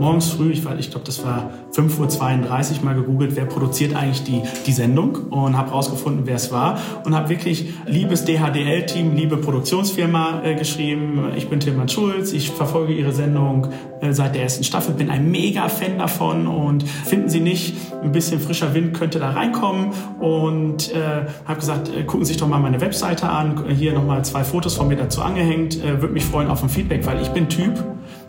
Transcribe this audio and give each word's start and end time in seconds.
morgens 0.00 0.30
früh, 0.30 0.50
ich, 0.50 0.64
ich 0.78 0.90
glaube, 0.90 1.04
das 1.04 1.24
war 1.24 1.50
5.32 1.72 2.78
Uhr 2.78 2.84
mal 2.84 2.94
gegoogelt, 2.94 3.36
wer 3.36 3.44
produziert 3.44 3.94
eigentlich 3.94 4.24
die, 4.24 4.42
die 4.66 4.72
Sendung 4.72 5.14
und 5.30 5.56
habe 5.56 5.70
rausgefunden, 5.70 6.26
wer 6.26 6.36
es 6.36 6.50
war 6.50 6.78
und 7.04 7.14
habe 7.14 7.28
wirklich 7.28 7.72
liebes 7.86 8.24
DHDL-Team, 8.24 9.14
liebe 9.14 9.36
Produktionsfirma 9.36 10.42
äh, 10.42 10.54
geschrieben. 10.54 11.32
Ich 11.36 11.48
bin 11.48 11.60
Tilman 11.60 11.88
Schulz, 11.88 12.32
ich 12.32 12.50
verfolge 12.50 12.94
Ihre 12.94 13.12
Sendung 13.12 13.68
äh, 14.00 14.12
seit 14.12 14.34
der 14.34 14.42
ersten 14.42 14.64
Staffel, 14.64 14.94
bin 14.94 15.10
ein 15.10 15.30
mega 15.30 15.68
Fan 15.68 15.98
davon 15.98 16.46
und 16.46 16.88
finden 16.88 17.28
Sie 17.28 17.40
nicht, 17.40 17.76
ein 18.02 18.12
bisschen 18.12 18.40
frischer 18.40 18.72
Wind 18.74 18.94
könnte 18.94 19.18
da 19.18 19.30
reinkommen 19.30 19.90
und 20.18 20.92
äh, 20.92 21.26
habe 21.44 21.60
gesagt, 21.60 21.88
äh, 21.88 22.04
gucken 22.04 22.24
Sie 22.24 22.32
sich 22.32 22.40
doch 22.40 22.48
mal 22.48 22.58
meine 22.58 22.80
Webseite 22.80 23.28
an, 23.28 23.64
hier 23.68 23.92
nochmal 23.92 24.24
zwei 24.24 24.44
Fotos 24.44 24.74
von 24.74 24.88
mir 24.88 24.96
dazu 24.96 25.20
angehängt, 25.20 25.84
äh, 25.84 26.00
würde 26.00 26.14
mich 26.14 26.24
freuen 26.24 26.48
auf 26.48 26.62
ein 26.62 26.70
Feedback, 26.70 27.06
weil 27.06 27.20
ich 27.20 27.28
bin 27.28 27.48
Typ, 27.48 27.84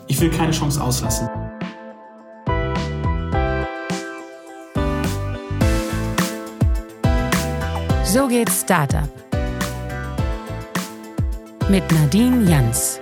ich 0.07 0.19
will 0.19 0.29
keine 0.29 0.51
Chance 0.51 0.83
auslassen. 0.83 1.29
So 8.13 8.27
geht 8.27 8.49
Startup. 8.49 9.07
Mit 11.69 11.89
Nadine 11.93 12.43
Jans. 12.43 12.99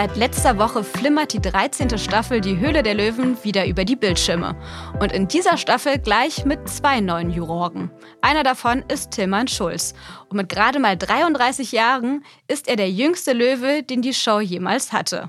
Seit 0.00 0.16
letzter 0.16 0.56
Woche 0.56 0.82
flimmert 0.82 1.34
die 1.34 1.42
13. 1.42 1.98
Staffel 1.98 2.40
Die 2.40 2.58
Höhle 2.58 2.82
der 2.82 2.94
Löwen 2.94 3.36
wieder 3.44 3.66
über 3.66 3.84
die 3.84 3.96
Bildschirme. 3.96 4.56
Und 4.98 5.12
in 5.12 5.28
dieser 5.28 5.58
Staffel 5.58 5.98
gleich 5.98 6.46
mit 6.46 6.70
zwei 6.70 7.00
neuen 7.00 7.28
Jurorgen. 7.28 7.90
Einer 8.22 8.42
davon 8.42 8.82
ist 8.88 9.10
Tilman 9.10 9.46
Schulz. 9.46 9.92
Und 10.30 10.38
mit 10.38 10.48
gerade 10.48 10.78
mal 10.78 10.96
33 10.96 11.72
Jahren 11.72 12.24
ist 12.48 12.66
er 12.66 12.76
der 12.76 12.90
jüngste 12.90 13.34
Löwe, 13.34 13.82
den 13.82 14.00
die 14.00 14.14
Show 14.14 14.40
jemals 14.40 14.90
hatte 14.90 15.28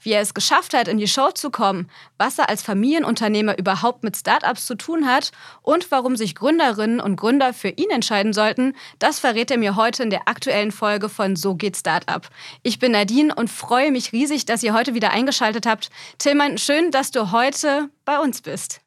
wie 0.00 0.12
er 0.12 0.20
es 0.20 0.34
geschafft 0.34 0.74
hat, 0.74 0.88
in 0.88 0.98
die 0.98 1.08
Show 1.08 1.30
zu 1.30 1.50
kommen, 1.50 1.88
was 2.18 2.38
er 2.38 2.48
als 2.48 2.62
Familienunternehmer 2.62 3.58
überhaupt 3.58 4.04
mit 4.04 4.16
Startups 4.16 4.66
zu 4.66 4.74
tun 4.74 5.06
hat 5.06 5.32
und 5.62 5.90
warum 5.90 6.16
sich 6.16 6.34
Gründerinnen 6.34 7.00
und 7.00 7.16
Gründer 7.16 7.52
für 7.52 7.68
ihn 7.68 7.90
entscheiden 7.90 8.32
sollten, 8.32 8.74
das 8.98 9.18
verrät 9.18 9.50
er 9.50 9.58
mir 9.58 9.76
heute 9.76 10.02
in 10.02 10.10
der 10.10 10.28
aktuellen 10.28 10.72
Folge 10.72 11.08
von 11.08 11.36
So 11.36 11.54
geht 11.54 11.76
Startup. 11.76 12.26
Ich 12.62 12.78
bin 12.78 12.92
Nadine 12.92 13.34
und 13.34 13.50
freue 13.50 13.90
mich 13.90 14.12
riesig, 14.12 14.46
dass 14.46 14.62
ihr 14.62 14.74
heute 14.74 14.94
wieder 14.94 15.10
eingeschaltet 15.10 15.66
habt. 15.66 15.90
Tillmann, 16.18 16.58
schön, 16.58 16.90
dass 16.90 17.10
du 17.10 17.32
heute 17.32 17.90
bei 18.04 18.18
uns 18.18 18.40
bist. 18.40 18.80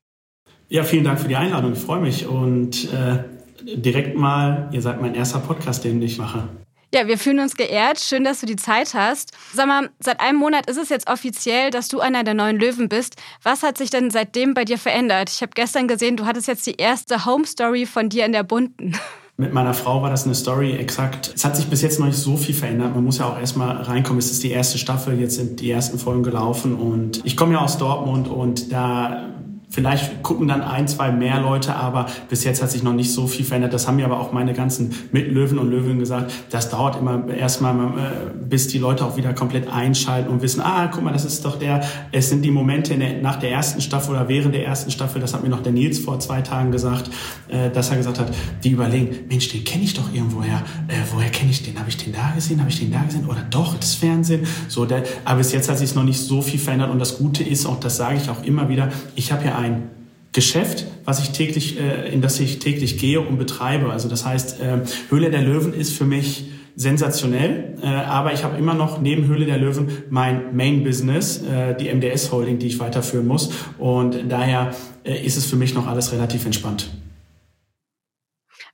Ja, 0.70 0.84
vielen 0.84 1.04
Dank 1.04 1.20
für 1.20 1.28
die 1.28 1.36
Einladung. 1.36 1.74
Ich 1.74 1.80
freue 1.80 2.00
mich 2.00 2.26
und 2.26 2.94
äh, 2.94 3.24
direkt 3.62 4.18
mal, 4.18 4.70
ihr 4.72 4.82
seid 4.82 5.02
mein 5.02 5.16
erster 5.16 5.40
Podcast, 5.40 5.84
den 5.84 6.02
ich 6.02 6.18
mache. 6.18 6.48
Ja, 6.94 7.08
wir 7.08 7.18
fühlen 7.18 7.40
uns 7.40 7.56
geehrt. 7.56 8.02
Schön, 8.02 8.26
dass 8.26 8.42
du 8.42 8.46
die 8.46 8.58
Zeit 8.58 8.94
hast. 8.94 9.32
Sag 9.54 9.68
mal, 9.68 9.90
seit 10.00 10.20
einem 10.20 10.38
Monat 10.38 10.70
ist 10.70 10.76
es 10.76 10.90
jetzt 10.90 11.10
offiziell, 11.10 11.72
dass 11.72 11.88
du 11.88 12.02
einer 12.02 12.26
der 12.26 12.34
neuen 12.34 12.60
Löwen 12.60 12.90
bist. 12.90 13.16
Was 13.44 13.64
hat 13.64 13.78
sich 13.78 13.90
denn 13.92 14.12
seitdem 14.12 14.54
bei 14.54 14.66
dir 14.66 14.78
verändert? 14.78 15.30
Ich 15.30 15.42
habe 15.42 15.54
gestern 15.56 15.88
gesehen, 15.88 16.18
du 16.18 16.26
hattest 16.26 16.50
jetzt 16.50 16.68
die 16.68 16.76
erste 16.76 17.26
Home 17.26 17.46
Story 17.46 17.86
von 17.86 18.10
dir 18.10 18.26
in 18.26 18.34
der 18.34 18.44
Bunten. 18.44 18.94
Mit 19.38 19.54
meiner 19.54 19.74
Frau 19.74 20.02
war 20.02 20.10
das 20.10 20.26
eine 20.26 20.36
Story 20.36 20.74
exakt. 20.74 21.32
Es 21.34 21.46
hat 21.46 21.56
sich 21.56 21.66
bis 21.68 21.82
jetzt 21.82 21.98
noch 21.98 22.08
nicht 22.08 22.18
so 22.18 22.36
viel 22.36 22.54
verändert. 22.54 22.94
Man 22.94 23.06
muss 23.06 23.20
ja 23.20 23.26
auch 23.26 23.40
erstmal 23.40 23.78
reinkommen. 23.78 24.20
Es 24.20 24.30
ist 24.30 24.44
die 24.44 24.52
erste 24.52 24.78
Staffel, 24.78 25.18
jetzt 25.18 25.36
sind 25.36 25.62
die 25.62 25.72
ersten 25.72 25.98
Folgen 25.98 26.24
gelaufen 26.24 26.76
und 26.76 27.22
ich 27.24 27.38
komme 27.38 27.54
ja 27.54 27.62
aus 27.62 27.78
Dortmund 27.78 28.28
und 28.28 28.72
da 28.72 29.30
Vielleicht 29.74 30.22
gucken 30.22 30.50
dann 30.50 30.62
ein, 30.62 30.86
zwei 30.90 31.14
mehr 31.14 31.40
Leute, 31.40 31.76
aber 31.76 32.08
bis 32.28 32.44
jetzt 32.44 32.62
hat 32.62 32.70
sich 32.70 32.84
noch 32.84 32.92
nicht 32.92 33.14
so 33.14 33.26
viel 33.26 33.46
verändert. 33.46 33.74
Das 33.74 33.88
haben 33.88 33.96
mir 33.96 34.04
aber 34.04 34.20
auch 34.20 34.34
meine 34.34 34.54
ganzen 34.54 34.94
Mitlöwen 35.14 35.58
und 35.58 35.70
Löwen 35.70 35.98
gesagt. 35.98 36.34
Das 36.50 36.70
dauert 36.70 36.98
immer 37.00 37.30
erstmal, 37.30 37.76
äh, 37.76 38.12
bis 38.50 38.68
die 38.68 38.80
Leute 38.80 39.06
auch 39.06 39.16
wieder 39.16 39.34
komplett 39.34 39.72
einschalten 39.72 40.30
und 40.30 40.42
wissen, 40.42 40.60
ah, 40.60 40.90
guck 40.94 41.06
mal, 41.06 41.14
das 41.14 41.24
ist 41.24 41.46
doch 41.46 41.58
der, 41.58 41.86
es 42.12 42.28
sind 42.28 42.44
die 42.44 42.52
Momente 42.52 42.98
der, 42.98 43.22
nach 43.22 43.38
der 43.38 43.52
ersten 43.52 43.80
Staffel 43.80 44.12
oder 44.12 44.28
während 44.28 44.54
der 44.54 44.66
ersten 44.66 44.92
Staffel, 44.92 45.22
das 45.22 45.34
hat 45.34 45.42
mir 45.42 45.48
noch 45.48 45.64
der 45.64 45.72
Nils 45.72 46.00
vor 46.00 46.20
zwei 46.20 46.42
Tagen 46.42 46.74
gesagt, 46.74 47.10
äh, 47.48 47.70
dass 47.70 47.92
er 47.92 47.96
gesagt 47.96 48.20
hat, 48.20 48.30
die 48.66 48.72
überlegen, 48.72 49.20
Mensch, 49.30 49.48
den 49.48 49.64
kenne 49.64 49.86
ich 49.86 49.94
doch 49.94 50.14
irgendwoher. 50.14 50.64
Äh, 50.90 50.96
woher 51.14 51.30
kenne 51.30 51.52
ich 51.52 51.64
den? 51.64 51.80
Habe 51.80 51.88
ich 51.88 51.96
den 51.96 52.12
da 52.12 52.34
gesehen? 52.36 52.60
Habe 52.60 52.70
ich 52.70 52.80
den 52.80 52.92
da 52.92 53.04
gesehen? 53.04 53.26
Oder 53.26 53.46
doch, 53.50 53.78
das 53.78 53.96
Fernsehen? 53.96 54.46
So, 54.68 54.84
der, 54.84 55.04
aber 55.24 55.38
bis 55.38 55.54
jetzt 55.54 55.70
hat 55.70 55.78
sich 55.78 55.96
noch 55.96 56.04
nicht 56.04 56.20
so 56.20 56.42
viel 56.42 56.60
verändert 56.60 56.92
und 56.92 57.00
das 57.00 57.18
Gute 57.20 57.46
ist, 57.46 57.66
auch 57.66 57.80
das 57.80 57.96
sage 57.96 58.18
ich 58.22 58.30
auch 58.30 58.44
immer 58.44 58.68
wieder, 58.68 58.90
ich 59.16 59.32
habe 59.32 59.46
ja 59.46 59.61
ein 59.62 59.90
Geschäft, 60.34 60.86
was 61.06 61.20
ich 61.20 61.32
täglich, 61.32 61.80
äh, 61.80 62.12
in 62.12 62.22
das 62.22 62.40
ich 62.40 62.60
täglich 62.60 62.98
gehe 62.98 63.20
und 63.20 63.38
betreibe. 63.38 63.92
Also 63.92 64.08
das 64.08 64.26
heißt, 64.26 64.62
äh, 64.62 64.80
Höhle 65.10 65.30
der 65.30 65.42
Löwen 65.42 65.74
ist 65.74 65.94
für 65.94 66.06
mich 66.06 66.46
sensationell, 66.76 67.76
äh, 67.84 67.88
aber 67.88 68.34
ich 68.34 68.44
habe 68.44 68.58
immer 68.58 68.74
noch 68.74 69.02
neben 69.02 69.28
Höhle 69.28 69.46
der 69.46 69.58
Löwen 69.58 69.90
mein 70.10 70.56
Main 70.56 70.84
Business, 70.84 71.44
äh, 71.44 71.76
die 71.76 71.90
MDS 71.90 72.32
Holding, 72.32 72.60
die 72.60 72.68
ich 72.68 72.80
weiterführen 72.80 73.28
muss. 73.28 73.52
Und 73.78 74.18
daher 74.30 74.72
äh, 75.04 75.24
ist 75.26 75.38
es 75.38 75.46
für 75.46 75.58
mich 75.58 75.74
noch 75.74 75.88
alles 75.88 76.14
relativ 76.14 76.46
entspannt 76.46 76.90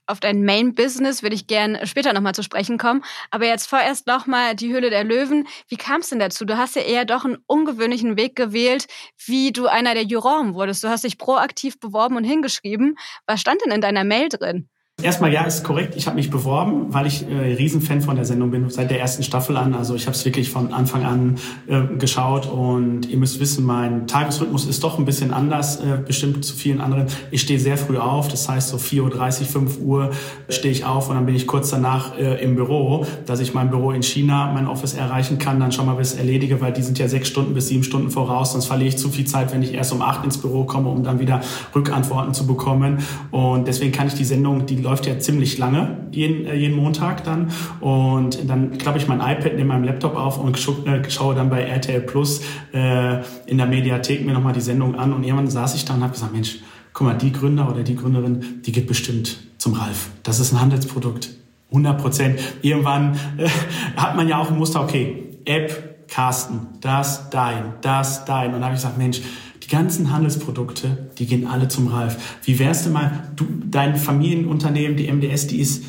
auf 0.08 0.20
dein 0.20 0.44
Main 0.44 0.74
Business 0.74 1.22
würde 1.22 1.34
ich 1.36 1.46
gern 1.46 1.78
später 1.86 2.12
nochmal 2.12 2.34
zu 2.34 2.42
sprechen 2.42 2.78
kommen. 2.78 3.04
Aber 3.30 3.46
jetzt 3.46 3.66
vorerst 3.66 4.06
nochmal 4.06 4.54
die 4.54 4.72
Höhle 4.72 4.90
der 4.90 5.04
Löwen. 5.04 5.46
Wie 5.68 5.76
kam 5.76 6.00
es 6.00 6.08
denn 6.08 6.18
dazu? 6.18 6.44
Du 6.44 6.56
hast 6.56 6.76
ja 6.76 6.82
eher 6.82 7.04
doch 7.04 7.24
einen 7.24 7.38
ungewöhnlichen 7.46 8.16
Weg 8.16 8.34
gewählt, 8.34 8.86
wie 9.26 9.52
du 9.52 9.66
einer 9.66 9.94
der 9.94 10.04
Juroren 10.04 10.54
wurdest. 10.54 10.82
Du 10.82 10.88
hast 10.88 11.04
dich 11.04 11.18
proaktiv 11.18 11.78
beworben 11.78 12.16
und 12.16 12.24
hingeschrieben. 12.24 12.96
Was 13.26 13.40
stand 13.40 13.60
denn 13.64 13.72
in 13.72 13.80
deiner 13.80 14.04
Mail 14.04 14.28
drin? 14.28 14.68
Erstmal 15.00 15.32
ja, 15.32 15.44
ist 15.44 15.62
korrekt. 15.62 15.94
Ich 15.94 16.08
habe 16.08 16.16
mich 16.16 16.28
beworben, 16.28 16.86
weil 16.92 17.06
ich 17.06 17.24
äh, 17.30 17.54
Riesenfan 17.54 18.00
von 18.00 18.16
der 18.16 18.24
Sendung 18.24 18.50
bin, 18.50 18.68
seit 18.68 18.90
der 18.90 18.98
ersten 18.98 19.22
Staffel 19.22 19.56
an. 19.56 19.74
Also 19.74 19.94
ich 19.94 20.06
habe 20.06 20.16
es 20.16 20.24
wirklich 20.24 20.50
von 20.50 20.72
Anfang 20.72 21.04
an 21.04 21.36
äh, 21.68 21.82
geschaut 21.96 22.50
und 22.50 23.08
ihr 23.08 23.16
müsst 23.16 23.38
wissen, 23.38 23.64
mein 23.64 24.08
Tagesrhythmus 24.08 24.66
ist 24.66 24.82
doch 24.82 24.98
ein 24.98 25.04
bisschen 25.04 25.32
anders, 25.32 25.76
äh, 25.76 26.00
bestimmt 26.04 26.44
zu 26.44 26.52
vielen 26.52 26.80
anderen. 26.80 27.06
Ich 27.30 27.42
stehe 27.42 27.60
sehr 27.60 27.78
früh 27.78 27.96
auf, 27.96 28.26
das 28.26 28.48
heißt 28.48 28.70
so 28.70 28.76
4.30 28.76 29.42
Uhr, 29.42 29.46
5 29.46 29.78
Uhr 29.78 30.10
stehe 30.48 30.72
ich 30.72 30.84
auf 30.84 31.08
und 31.08 31.14
dann 31.14 31.26
bin 31.26 31.36
ich 31.36 31.46
kurz 31.46 31.70
danach 31.70 32.18
äh, 32.18 32.42
im 32.42 32.56
Büro, 32.56 33.06
dass 33.24 33.38
ich 33.38 33.54
mein 33.54 33.70
Büro 33.70 33.92
in 33.92 34.02
China, 34.02 34.50
mein 34.52 34.66
Office 34.66 34.94
erreichen 34.94 35.38
kann, 35.38 35.60
dann 35.60 35.70
schon 35.70 35.86
mal 35.86 35.94
bis 35.94 36.14
erledige, 36.14 36.60
weil 36.60 36.72
die 36.72 36.82
sind 36.82 36.98
ja 36.98 37.06
sechs 37.06 37.28
Stunden 37.28 37.54
bis 37.54 37.68
sieben 37.68 37.84
Stunden 37.84 38.10
voraus, 38.10 38.50
sonst 38.50 38.66
verliere 38.66 38.88
ich 38.88 38.98
zu 38.98 39.10
viel 39.10 39.28
Zeit, 39.28 39.54
wenn 39.54 39.62
ich 39.62 39.74
erst 39.74 39.92
um 39.92 40.02
acht 40.02 40.24
ins 40.24 40.38
Büro 40.38 40.64
komme, 40.64 40.88
um 40.88 41.04
dann 41.04 41.20
wieder 41.20 41.40
Rückantworten 41.72 42.34
zu 42.34 42.48
bekommen. 42.48 42.98
Und 43.30 43.68
deswegen 43.68 43.92
kann 43.92 44.08
ich 44.08 44.14
die 44.14 44.24
Sendung, 44.24 44.66
die 44.66 44.87
läuft 44.88 45.06
ja 45.06 45.18
ziemlich 45.18 45.58
lange, 45.58 46.08
jeden, 46.12 46.46
äh, 46.46 46.54
jeden 46.54 46.76
Montag 46.76 47.24
dann. 47.24 47.50
Und 47.80 48.48
dann 48.48 48.78
klappe 48.78 48.98
ich 48.98 49.06
mein 49.06 49.20
iPad 49.20 49.54
neben 49.56 49.68
meinem 49.68 49.84
Laptop 49.84 50.16
auf 50.16 50.38
und 50.38 50.56
äh, 50.86 51.10
schaue 51.10 51.34
dann 51.34 51.50
bei 51.50 51.62
RTL 51.62 52.00
Plus 52.00 52.40
äh, 52.72 53.20
in 53.46 53.58
der 53.58 53.66
Mediathek 53.66 54.24
mir 54.24 54.32
nochmal 54.32 54.54
die 54.54 54.60
Sendung 54.60 54.94
an. 54.94 55.12
Und 55.12 55.24
irgendwann 55.24 55.48
saß 55.48 55.74
ich 55.74 55.84
da 55.84 55.94
und 55.94 56.02
habe 56.02 56.12
gesagt, 56.12 56.32
Mensch, 56.32 56.60
guck 56.94 57.06
mal, 57.06 57.14
die 57.14 57.32
Gründer 57.32 57.70
oder 57.70 57.82
die 57.82 57.96
Gründerin, 57.96 58.62
die 58.64 58.72
geht 58.72 58.86
bestimmt 58.86 59.38
zum 59.58 59.74
Ralf. 59.74 60.10
Das 60.22 60.40
ist 60.40 60.52
ein 60.52 60.60
Handelsprodukt. 60.60 61.30
100 61.70 62.00
Prozent. 62.00 62.40
Irgendwann 62.62 63.14
äh, 63.36 63.48
hat 63.96 64.16
man 64.16 64.26
ja 64.26 64.38
auch 64.38 64.50
ein 64.50 64.56
Muster, 64.56 64.82
okay, 64.82 65.38
App, 65.44 66.08
Carsten, 66.08 66.68
das, 66.80 67.28
dein, 67.28 67.74
das, 67.82 68.24
dein. 68.24 68.46
Und 68.46 68.54
dann 68.54 68.64
habe 68.64 68.74
ich 68.74 68.80
gesagt, 68.80 68.96
Mensch, 68.96 69.20
die 69.68 69.74
ganzen 69.74 70.12
Handelsprodukte, 70.12 71.10
die 71.18 71.26
gehen 71.26 71.46
alle 71.46 71.68
zum 71.68 71.88
Ralf. 71.88 72.38
Wie 72.44 72.58
wärst 72.58 72.86
du 72.86 72.90
mal, 72.90 73.30
du, 73.36 73.46
dein 73.70 73.96
Familienunternehmen, 73.96 74.96
die 74.96 75.12
MDS, 75.12 75.46
die 75.48 75.60
ist 75.60 75.84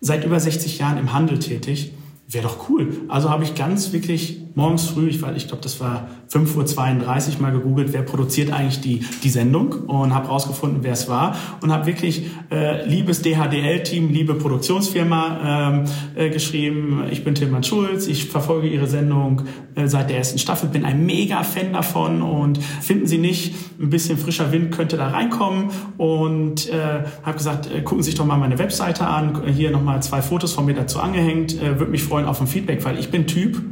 seit 0.00 0.24
über 0.24 0.40
60 0.40 0.78
Jahren 0.78 0.96
im 0.96 1.12
Handel 1.12 1.38
tätig. 1.38 1.92
Wäre 2.26 2.44
doch 2.44 2.68
cool. 2.68 3.02
Also 3.08 3.30
habe 3.30 3.44
ich 3.44 3.54
ganz 3.54 3.92
wirklich 3.92 4.40
morgens 4.58 4.88
früh, 4.88 5.08
ich, 5.08 5.22
ich 5.22 5.46
glaube, 5.46 5.62
das 5.62 5.78
war 5.78 6.08
5.32 6.32 7.36
Uhr 7.36 7.42
mal 7.42 7.52
gegoogelt, 7.52 7.92
wer 7.92 8.02
produziert 8.02 8.52
eigentlich 8.52 8.80
die, 8.80 9.06
die 9.22 9.30
Sendung 9.30 9.72
und 9.86 10.12
habe 10.12 10.26
rausgefunden, 10.26 10.80
wer 10.82 10.94
es 10.94 11.08
war 11.08 11.36
und 11.62 11.72
habe 11.72 11.86
wirklich 11.86 12.26
äh, 12.50 12.84
liebes 12.84 13.22
DHDL-Team, 13.22 14.10
liebe 14.10 14.34
Produktionsfirma 14.34 15.70
ähm, 15.70 15.84
äh, 16.16 16.30
geschrieben. 16.30 17.04
Ich 17.08 17.22
bin 17.22 17.36
Tilman 17.36 17.62
Schulz, 17.62 18.08
ich 18.08 18.26
verfolge 18.26 18.66
Ihre 18.66 18.88
Sendung 18.88 19.42
äh, 19.76 19.86
seit 19.86 20.10
der 20.10 20.18
ersten 20.18 20.40
Staffel, 20.40 20.68
bin 20.68 20.84
ein 20.84 21.06
mega 21.06 21.44
Fan 21.44 21.72
davon 21.72 22.20
und 22.20 22.58
finden 22.58 23.06
Sie 23.06 23.18
nicht, 23.18 23.54
ein 23.80 23.90
bisschen 23.90 24.18
frischer 24.18 24.50
Wind 24.50 24.72
könnte 24.72 24.96
da 24.96 25.10
reinkommen 25.10 25.70
und 25.98 26.68
äh, 26.68 27.04
habe 27.22 27.38
gesagt, 27.38 27.70
äh, 27.72 27.82
gucken 27.82 28.02
Sie 28.02 28.10
sich 28.10 28.18
doch 28.18 28.26
mal 28.26 28.38
meine 28.38 28.58
Webseite 28.58 29.06
an, 29.06 29.40
hier 29.46 29.70
nochmal 29.70 30.02
zwei 30.02 30.20
Fotos 30.20 30.52
von 30.52 30.66
mir 30.66 30.74
dazu 30.74 30.98
angehängt, 30.98 31.62
äh, 31.62 31.78
würde 31.78 31.92
mich 31.92 32.02
freuen 32.02 32.26
auf 32.26 32.40
ein 32.40 32.48
Feedback, 32.48 32.84
weil 32.84 32.98
ich 32.98 33.12
bin 33.12 33.28
Typ, 33.28 33.62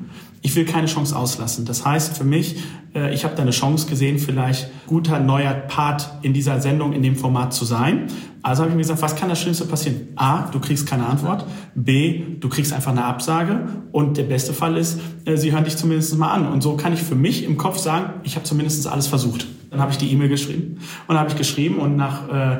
ich 0.46 0.54
will 0.54 0.64
keine 0.64 0.86
Chance 0.86 1.16
auslassen. 1.16 1.64
Das 1.64 1.84
heißt 1.84 2.16
für 2.16 2.22
mich, 2.22 2.54
äh, 2.94 3.12
ich 3.12 3.24
habe 3.24 3.34
da 3.34 3.42
eine 3.42 3.50
Chance 3.50 3.88
gesehen, 3.88 4.20
vielleicht 4.20 4.70
guter 4.86 5.18
neuer 5.18 5.52
Part 5.52 6.08
in 6.22 6.34
dieser 6.34 6.60
Sendung, 6.60 6.92
in 6.92 7.02
dem 7.02 7.16
Format 7.16 7.52
zu 7.52 7.64
sein. 7.64 8.06
Also 8.42 8.62
habe 8.62 8.70
ich 8.70 8.76
mir 8.76 8.82
gesagt, 8.82 9.02
was 9.02 9.16
kann 9.16 9.28
das 9.28 9.40
Schlimmste 9.40 9.64
passieren? 9.64 10.02
A, 10.14 10.42
du 10.52 10.60
kriegst 10.60 10.86
keine 10.86 11.04
Antwort. 11.04 11.44
B, 11.74 12.36
du 12.38 12.48
kriegst 12.48 12.72
einfach 12.72 12.92
eine 12.92 13.04
Absage. 13.04 13.66
Und 13.90 14.18
der 14.18 14.22
beste 14.22 14.52
Fall 14.52 14.76
ist, 14.76 15.00
äh, 15.24 15.36
sie 15.36 15.50
hören 15.50 15.64
dich 15.64 15.76
zumindest 15.76 16.16
mal 16.16 16.30
an. 16.30 16.46
Und 16.46 16.62
so 16.62 16.76
kann 16.76 16.92
ich 16.92 17.02
für 17.02 17.16
mich 17.16 17.42
im 17.42 17.56
Kopf 17.56 17.78
sagen, 17.78 18.20
ich 18.22 18.36
habe 18.36 18.44
zumindest 18.44 18.86
alles 18.86 19.08
versucht. 19.08 19.48
Dann 19.72 19.80
habe 19.80 19.90
ich 19.90 19.98
die 19.98 20.12
E-Mail 20.12 20.28
geschrieben 20.28 20.78
und 21.08 21.18
habe 21.18 21.28
ich 21.28 21.36
geschrieben 21.36 21.78
und 21.78 21.96
nach 21.96 22.28
äh, 22.28 22.58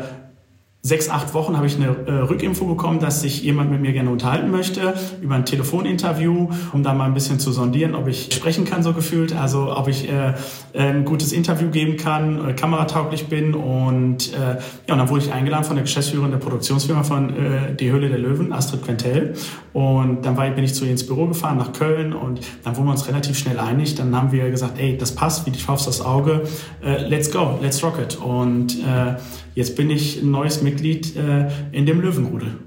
sechs, 0.87 1.09
acht 1.09 1.35
Wochen 1.35 1.57
habe 1.57 1.67
ich 1.67 1.75
eine 1.75 1.97
äh, 2.07 2.13
Rückinfo 2.13 2.65
bekommen, 2.65 3.01
dass 3.01 3.21
sich 3.21 3.43
jemand 3.43 3.73
mit 3.73 3.81
mir 3.81 3.93
gerne 3.93 4.09
unterhalten 4.09 4.53
möchte 4.53 4.95
über 5.21 5.35
ein 5.35 5.45
Telefoninterview, 5.45 6.49
um 6.73 6.83
da 6.85 6.95
mal 6.95 7.07
ein 7.07 7.15
bisschen 7.15 7.41
zu 7.41 7.51
sondieren, 7.51 7.97
ob 7.97 8.07
ich 8.07 8.33
sprechen 8.33 8.65
kann, 8.65 8.85
so 8.85 8.93
gefühlt, 8.93 9.35
also 9.35 9.77
ob 9.77 9.89
ich 9.89 10.09
äh, 10.09 10.35
ein 10.79 11.05
gutes 11.05 11.33
Interview 11.33 11.71
geben 11.71 11.97
kann, 11.97 12.51
äh, 12.51 12.53
kameratauglich 12.53 13.27
bin 13.27 13.55
und 13.55 14.33
äh, 14.33 14.59
ja, 14.87 14.93
und 14.93 14.99
dann 14.99 15.09
wurde 15.09 15.25
ich 15.25 15.33
eingeladen 15.33 15.65
von 15.65 15.75
der 15.75 15.83
Geschäftsführerin 15.83 16.31
der 16.31 16.39
Produktionsfirma 16.39 17.03
von 17.03 17.31
äh, 17.31 17.75
Die 17.75 17.91
Höhle 17.91 18.09
der 18.09 18.19
Löwen, 18.19 18.53
Astrid 18.53 18.85
Quentel 18.85 19.35
und 19.77 20.23
dann 20.23 20.39
war, 20.39 20.49
bin 20.49 20.65
ich 20.65 20.75
zu 20.75 20.87
ihr 20.87 20.91
ins 20.91 21.07
Büro 21.07 21.27
gefahren 21.27 21.59
nach 21.59 21.75
Köln 21.75 22.15
und 22.15 22.41
dann 22.65 22.75
wurden 22.75 22.87
wir 22.87 22.93
uns 22.93 23.07
relativ 23.09 23.39
schnell 23.39 23.61
einig, 23.61 23.95
dann 23.95 24.17
haben 24.17 24.33
wir 24.33 24.51
gesagt, 24.51 24.79
ey, 24.79 24.97
das 24.97 25.15
passt 25.15 25.45
wie 25.45 25.51
die 25.51 25.59
Faust 25.59 25.87
aufs 25.87 26.01
Auge, 26.01 26.49
äh, 26.83 27.07
let's 27.07 27.31
go, 27.31 27.59
let's 27.61 27.83
rock 27.83 27.99
it 27.99 28.17
und 28.17 28.83
äh, 28.83 29.17
jetzt 29.55 29.77
bin 29.77 29.91
ich 29.91 30.23
ein 30.23 30.31
neues 30.31 30.63
Mitglied 30.63 31.15
äh, 31.15 31.51
in 31.73 31.85
dem 31.85 32.01
Löwenrudel. 32.01 32.59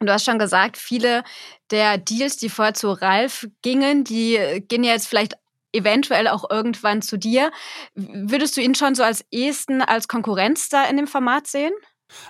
Und 0.00 0.08
du 0.08 0.12
hast 0.12 0.24
schon 0.24 0.40
gesagt, 0.40 0.76
viele 0.76 1.22
der 1.70 1.98
Deals, 1.98 2.36
die 2.36 2.48
vorher 2.48 2.74
zu 2.74 2.90
Ralf 2.90 3.46
gingen, 3.62 4.02
die 4.02 4.36
gehen 4.66 4.82
jetzt 4.82 5.06
vielleicht 5.06 5.34
eventuell 5.72 6.26
auch 6.26 6.50
irgendwann 6.50 7.00
zu 7.00 7.16
dir. 7.16 7.52
Würdest 7.94 8.56
du 8.56 8.60
ihn 8.60 8.74
schon 8.74 8.96
so 8.96 9.04
als 9.04 9.24
ehesten 9.30 9.82
als 9.82 10.08
Konkurrenz 10.08 10.68
da 10.68 10.84
in 10.86 10.96
dem 10.96 11.06
Format 11.06 11.46
sehen? 11.46 11.72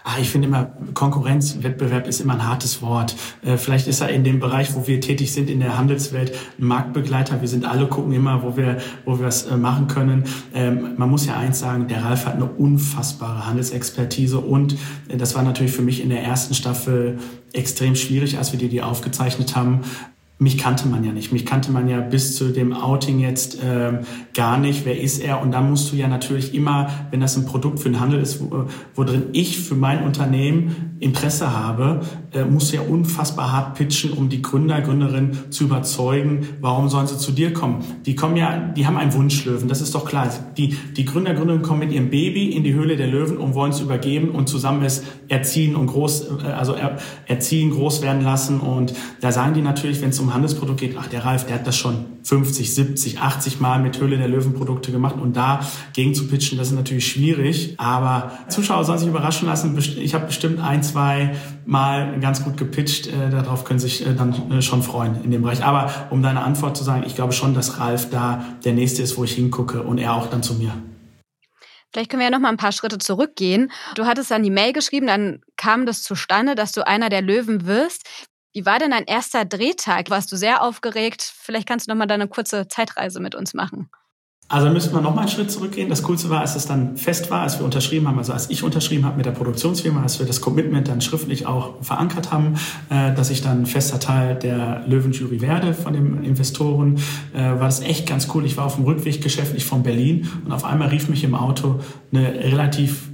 Ah, 0.07 0.19
ich 0.21 0.29
finde 0.29 0.49
immer, 0.49 0.73
Konkurrenz, 0.93 1.63
Wettbewerb 1.63 2.07
ist 2.07 2.21
immer 2.21 2.35
ein 2.35 2.47
hartes 2.47 2.83
Wort. 2.83 3.17
Äh, 3.43 3.57
vielleicht 3.57 3.87
ist 3.87 4.03
er 4.03 4.11
in 4.11 4.23
dem 4.23 4.39
Bereich, 4.39 4.75
wo 4.75 4.87
wir 4.87 5.01
tätig 5.01 5.33
sind, 5.33 5.49
in 5.49 5.61
der 5.61 5.79
Handelswelt, 5.79 6.33
ein 6.59 6.67
Marktbegleiter. 6.67 7.41
Wir 7.41 7.49
sind 7.49 7.65
alle, 7.65 7.87
gucken 7.87 8.13
immer, 8.13 8.43
wo 8.43 8.55
wir, 8.57 8.79
wo 9.07 9.19
wir 9.19 9.27
was 9.27 9.45
äh, 9.45 9.57
machen 9.57 9.89
können. 9.89 10.25
Ähm, 10.55 10.91
man 10.99 11.09
muss 11.09 11.25
ja 11.25 11.37
eins 11.39 11.59
sagen, 11.59 11.89
der 11.89 12.05
Ralf 12.05 12.27
hat 12.27 12.35
eine 12.35 12.45
unfassbare 12.45 13.47
Handelsexpertise 13.47 14.39
und 14.41 14.77
äh, 15.09 15.17
das 15.17 15.35
war 15.35 15.43
natürlich 15.43 15.73
für 15.73 15.83
mich 15.83 16.03
in 16.03 16.11
der 16.11 16.23
ersten 16.23 16.53
Staffel 16.53 17.19
extrem 17.55 17.97
schwierig, 17.97 18.37
als 18.37 18.53
wir 18.53 18.59
die, 18.59 18.69
die 18.69 18.83
aufgezeichnet 18.83 19.57
haben, 19.57 19.81
mich 20.39 20.59
kannte 20.59 20.89
man 20.89 21.05
ja 21.05 21.13
nicht. 21.13 21.33
Mich 21.33 21.47
kannte 21.47 21.71
man 21.71 21.89
ja 21.89 22.01
bis 22.01 22.35
zu 22.35 22.53
dem 22.53 22.73
Outing 22.73 23.21
jetzt 23.21 23.59
ähm, 23.65 24.01
gar 24.35 24.59
nicht. 24.59 24.85
Wer 24.85 25.01
ist 25.01 25.21
er? 25.21 25.41
Und 25.41 25.53
dann 25.53 25.71
musst 25.71 25.93
du 25.93 25.97
ja 25.97 26.09
natürlich 26.09 26.55
immer, 26.55 26.91
wenn 27.11 27.21
das 27.21 27.37
ein 27.37 27.47
Produkt 27.47 27.79
für 27.79 27.89
den 27.89 28.01
Handel 28.01 28.21
ist, 28.21 28.41
wo, 28.41 28.67
wo 28.95 29.05
drin 29.05 29.27
ich 29.33 29.59
für 29.59 29.77
mein 29.77 30.03
Unternehmen 30.03 30.97
Interesse 30.99 31.53
habe, 31.57 32.01
äh, 32.35 32.45
musst 32.45 32.73
ja 32.73 32.81
unfassbar 32.81 33.53
hart 33.53 33.75
pitchen, 33.77 34.13
um 34.13 34.29
die 34.29 34.43
Gründer, 34.43 34.81
Gründerin 34.81 35.39
zu 35.51 35.65
überzeugen, 35.65 36.49
warum 36.61 36.89
sollen 36.89 37.07
sie 37.07 37.17
zu 37.17 37.33
dir 37.33 37.53
kommen. 37.53 37.85
Die 38.07 38.15
kommen 38.15 38.37
ja, 38.37 38.59
die 38.59 38.87
haben 38.87 38.97
einen 38.97 39.15
Wunschlöwen, 39.15 39.69
das 39.69 39.81
ist 39.81 39.95
doch 39.95 40.05
klar. 40.05 40.29
Die, 40.57 40.77
die 40.97 41.05
Gründer, 41.05 41.35
Gründerinnen 41.35 41.63
kommen 41.63 41.81
mit 41.81 41.93
ihrem 41.93 42.11
Baby 42.11 42.51
in 42.51 42.65
die 42.65 42.75
Höhle 42.75 42.97
der 42.97 43.07
Löwen 43.07 43.39
und 43.39 43.55
wollen 43.55 43.73
es 43.73 43.81
übergeben 43.81 44.31
und 44.31 44.49
zusammen 44.49 44.83
es 44.83 45.03
erziehen 45.29 45.77
und 45.77 45.87
groß, 45.87 46.29
äh, 46.45 46.47
also 46.49 46.75
er, 46.75 46.99
erziehen, 47.27 47.71
groß 47.71 48.03
werden 48.03 48.23
lassen. 48.23 48.61
Und 48.61 48.95
da 49.21 49.33
sagen 49.33 49.55
die 49.55 49.63
natürlich, 49.63 50.03
wenn 50.03 50.11
es 50.11 50.19
um 50.19 50.35
Handelsprodukt 50.35 50.81
geht, 50.81 50.97
ach, 50.99 51.07
der 51.07 51.25
Ralf, 51.25 51.47
der 51.47 51.57
hat 51.57 51.67
das 51.67 51.77
schon 51.77 52.14
50, 52.25 52.75
70, 52.75 53.21
80 53.21 53.61
Mal 53.61 53.81
mit 53.81 54.01
Höhle 54.01 54.17
der 54.17 54.29
Löwen 54.29 54.55
Produkte 54.55 54.91
gemacht 54.91 55.17
und 55.21 55.37
da 55.37 55.61
gegen 55.93 56.15
zu 56.15 56.27
pitchen, 56.27 56.57
das 56.57 56.69
ist 56.69 56.75
natürlich 56.75 57.07
schwierig. 57.07 57.75
Aber 57.79 58.33
Zuschauer 58.49 58.85
sollen 58.85 58.99
sich 58.99 59.09
überraschen 59.09 59.47
lassen. 59.47 59.77
Ich 59.79 60.15
habe 60.15 60.27
bestimmt 60.27 60.59
ein, 60.61 60.83
zwei 60.83 61.37
Mal 61.67 62.19
ganz 62.21 62.43
gut 62.43 62.57
gepitcht. 62.57 63.07
Äh, 63.07 63.31
darauf 63.31 63.65
können 63.65 63.79
sich 63.79 64.07
äh, 64.07 64.15
dann 64.15 64.51
äh, 64.51 64.63
schon 64.63 64.83
freuen 64.83 65.23
in 65.23 65.31
dem 65.31 65.43
Bereich. 65.43 65.63
Aber 65.63 66.09
um 66.11 66.23
deine 66.23 66.43
Antwort 66.43 66.77
zu 66.77 66.85
sagen, 66.85 67.05
ich 67.07 67.15
glaube 67.15 67.33
schon, 67.33 67.55
dass 67.55 67.79
Ralf 67.79 68.09
da 68.11 68.45
der 68.65 68.73
Nächste 68.73 69.03
ist, 69.03 69.17
wo 69.19 69.25
ich 69.25 69.33
hingucke 69.33 69.83
und 69.83 69.99
er 69.99 70.15
auch 70.15 70.29
dann 70.29 70.43
zu 70.43 70.55
mir. 70.55 70.73
Vielleicht 71.93 72.11
können 72.11 72.21
wir 72.21 72.27
ja 72.27 72.31
noch 72.31 72.41
mal 72.41 72.49
ein 72.49 72.57
paar 72.57 72.73
Schritte 72.73 72.99
zurückgehen. 72.99 73.71
Du 73.95 74.05
hattest 74.05 74.31
dann 74.33 74.43
die 74.43 74.51
Mail 74.51 74.73
geschrieben, 74.73 75.07
dann 75.07 75.43
kam 75.57 75.87
das 75.87 76.03
zustande, 76.03 76.57
dass 76.57 76.73
du 76.73 76.85
einer 76.85 77.09
der 77.09 77.23
Löwen 77.23 77.67
wirst. 77.67 78.09
Wie 78.55 78.65
war 78.65 78.79
denn 78.79 78.93
dein 78.93 79.05
erster 79.05 79.45
Drehtag? 79.45 80.11
Warst 80.11 80.31
du 80.31 80.37
sehr 80.37 80.63
aufgeregt? 80.63 81.35
Vielleicht 81.37 81.67
kannst 81.67 81.89
du 81.89 81.91
noch 81.91 81.99
mal 81.99 82.09
eine 82.09 82.29
kurze 82.29 82.69
Zeitreise 82.69 83.19
mit 83.19 83.35
uns 83.35 83.53
machen. 83.53 83.91
Also 84.47 84.71
müssten 84.71 84.95
wir 84.95 85.01
noch 85.01 85.13
mal 85.13 85.23
einen 85.23 85.31
Schritt 85.31 85.51
zurückgehen. 85.51 85.89
Das 85.89 86.05
Coolste 86.05 86.31
war, 86.31 86.41
als 86.41 86.55
es 86.55 86.65
dann 86.67 86.97
fest 86.97 87.33
war, 87.33 87.41
als 87.41 87.59
wir 87.59 87.65
unterschrieben 87.65 88.07
haben, 88.07 88.19
also 88.19 88.33
als 88.33 88.51
ich 88.51 88.63
unterschrieben 88.63 89.07
habe 89.07 89.17
mit 89.17 89.27
der 89.27 89.33
Produktionsfirma, 89.33 90.03
als 90.03 90.21
wir 90.21 90.27
das 90.27 90.41
Commitment 90.41 90.87
dann 90.87 91.01
schriftlich 91.01 91.47
auch 91.47 91.83
verankert 91.83 92.31
haben, 92.31 92.55
äh, 92.91 93.13
dass 93.15 93.31
ich 93.31 93.43
dann 93.43 93.67
fester 93.67 93.99
Teil 93.99 94.37
der 94.37 94.85
Löwenjury 94.87 95.41
werde 95.41 95.75
von 95.75 95.93
den 95.93 96.23
Investoren, 96.23 97.01
äh, 97.35 97.41
war 97.41 97.59
das 97.65 97.81
echt 97.81 98.07
ganz 98.07 98.29
cool. 98.35 98.45
Ich 98.45 98.57
war 98.57 98.67
auf 98.67 98.77
dem 98.77 98.85
Rückweg 98.85 99.21
geschäftlich 99.21 99.65
von 99.65 99.83
Berlin 99.83 100.31
und 100.45 100.53
auf 100.53 100.65
einmal 100.65 100.91
rief 100.91 101.09
mich 101.09 101.25
im 101.25 101.35
Auto 101.35 101.81
eine 102.13 102.35
relativ 102.35 103.09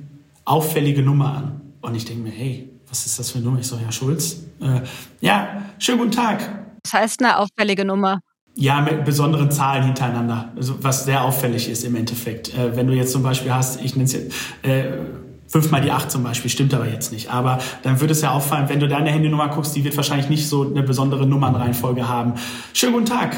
auffällige 0.45 1.03
Nummer 1.03 1.33
an. 1.35 1.61
Und 1.81 1.95
ich 1.95 2.05
denke 2.05 2.25
mir, 2.25 2.33
hey, 2.33 2.70
was 2.91 3.07
ist 3.07 3.19
das 3.19 3.31
für 3.31 3.39
eine 3.39 3.47
Nummer? 3.47 3.61
Ich 3.61 3.67
so, 3.67 3.79
Herr 3.79 3.93
Schulz, 3.93 4.43
äh, 4.61 4.81
ja, 5.21 5.63
schönen 5.79 5.99
guten 5.99 6.11
Tag. 6.11 6.41
Das 6.83 6.93
heißt 6.93 7.23
eine 7.23 7.39
auffällige 7.39 7.85
Nummer. 7.85 8.21
Ja, 8.57 8.81
mit 8.81 9.05
besonderen 9.05 9.51
Zahlen 9.51 9.85
hintereinander, 9.85 10.53
also 10.57 10.83
was 10.83 11.05
sehr 11.05 11.23
auffällig 11.23 11.69
ist 11.69 11.85
im 11.85 11.95
Endeffekt. 11.95 12.53
Äh, 12.53 12.77
wenn 12.77 12.89
du 12.89 12.93
jetzt 12.93 13.13
zum 13.13 13.23
Beispiel 13.23 13.55
hast, 13.55 13.81
ich 13.81 13.95
nenne 13.95 14.05
es 14.05 14.13
jetzt 14.13 14.35
äh, 14.63 14.99
fünfmal 15.47 15.81
die 15.81 15.93
acht 15.93 16.11
zum 16.11 16.25
Beispiel, 16.25 16.51
stimmt 16.51 16.75
aber 16.75 16.89
jetzt 16.89 17.13
nicht. 17.13 17.31
Aber 17.31 17.59
dann 17.83 18.01
würde 18.01 18.13
es 18.13 18.23
ja 18.23 18.33
auffallen, 18.33 18.69
wenn 18.69 18.81
du 18.81 18.89
deine 18.89 19.11
Handynummer 19.11 19.49
guckst, 19.49 19.75
die 19.77 19.85
wird 19.85 19.97
wahrscheinlich 19.97 20.29
nicht 20.29 20.49
so 20.49 20.69
eine 20.69 20.83
besondere 20.83 21.27
Nummernreihenfolge 21.27 22.09
haben. 22.09 22.35
Schönen 22.73 22.95
guten 22.95 23.07
Tag. 23.07 23.37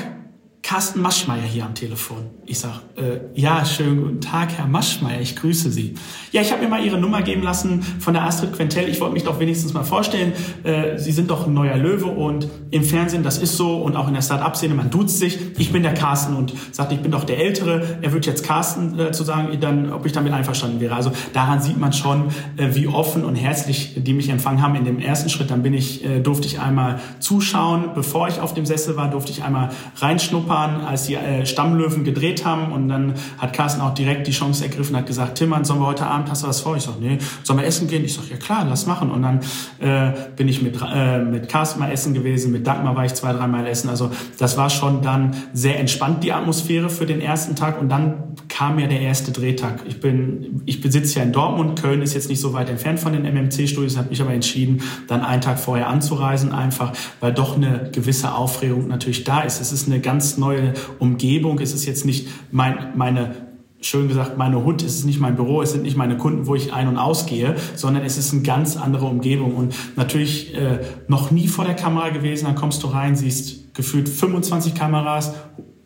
Carsten 0.63 1.03
Maschmeyer 1.03 1.43
hier 1.43 1.65
am 1.65 1.75
Telefon. 1.75 2.31
Ich 2.47 2.61
sag, 2.61 2.83
äh, 2.97 3.19
ja, 3.35 3.65
schönen 3.65 4.01
guten 4.01 4.21
Tag, 4.21 4.53
Herr 4.57 4.69
Maschmeyer, 4.69 5.21
ich 5.21 5.35
grüße 5.35 5.73
Sie. 5.73 5.95
Ja, 6.31 6.41
ich 6.41 6.53
habe 6.53 6.63
mir 6.63 6.69
mal 6.69 6.85
Ihre 6.85 6.99
Nummer 6.99 7.21
geben 7.23 7.43
lassen 7.43 7.83
von 7.83 8.15
der 8.15 8.23
Astrid 8.23 8.53
Quentel. 8.53 8.89
Ich 8.89 9.01
wollte 9.01 9.15
mich 9.15 9.25
doch 9.25 9.41
wenigstens 9.41 9.75
mal 9.75 9.83
vorstellen. 9.83 10.33
Äh, 10.63 10.99
Sie 10.99 11.11
sind 11.11 11.31
doch 11.31 11.49
ein 11.49 11.53
neuer 11.53 11.77
Löwe 11.77 12.07
und 12.07 12.49
im 12.71 12.85
Fernsehen, 12.85 13.25
das 13.25 13.39
ist 13.39 13.57
so 13.57 13.83
und 13.83 13.97
auch 13.97 14.07
in 14.07 14.15
der 14.15 14.23
Start-up-Szene, 14.23 14.75
man 14.75 14.89
duzt 14.89 15.19
sich. 15.19 15.37
Ich 15.59 15.73
bin 15.73 15.83
der 15.83 15.95
Carsten 15.95 16.37
und 16.37 16.55
sagt, 16.71 16.93
ich 16.93 17.01
bin 17.01 17.11
doch 17.11 17.25
der 17.25 17.39
Ältere. 17.39 17.99
Er 18.01 18.13
wird 18.13 18.25
jetzt 18.25 18.45
Carsten 18.45 18.99
äh, 18.99 19.11
zu 19.11 19.25
sagen, 19.25 19.59
dann, 19.61 19.93
ob 19.93 20.07
ich 20.07 20.13
damit 20.13 20.33
einverstanden 20.33 20.81
wäre. 20.81 20.95
Also 20.95 21.11
daran 21.33 21.61
sieht 21.61 21.79
man 21.79 21.93
schon, 21.93 22.29
äh, 22.57 22.69
wie 22.75 22.87
offen 22.87 23.25
und 23.25 23.35
herzlich 23.35 23.95
die 23.97 24.15
mich 24.15 24.29
empfangen 24.29 24.63
haben 24.63 24.77
in 24.77 24.85
dem 24.85 25.01
ersten 25.01 25.29
Schritt. 25.29 25.51
Dann 25.51 25.63
bin 25.65 25.75
ich, 25.75 26.05
äh, 26.05 26.21
durfte 26.21 26.47
ich 26.47 26.61
einmal 26.61 27.01
zuschauen. 27.19 27.91
Bevor 27.95 28.29
ich 28.29 28.41
auf 28.41 28.55
dem 28.55 28.65
Sessel 28.65 28.97
war, 28.97 29.11
durfte 29.11 29.33
ich 29.33 29.43
einmal 29.43 29.71
reinschnuppern 29.97 30.52
waren, 30.53 30.85
als 30.85 31.07
die 31.07 31.15
äh, 31.15 31.47
Stammlöwen 31.47 32.05
gedreht 32.05 32.45
haben. 32.45 32.73
Und 32.73 32.89
dann 32.89 33.15
hat 33.39 33.53
Carsten 33.55 33.81
auch 33.81 33.95
direkt 33.95 34.27
die 34.27 34.33
Chance 34.33 34.65
ergriffen, 34.65 34.97
hat 34.97 35.07
gesagt, 35.07 35.39
Timmern, 35.39 35.65
sollen 35.65 35.81
wir 35.81 35.87
heute 35.87 36.07
Abend, 36.07 36.31
hast 36.31 36.43
du 36.43 36.49
was 36.49 36.61
vor? 36.61 36.77
Ich 36.77 36.83
sag, 36.83 37.01
nee, 37.01 37.19
sollen 37.43 37.59
wir 37.59 37.67
essen 37.67 37.89
gehen? 37.89 38.05
Ich 38.05 38.15
sag, 38.15 38.29
ja 38.31 38.37
klar, 38.37 38.67
lass 38.69 38.87
machen. 38.87 39.11
Und 39.11 39.23
dann 39.23 39.41
äh, 39.81 40.13
bin 40.37 40.49
ich 40.49 40.63
mit, 40.63 40.79
äh, 40.83 41.19
mit 41.19 41.49
Carsten 41.49 41.81
mal 41.81 41.91
essen 41.91 42.13
gewesen, 42.15 42.53
mit 42.53 42.67
Dagmar 42.67 42.95
war 42.95 43.05
ich 43.05 43.15
zwei, 43.15 43.33
dreimal 43.33 43.67
essen. 43.67 43.89
Also 43.89 44.11
das 44.39 44.57
war 44.57 44.71
schon 44.71 45.03
dann 45.03 45.35
sehr 45.53 45.81
entspannt, 45.81 46.23
die 46.23 46.33
Atmosphäre 46.33 46.91
für 46.91 47.07
den 47.07 47.21
ersten 47.21 47.57
Tag. 47.57 47.81
Und 47.81 47.89
dann 47.89 48.32
kam 48.53 48.79
ja 48.79 48.87
der 48.87 49.01
erste 49.01 49.33
Drehtag. 49.33 49.81
Ich 49.89 49.99
bin, 49.99 50.61
ich 50.67 50.83
besitze 50.83 51.19
ja 51.19 51.25
in 51.25 51.33
Dortmund. 51.33 51.81
Köln 51.81 52.03
ist 52.03 52.13
jetzt 52.13 52.29
nicht 52.29 52.41
so 52.41 52.53
weit 52.53 52.69
entfernt 52.69 53.01
von 53.01 53.15
den 53.15 53.25
MMC-Studios, 53.25 53.97
habe 53.97 54.11
mich 54.11 54.21
aber 54.21 54.35
entschieden, 54.35 54.83
dann 55.09 55.23
einen 55.23 55.41
Tag 55.41 55.59
vorher 55.59 55.89
anzureisen, 55.89 56.53
einfach, 56.53 56.93
weil 57.21 57.33
doch 57.33 57.57
eine 57.57 57.91
gewisse 57.93 58.35
Aufregung 58.35 58.89
natürlich 58.89 59.25
da 59.25 59.41
ist. 59.41 59.63
Es 59.63 59.73
ist 59.73 59.89
eine 59.89 60.01
ganz 60.01 60.37
neue 60.37 60.75
Umgebung. 60.99 61.61
Es 61.61 61.73
ist 61.73 61.87
jetzt 61.87 62.05
nicht 62.05 62.29
mein, 62.51 62.93
meine 62.95 63.53
schön 63.81 64.07
gesagt, 64.07 64.37
meine 64.37 64.63
Hut, 64.63 64.83
es 64.83 64.97
ist 64.97 65.07
nicht 65.07 65.19
mein 65.19 65.35
Büro, 65.35 65.63
es 65.63 65.73
sind 65.73 65.83
nicht 65.83 65.97
meine 65.97 66.19
Kunden, 66.19 66.47
wo 66.47 66.55
ich 66.55 66.75
ein- 66.75 66.89
und 66.89 66.99
ausgehe, 66.99 67.57
sondern 67.75 68.05
es 68.05 68.19
ist 68.19 68.33
eine 68.33 68.43
ganz 68.43 68.77
andere 68.77 69.07
Umgebung 69.07 69.57
und 69.57 69.75
natürlich 69.97 70.55
äh, 70.55 70.81
noch 71.09 71.31
nie 71.31 71.49
vor 71.49 71.65
der 71.65 71.75
Kamera 71.75 72.11
gewesen, 72.11 72.45
dann 72.45 72.55
kommst 72.55 72.83
du 72.83 72.89
rein, 72.89 73.17
siehst 73.17 73.75
gefühlt 73.75 74.09
25 74.09 74.75
Kameras, 74.75 75.33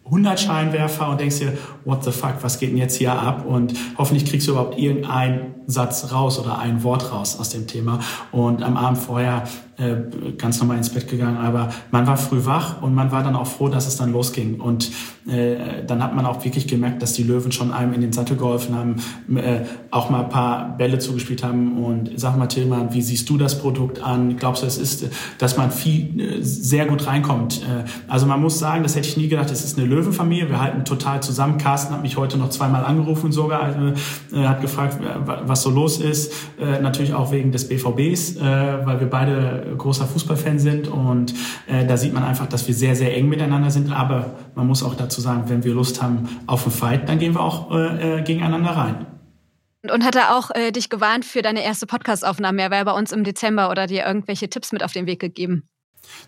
100 0.06 0.38
Scheinwerfer 0.40 1.10
und 1.10 1.20
denkst 1.20 1.40
dir, 1.40 1.58
what 1.84 2.04
the 2.04 2.12
fuck, 2.12 2.34
was 2.42 2.58
geht 2.58 2.70
denn 2.70 2.78
jetzt 2.78 2.96
hier 2.96 3.12
ab? 3.12 3.44
Und 3.44 3.74
hoffentlich 3.98 4.24
kriegst 4.24 4.46
du 4.46 4.52
überhaupt 4.52 4.78
irgendeinen 4.78 5.56
Satz 5.66 6.12
raus 6.12 6.38
oder 6.38 6.58
ein 6.58 6.82
Wort 6.84 7.12
raus 7.12 7.38
aus 7.38 7.50
dem 7.50 7.66
Thema. 7.66 7.98
Und 8.30 8.62
am 8.62 8.76
Abend 8.76 8.98
vorher 8.98 9.44
äh, 9.78 9.96
ganz 10.38 10.60
normal 10.60 10.78
ins 10.78 10.90
Bett 10.90 11.08
gegangen, 11.08 11.36
aber 11.36 11.70
man 11.90 12.06
war 12.06 12.16
früh 12.16 12.44
wach 12.44 12.82
und 12.82 12.94
man 12.94 13.10
war 13.10 13.24
dann 13.24 13.34
auch 13.34 13.48
froh, 13.48 13.68
dass 13.68 13.86
es 13.86 13.96
dann 13.96 14.12
losging. 14.12 14.60
Und 14.60 14.90
äh, 15.28 15.84
dann 15.84 16.02
hat 16.04 16.14
man 16.14 16.24
auch 16.24 16.44
wirklich 16.44 16.68
gemerkt, 16.68 17.02
dass 17.02 17.14
die 17.14 17.24
Löwen 17.24 17.50
schon 17.50 17.72
einem 17.72 17.92
in 17.92 18.00
den 18.00 18.12
Sattel 18.12 18.36
geholfen 18.36 18.76
haben, 18.76 18.96
äh, 19.36 19.60
auch 19.90 20.08
mal 20.08 20.22
ein 20.22 20.28
paar 20.28 20.76
Bälle 20.76 21.00
zugespielt 21.00 21.42
haben. 21.42 21.84
Und 21.84 22.12
sag 22.14 22.36
mal, 22.36 22.46
Tillmann, 22.46 22.94
wie 22.94 23.02
siehst 23.02 23.28
du 23.28 23.36
das 23.36 23.58
Produkt 23.58 24.02
an? 24.02 24.36
Glaubst 24.36 24.62
du, 24.62 24.66
es 24.66 24.78
ist, 24.78 25.08
dass 25.38 25.56
man 25.56 25.72
viel 25.72 26.20
äh, 26.20 26.42
sehr 26.42 26.86
gut 26.86 27.06
reinkommt? 27.06 27.62
Also 28.06 28.26
man 28.26 28.40
muss 28.40 28.58
sagen, 28.58 28.82
das 28.82 28.94
hätte 28.94 29.08
ich 29.08 29.16
nie 29.16 29.28
gedacht, 29.28 29.50
es 29.50 29.64
ist 29.64 29.78
eine 29.78 29.86
Löwenfamilie. 29.86 30.48
Wir 30.48 30.60
halten 30.60 30.84
total 30.84 31.22
zusammen. 31.22 31.58
Carsten 31.58 31.94
hat 31.94 32.02
mich 32.02 32.16
heute 32.16 32.38
noch 32.38 32.50
zweimal 32.50 32.84
angerufen 32.84 33.32
sogar, 33.32 33.74
hat 34.34 34.60
gefragt, 34.60 34.98
was 35.24 35.62
so 35.62 35.70
los 35.70 35.98
ist. 35.98 36.32
Natürlich 36.82 37.14
auch 37.14 37.32
wegen 37.32 37.52
des 37.52 37.68
BVBs, 37.68 38.36
weil 38.40 39.00
wir 39.00 39.08
beide 39.08 39.74
großer 39.76 40.06
Fußballfan 40.06 40.58
sind 40.58 40.88
und 40.88 41.34
da 41.66 41.96
sieht 41.96 42.12
man 42.12 42.22
einfach, 42.22 42.46
dass 42.46 42.66
wir 42.66 42.74
sehr, 42.74 42.94
sehr 42.96 43.16
eng 43.16 43.28
miteinander 43.28 43.70
sind. 43.70 43.92
Aber 43.92 44.34
man 44.54 44.66
muss 44.66 44.82
auch 44.82 44.94
dazu 44.94 45.15
sagen, 45.20 45.44
wenn 45.48 45.64
wir 45.64 45.74
Lust 45.74 46.02
haben 46.02 46.28
auf 46.46 46.64
einen 46.64 46.72
Fight, 46.72 47.08
dann 47.08 47.18
gehen 47.18 47.34
wir 47.34 47.40
auch 47.40 47.70
äh, 47.70 48.18
äh 48.18 48.22
gegeneinander 48.22 48.70
rein. 48.70 49.06
Und 49.90 50.04
hat 50.04 50.16
er 50.16 50.36
auch 50.36 50.50
äh, 50.54 50.72
dich 50.72 50.90
gewarnt 50.90 51.24
für 51.24 51.42
deine 51.42 51.64
erste 51.64 51.86
Podcastaufnahme? 51.86 52.62
Er 52.62 52.70
war 52.70 52.84
bei 52.84 52.92
uns 52.92 53.12
im 53.12 53.24
Dezember 53.24 53.70
oder 53.70 53.86
dir 53.86 54.04
irgendwelche 54.06 54.48
Tipps 54.48 54.72
mit 54.72 54.82
auf 54.82 54.92
den 54.92 55.06
Weg 55.06 55.20
gegeben? 55.20 55.68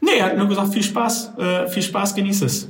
Nee, 0.00 0.18
er 0.18 0.26
hat 0.26 0.36
nur 0.36 0.48
gesagt, 0.48 0.72
viel 0.72 0.82
Spaß, 0.82 1.38
äh, 1.38 1.68
viel 1.68 1.82
Spaß, 1.82 2.14
genieß 2.14 2.42
es. 2.42 2.68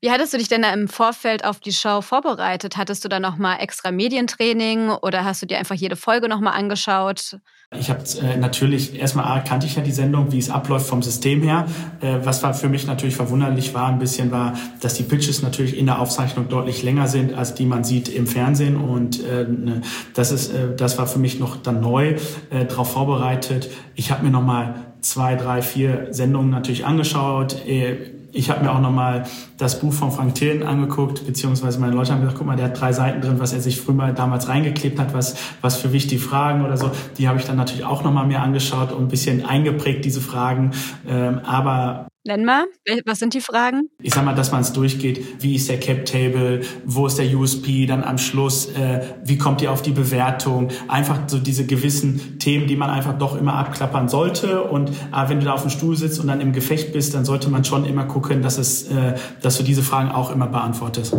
Wie 0.00 0.10
hattest 0.10 0.34
du 0.34 0.38
dich 0.38 0.48
denn 0.48 0.62
da 0.62 0.72
im 0.72 0.88
Vorfeld 0.88 1.44
auf 1.44 1.60
die 1.60 1.72
Show 1.72 2.00
vorbereitet? 2.00 2.76
Hattest 2.76 3.04
du 3.04 3.08
da 3.08 3.20
nochmal 3.20 3.60
extra 3.60 3.90
Medientraining 3.90 4.90
oder 4.90 5.24
hast 5.24 5.42
du 5.42 5.46
dir 5.46 5.58
einfach 5.58 5.74
jede 5.74 5.96
Folge 5.96 6.28
nochmal 6.28 6.54
angeschaut? 6.58 7.38
Ich 7.78 7.90
habe 7.90 8.00
äh, 8.22 8.36
natürlich, 8.36 8.98
erstmal 8.98 9.42
kannte 9.44 9.66
ich 9.66 9.76
ja 9.76 9.82
die 9.82 9.92
Sendung, 9.92 10.32
wie 10.32 10.38
es 10.38 10.50
abläuft 10.50 10.86
vom 10.86 11.02
System 11.02 11.42
her. 11.42 11.66
Äh, 12.00 12.18
was 12.24 12.42
war 12.42 12.54
für 12.54 12.68
mich 12.68 12.86
natürlich 12.86 13.16
verwunderlich 13.16 13.74
war, 13.74 13.88
ein 13.88 13.98
bisschen 13.98 14.30
war, 14.30 14.54
dass 14.80 14.94
die 14.94 15.02
Pitches 15.02 15.42
natürlich 15.42 15.76
in 15.76 15.86
der 15.86 16.00
Aufzeichnung 16.00 16.48
deutlich 16.48 16.82
länger 16.82 17.08
sind, 17.08 17.34
als 17.34 17.54
die 17.54 17.66
man 17.66 17.84
sieht 17.84 18.08
im 18.08 18.26
Fernsehen. 18.26 18.76
Und 18.76 19.24
äh, 19.24 19.44
ne, 19.44 19.82
das 20.14 20.32
ist, 20.32 20.52
äh, 20.52 20.74
das 20.76 20.98
war 20.98 21.06
für 21.06 21.18
mich 21.18 21.38
noch 21.38 21.56
dann 21.56 21.80
neu, 21.80 22.16
äh, 22.50 22.64
darauf 22.66 22.92
vorbereitet. 22.92 23.70
Ich 23.94 24.10
habe 24.10 24.24
mir 24.24 24.30
nochmal 24.30 24.74
zwei, 25.00 25.36
drei, 25.36 25.62
vier 25.62 26.08
Sendungen 26.10 26.50
natürlich 26.50 26.86
angeschaut. 26.86 27.66
Äh, 27.66 27.96
ich 28.34 28.50
habe 28.50 28.64
mir 28.64 28.72
auch 28.72 28.80
nochmal 28.80 29.24
das 29.56 29.80
Buch 29.80 29.92
von 29.92 30.10
Frank 30.10 30.34
Thelen 30.34 30.64
angeguckt, 30.64 31.24
beziehungsweise 31.26 31.78
meine 31.78 31.94
Leute 31.94 32.12
haben 32.12 32.20
gesagt, 32.20 32.36
guck 32.36 32.46
mal, 32.46 32.56
der 32.56 32.66
hat 32.66 32.80
drei 32.80 32.92
Seiten 32.92 33.20
drin, 33.20 33.38
was 33.38 33.52
er 33.52 33.60
sich 33.60 33.80
früher 33.80 33.94
mal 33.94 34.12
damals 34.12 34.48
reingeklebt 34.48 34.98
hat, 34.98 35.14
was, 35.14 35.36
was 35.60 35.76
für 35.76 35.92
wichtige 35.92 36.20
Fragen 36.20 36.64
oder 36.64 36.76
so. 36.76 36.90
Die 37.16 37.28
habe 37.28 37.38
ich 37.38 37.44
dann 37.44 37.56
natürlich 37.56 37.84
auch 37.84 38.02
nochmal 38.02 38.26
mir 38.26 38.40
angeschaut 38.40 38.92
und 38.92 39.04
ein 39.04 39.08
bisschen 39.08 39.46
eingeprägt, 39.46 40.04
diese 40.04 40.20
Fragen. 40.20 40.72
Ähm, 41.08 41.40
aber 41.44 42.08
Nenn 42.26 42.46
mal, 42.46 42.64
was 43.04 43.18
sind 43.18 43.34
die 43.34 43.42
Fragen? 43.42 43.90
Ich 44.00 44.14
sag 44.14 44.24
mal, 44.24 44.34
dass 44.34 44.50
man 44.50 44.62
es 44.62 44.72
durchgeht. 44.72 45.42
Wie 45.42 45.56
ist 45.56 45.68
der 45.68 45.78
Cap 45.78 46.06
Table? 46.06 46.62
Wo 46.86 47.06
ist 47.06 47.18
der 47.18 47.26
USP? 47.36 47.84
Dann 47.84 48.02
am 48.02 48.16
Schluss, 48.16 48.72
äh, 48.72 49.02
wie 49.22 49.36
kommt 49.36 49.60
ihr 49.60 49.70
auf 49.70 49.82
die 49.82 49.90
Bewertung? 49.90 50.68
Einfach 50.88 51.20
so 51.26 51.38
diese 51.38 51.66
gewissen 51.66 52.38
Themen, 52.38 52.66
die 52.66 52.76
man 52.76 52.88
einfach 52.88 53.18
doch 53.18 53.36
immer 53.36 53.52
abklappern 53.52 54.08
sollte. 54.08 54.62
Und 54.62 54.88
äh, 54.88 55.28
wenn 55.28 55.40
du 55.40 55.44
da 55.44 55.52
auf 55.52 55.60
dem 55.60 55.70
Stuhl 55.70 55.96
sitzt 55.96 56.18
und 56.18 56.28
dann 56.28 56.40
im 56.40 56.54
Gefecht 56.54 56.94
bist, 56.94 57.12
dann 57.12 57.26
sollte 57.26 57.50
man 57.50 57.62
schon 57.62 57.84
immer 57.84 58.06
gucken, 58.06 58.40
dass 58.40 58.56
es, 58.56 58.90
äh, 58.90 59.16
dass 59.42 59.58
du 59.58 59.62
diese 59.62 59.82
Fragen 59.82 60.10
auch 60.10 60.30
immer 60.30 60.46
beantwortest. 60.46 61.12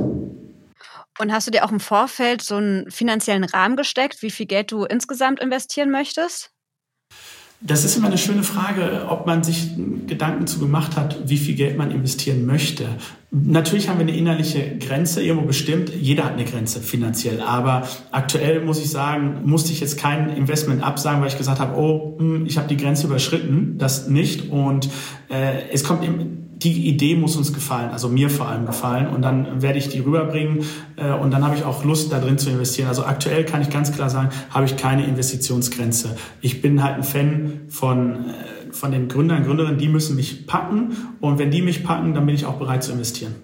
Und 1.19 1.31
hast 1.31 1.45
du 1.45 1.51
dir 1.51 1.65
auch 1.65 1.71
im 1.71 1.79
Vorfeld 1.79 2.41
so 2.41 2.55
einen 2.55 2.89
finanziellen 2.89 3.43
Rahmen 3.43 3.75
gesteckt, 3.75 4.23
wie 4.23 4.31
viel 4.31 4.47
Geld 4.47 4.71
du 4.71 4.85
insgesamt 4.85 5.39
investieren 5.39 5.91
möchtest? 5.91 6.54
Das 7.61 7.83
ist 7.85 7.95
immer 7.95 8.07
eine 8.07 8.17
schöne 8.17 8.43
Frage, 8.43 9.07
ob 9.09 9.25
man 9.25 9.43
sich 9.43 9.71
Gedanken 10.07 10.45
zu 10.45 10.59
gemacht 10.59 10.97
hat, 10.97 11.29
wie 11.29 11.37
viel 11.37 11.55
Geld 11.55 11.77
man 11.77 11.89
investieren 11.89 12.45
möchte. 12.45 12.85
Natürlich 13.31 13.89
haben 13.89 13.97
wir 13.97 14.05
eine 14.05 14.15
innerliche 14.15 14.77
Grenze 14.77 15.23
irgendwo 15.23 15.47
bestimmt. 15.47 15.89
Jeder 15.89 16.25
hat 16.25 16.33
eine 16.33 16.45
Grenze 16.45 16.81
finanziell. 16.81 17.41
Aber 17.41 17.87
aktuell 18.11 18.63
muss 18.63 18.79
ich 18.79 18.89
sagen, 18.89 19.41
musste 19.45 19.71
ich 19.71 19.79
jetzt 19.79 19.97
kein 19.97 20.29
Investment 20.29 20.83
absagen, 20.83 21.21
weil 21.21 21.29
ich 21.29 21.37
gesagt 21.37 21.59
habe, 21.59 21.77
oh, 21.77 22.15
hm, 22.19 22.45
ich 22.45 22.57
habe 22.57 22.67
die 22.67 22.77
Grenze 22.77 23.07
überschritten. 23.07 23.77
Das 23.77 24.07
nicht. 24.07 24.51
Und 24.51 24.89
äh, 25.29 25.69
es 25.71 25.83
kommt 25.83 26.03
eben 26.03 26.44
die 26.65 26.87
Idee 26.87 27.15
muss 27.15 27.35
uns 27.35 27.53
gefallen, 27.53 27.91
also 27.91 28.09
mir 28.09 28.29
vor 28.29 28.47
allem 28.47 28.65
gefallen. 28.65 29.07
Und 29.07 29.21
dann 29.21 29.61
werde 29.61 29.77
ich 29.77 29.87
die 29.87 29.99
rüberbringen 29.99 30.65
äh, 30.95 31.11
und 31.11 31.31
dann 31.31 31.45
habe 31.45 31.55
ich 31.55 31.63
auch 31.63 31.85
Lust, 31.85 32.11
da 32.11 32.19
drin 32.19 32.39
zu 32.39 32.49
investieren. 32.49 32.87
Also 32.87 33.05
aktuell 33.05 33.45
kann 33.45 33.61
ich 33.61 33.69
ganz 33.69 33.91
klar 33.91 34.09
sagen, 34.09 34.29
habe 34.49 34.65
ich 34.65 34.75
keine 34.75 35.05
Investitionsgrenze. 35.05 36.17
Ich 36.41 36.61
bin 36.61 36.83
halt 36.83 36.95
ein 36.95 37.03
Fan 37.03 37.61
von, 37.69 38.29
äh, 38.29 38.71
von 38.71 38.91
den 38.91 39.07
Gründern, 39.07 39.43
Gründerinnen, 39.43 39.77
die 39.77 39.87
müssen 39.87 40.15
mich 40.15 40.47
packen. 40.47 40.97
Und 41.21 41.37
wenn 41.37 41.51
die 41.51 41.61
mich 41.61 41.83
packen, 41.83 42.15
dann 42.15 42.25
bin 42.25 42.33
ich 42.33 42.45
auch 42.45 42.55
bereit 42.55 42.83
zu 42.83 42.91
investieren. 42.91 43.35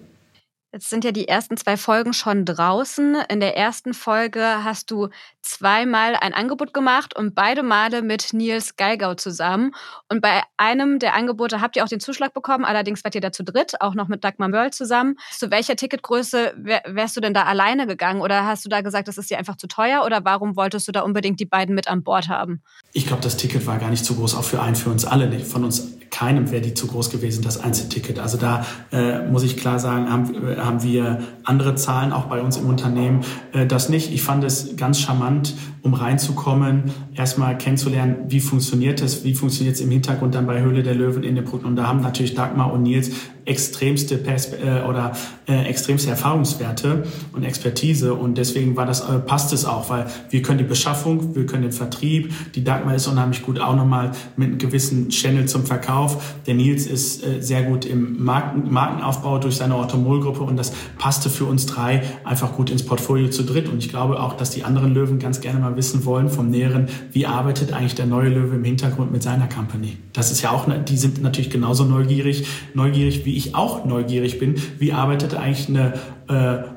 Jetzt 0.74 0.88
sind 0.88 1.04
ja 1.04 1.12
die 1.12 1.28
ersten 1.28 1.58
zwei 1.58 1.76
Folgen 1.76 2.14
schon 2.14 2.46
draußen. 2.46 3.18
In 3.28 3.40
der 3.40 3.58
ersten 3.58 3.92
Folge 3.92 4.64
hast 4.64 4.90
du 4.90 5.10
zweimal 5.42 6.16
ein 6.16 6.32
Angebot 6.32 6.72
gemacht 6.72 7.14
und 7.14 7.34
beide 7.34 7.62
Male 7.62 8.00
mit 8.00 8.32
Nils 8.32 8.76
Geigau 8.76 9.12
zusammen. 9.12 9.72
Und 10.08 10.22
bei 10.22 10.40
einem 10.56 10.98
der 10.98 11.14
Angebote 11.14 11.60
habt 11.60 11.76
ihr 11.76 11.84
auch 11.84 11.90
den 11.90 12.00
Zuschlag 12.00 12.32
bekommen, 12.32 12.64
allerdings 12.64 13.04
wart 13.04 13.14
ihr 13.14 13.20
da 13.20 13.32
zu 13.32 13.44
dritt, 13.44 13.82
auch 13.82 13.94
noch 13.94 14.08
mit 14.08 14.24
Dagmar 14.24 14.48
Mörl 14.48 14.72
zusammen. 14.72 15.16
Zu 15.36 15.50
welcher 15.50 15.76
Ticketgröße 15.76 16.54
wärst 16.56 17.18
du 17.18 17.20
denn 17.20 17.34
da 17.34 17.42
alleine 17.42 17.86
gegangen? 17.86 18.22
Oder 18.22 18.46
hast 18.46 18.64
du 18.64 18.70
da 18.70 18.80
gesagt, 18.80 19.08
das 19.08 19.18
ist 19.18 19.28
dir 19.28 19.36
einfach 19.36 19.56
zu 19.56 19.66
teuer? 19.66 20.06
Oder 20.06 20.24
warum 20.24 20.56
wolltest 20.56 20.88
du 20.88 20.92
da 20.92 21.02
unbedingt 21.02 21.38
die 21.38 21.44
beiden 21.44 21.74
mit 21.74 21.86
an 21.86 22.02
Bord 22.02 22.30
haben? 22.30 22.62
Ich 22.94 23.06
glaube, 23.06 23.20
das 23.20 23.36
Ticket 23.36 23.66
war 23.66 23.78
gar 23.78 23.90
nicht 23.90 24.06
zu 24.06 24.16
groß, 24.16 24.34
auch 24.36 24.44
für 24.44 24.62
einen, 24.62 24.76
für 24.76 24.88
uns 24.88 25.04
alle. 25.04 25.38
Von 25.40 25.64
uns 25.64 25.98
keinem 26.22 26.52
wäre 26.52 26.62
die 26.62 26.72
zu 26.72 26.86
groß 26.86 27.10
gewesen, 27.10 27.42
das 27.42 27.58
Einzelticket. 27.58 28.20
Also 28.20 28.38
da 28.38 28.64
äh, 28.92 29.28
muss 29.28 29.42
ich 29.42 29.56
klar 29.56 29.80
sagen, 29.80 30.08
haben, 30.08 30.34
äh, 30.46 30.56
haben 30.56 30.82
wir 30.84 31.18
andere 31.42 31.74
Zahlen 31.74 32.12
auch 32.12 32.26
bei 32.26 32.40
uns 32.40 32.56
im 32.56 32.68
Unternehmen. 32.68 33.22
Äh, 33.52 33.66
das 33.66 33.88
nicht. 33.88 34.12
Ich 34.12 34.22
fand 34.22 34.44
es 34.44 34.76
ganz 34.76 35.00
charmant, 35.00 35.54
um 35.82 35.94
reinzukommen, 35.94 36.92
erstmal 37.16 37.58
kennenzulernen, 37.58 38.26
wie 38.28 38.38
funktioniert 38.38 39.02
es, 39.02 39.24
wie 39.24 39.34
funktioniert 39.34 39.74
es 39.74 39.80
im 39.80 39.90
Hintergrund 39.90 40.36
dann 40.36 40.46
bei 40.46 40.60
Höhle 40.60 40.84
der 40.84 40.94
Löwen 40.94 41.24
in 41.24 41.34
den 41.34 41.44
Produkten. 41.44 41.70
Und 41.70 41.76
da 41.76 41.88
haben 41.88 42.02
natürlich 42.02 42.34
Dagmar 42.36 42.72
und 42.72 42.84
Nils 42.84 43.10
extremste 43.44 44.16
Perspe 44.16 44.56
äh, 44.56 44.88
oder 44.88 45.12
äh, 45.48 45.64
extremste 45.64 46.10
Erfahrungswerte 46.10 47.04
und 47.32 47.44
Expertise 47.44 48.14
und 48.14 48.38
deswegen 48.38 48.76
war 48.76 48.86
das 48.86 49.00
äh, 49.00 49.18
passt 49.18 49.52
es 49.52 49.64
auch, 49.64 49.90
weil 49.90 50.06
wir 50.30 50.42
können 50.42 50.58
die 50.58 50.64
Beschaffung, 50.64 51.34
wir 51.34 51.46
können 51.46 51.62
den 51.62 51.72
Vertrieb, 51.72 52.32
die 52.54 52.64
Dagmar 52.64 52.94
ist 52.94 53.06
unheimlich 53.06 53.42
gut 53.42 53.60
auch 53.60 53.74
nochmal 53.74 54.12
mit 54.36 54.48
einem 54.48 54.58
gewissen 54.58 55.08
Channel 55.08 55.46
zum 55.46 55.66
Verkauf. 55.66 56.36
Der 56.46 56.54
Nils 56.54 56.86
ist 56.86 57.24
äh, 57.24 57.42
sehr 57.42 57.64
gut 57.64 57.84
im 57.84 58.22
Marken, 58.22 58.72
Markenaufbau 58.72 59.38
durch 59.38 59.56
seine 59.56 59.76
Orthomol-Gruppe 59.76 60.42
und 60.42 60.56
das 60.56 60.72
passte 60.98 61.28
für 61.28 61.44
uns 61.44 61.66
drei 61.66 62.02
einfach 62.24 62.52
gut 62.52 62.70
ins 62.70 62.84
Portfolio 62.84 63.28
zu 63.28 63.42
dritt 63.42 63.68
und 63.68 63.78
ich 63.78 63.88
glaube 63.88 64.20
auch, 64.20 64.34
dass 64.34 64.50
die 64.50 64.64
anderen 64.64 64.94
Löwen 64.94 65.18
ganz 65.18 65.40
gerne 65.40 65.58
mal 65.58 65.76
wissen 65.76 66.04
wollen 66.04 66.28
vom 66.28 66.50
Näheren, 66.50 66.88
wie 67.10 67.26
arbeitet 67.26 67.72
eigentlich 67.72 67.94
der 67.94 68.06
neue 68.06 68.28
Löwe 68.28 68.54
im 68.54 68.64
Hintergrund 68.64 69.12
mit 69.12 69.22
seiner 69.22 69.48
Company. 69.48 69.96
Das 70.12 70.30
ist 70.30 70.42
ja 70.42 70.50
auch, 70.50 70.66
die 70.84 70.96
sind 70.96 71.22
natürlich 71.22 71.50
genauso 71.50 71.84
neugierig, 71.84 72.46
neugierig 72.74 73.24
wie 73.24 73.31
wie 73.32 73.36
ich 73.38 73.54
auch 73.54 73.86
neugierig 73.86 74.38
bin, 74.38 74.56
wie 74.78 74.92
arbeitet 74.92 75.34
eigentlich 75.34 75.66
eine 75.66 75.94
äh, 76.28 76.34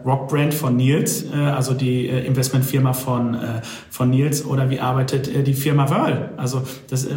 Rockbrand 0.07 0.53
von 0.53 0.77
Nils, 0.77 1.25
äh, 1.25 1.35
also 1.35 1.73
die 1.73 2.07
äh, 2.07 2.25
Investmentfirma 2.25 2.93
von, 2.93 3.35
äh, 3.35 3.61
von 3.89 4.09
Nils, 4.09 4.45
oder 4.45 4.69
wie 4.69 4.79
arbeitet 4.79 5.27
äh, 5.27 5.43
die 5.43 5.53
Firma 5.53 5.89
Wörl? 5.89 6.29
Also 6.37 6.61
das, 6.89 7.07
äh, 7.07 7.15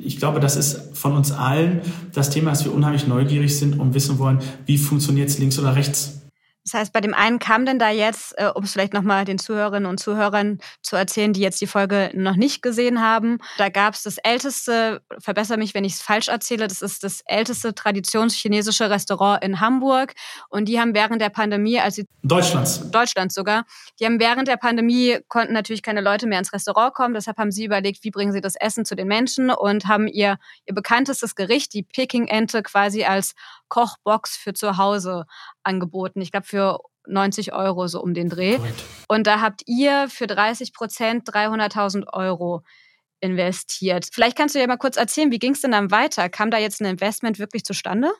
ich 0.00 0.16
glaube, 0.16 0.40
das 0.40 0.56
ist 0.56 0.96
von 0.96 1.12
uns 1.12 1.32
allen 1.32 1.82
das 2.14 2.30
Thema, 2.30 2.48
dass 2.48 2.64
wir 2.64 2.72
unheimlich 2.72 3.06
neugierig 3.06 3.58
sind 3.58 3.78
und 3.78 3.92
wissen 3.92 4.18
wollen, 4.18 4.38
wie 4.64 4.78
funktioniert 4.78 5.28
es 5.28 5.38
links 5.38 5.58
oder 5.58 5.76
rechts 5.76 6.25
das 6.66 6.74
heißt, 6.74 6.92
bei 6.92 7.00
dem 7.00 7.14
einen 7.14 7.38
kam 7.38 7.64
denn 7.64 7.78
da 7.78 7.90
jetzt, 7.90 8.34
äh, 8.38 8.50
um 8.52 8.64
es 8.64 8.72
vielleicht 8.72 8.92
nochmal 8.92 9.24
den 9.24 9.38
Zuhörerinnen 9.38 9.88
und 9.88 10.00
Zuhörern 10.00 10.58
zu 10.82 10.96
erzählen, 10.96 11.32
die 11.32 11.40
jetzt 11.40 11.60
die 11.60 11.68
Folge 11.68 12.10
noch 12.12 12.34
nicht 12.34 12.60
gesehen 12.60 13.00
haben, 13.00 13.38
da 13.56 13.68
gab 13.68 13.94
es 13.94 14.02
das 14.02 14.18
älteste, 14.18 15.00
verbessere 15.20 15.58
mich, 15.58 15.74
wenn 15.74 15.84
ich 15.84 15.92
es 15.92 16.02
falsch 16.02 16.26
erzähle, 16.26 16.66
das 16.66 16.82
ist 16.82 17.04
das 17.04 17.20
älteste 17.24 17.72
traditionschinesische 17.72 18.90
Restaurant 18.90 19.44
in 19.44 19.60
Hamburg. 19.60 20.14
Und 20.48 20.66
die 20.66 20.80
haben 20.80 20.92
während 20.92 21.22
der 21.22 21.30
Pandemie, 21.30 21.78
als 21.78 21.94
sie 21.94 22.06
Deutschlands. 22.24 22.90
Deutschlands 22.90 23.36
sogar, 23.36 23.64
die 24.00 24.04
haben 24.04 24.18
während 24.18 24.48
der 24.48 24.56
Pandemie 24.56 25.20
konnten 25.28 25.52
natürlich 25.52 25.82
keine 25.82 26.00
Leute 26.00 26.26
mehr 26.26 26.40
ins 26.40 26.52
Restaurant 26.52 26.94
kommen. 26.94 27.14
Deshalb 27.14 27.38
haben 27.38 27.52
sie 27.52 27.64
überlegt, 27.64 28.02
wie 28.02 28.10
bringen 28.10 28.32
sie 28.32 28.40
das 28.40 28.56
Essen 28.56 28.84
zu 28.84 28.96
den 28.96 29.06
Menschen 29.06 29.50
und 29.50 29.86
haben 29.86 30.08
ihr, 30.08 30.36
ihr 30.66 30.74
bekanntestes 30.74 31.36
Gericht, 31.36 31.74
die 31.74 31.84
Peking-Ente, 31.84 32.64
quasi 32.64 33.04
als 33.04 33.34
Kochbox 33.68 34.36
für 34.36 34.52
zu 34.52 34.76
Hause 34.76 35.26
angeboten. 35.66 36.20
Ich 36.20 36.30
glaube, 36.30 36.46
für 36.46 36.80
90 37.06 37.52
Euro 37.52 37.86
so 37.86 38.02
um 38.02 38.14
den 38.14 38.28
Dreh. 38.28 38.56
Correct. 38.56 38.84
Und 39.08 39.26
da 39.26 39.40
habt 39.40 39.62
ihr 39.66 40.08
für 40.08 40.26
30 40.26 40.72
Prozent 40.72 41.28
300.000 41.28 42.12
Euro 42.12 42.62
investiert. 43.20 44.08
Vielleicht 44.12 44.36
kannst 44.36 44.54
du 44.54 44.58
ja 44.58 44.66
mal 44.66 44.76
kurz 44.76 44.96
erzählen, 44.96 45.30
wie 45.30 45.38
ging 45.38 45.52
es 45.52 45.60
denn 45.60 45.72
dann 45.72 45.90
weiter? 45.90 46.28
Kam 46.28 46.50
da 46.50 46.58
jetzt 46.58 46.80
ein 46.80 46.86
Investment 46.86 47.38
wirklich 47.38 47.64
zustande? 47.64 48.12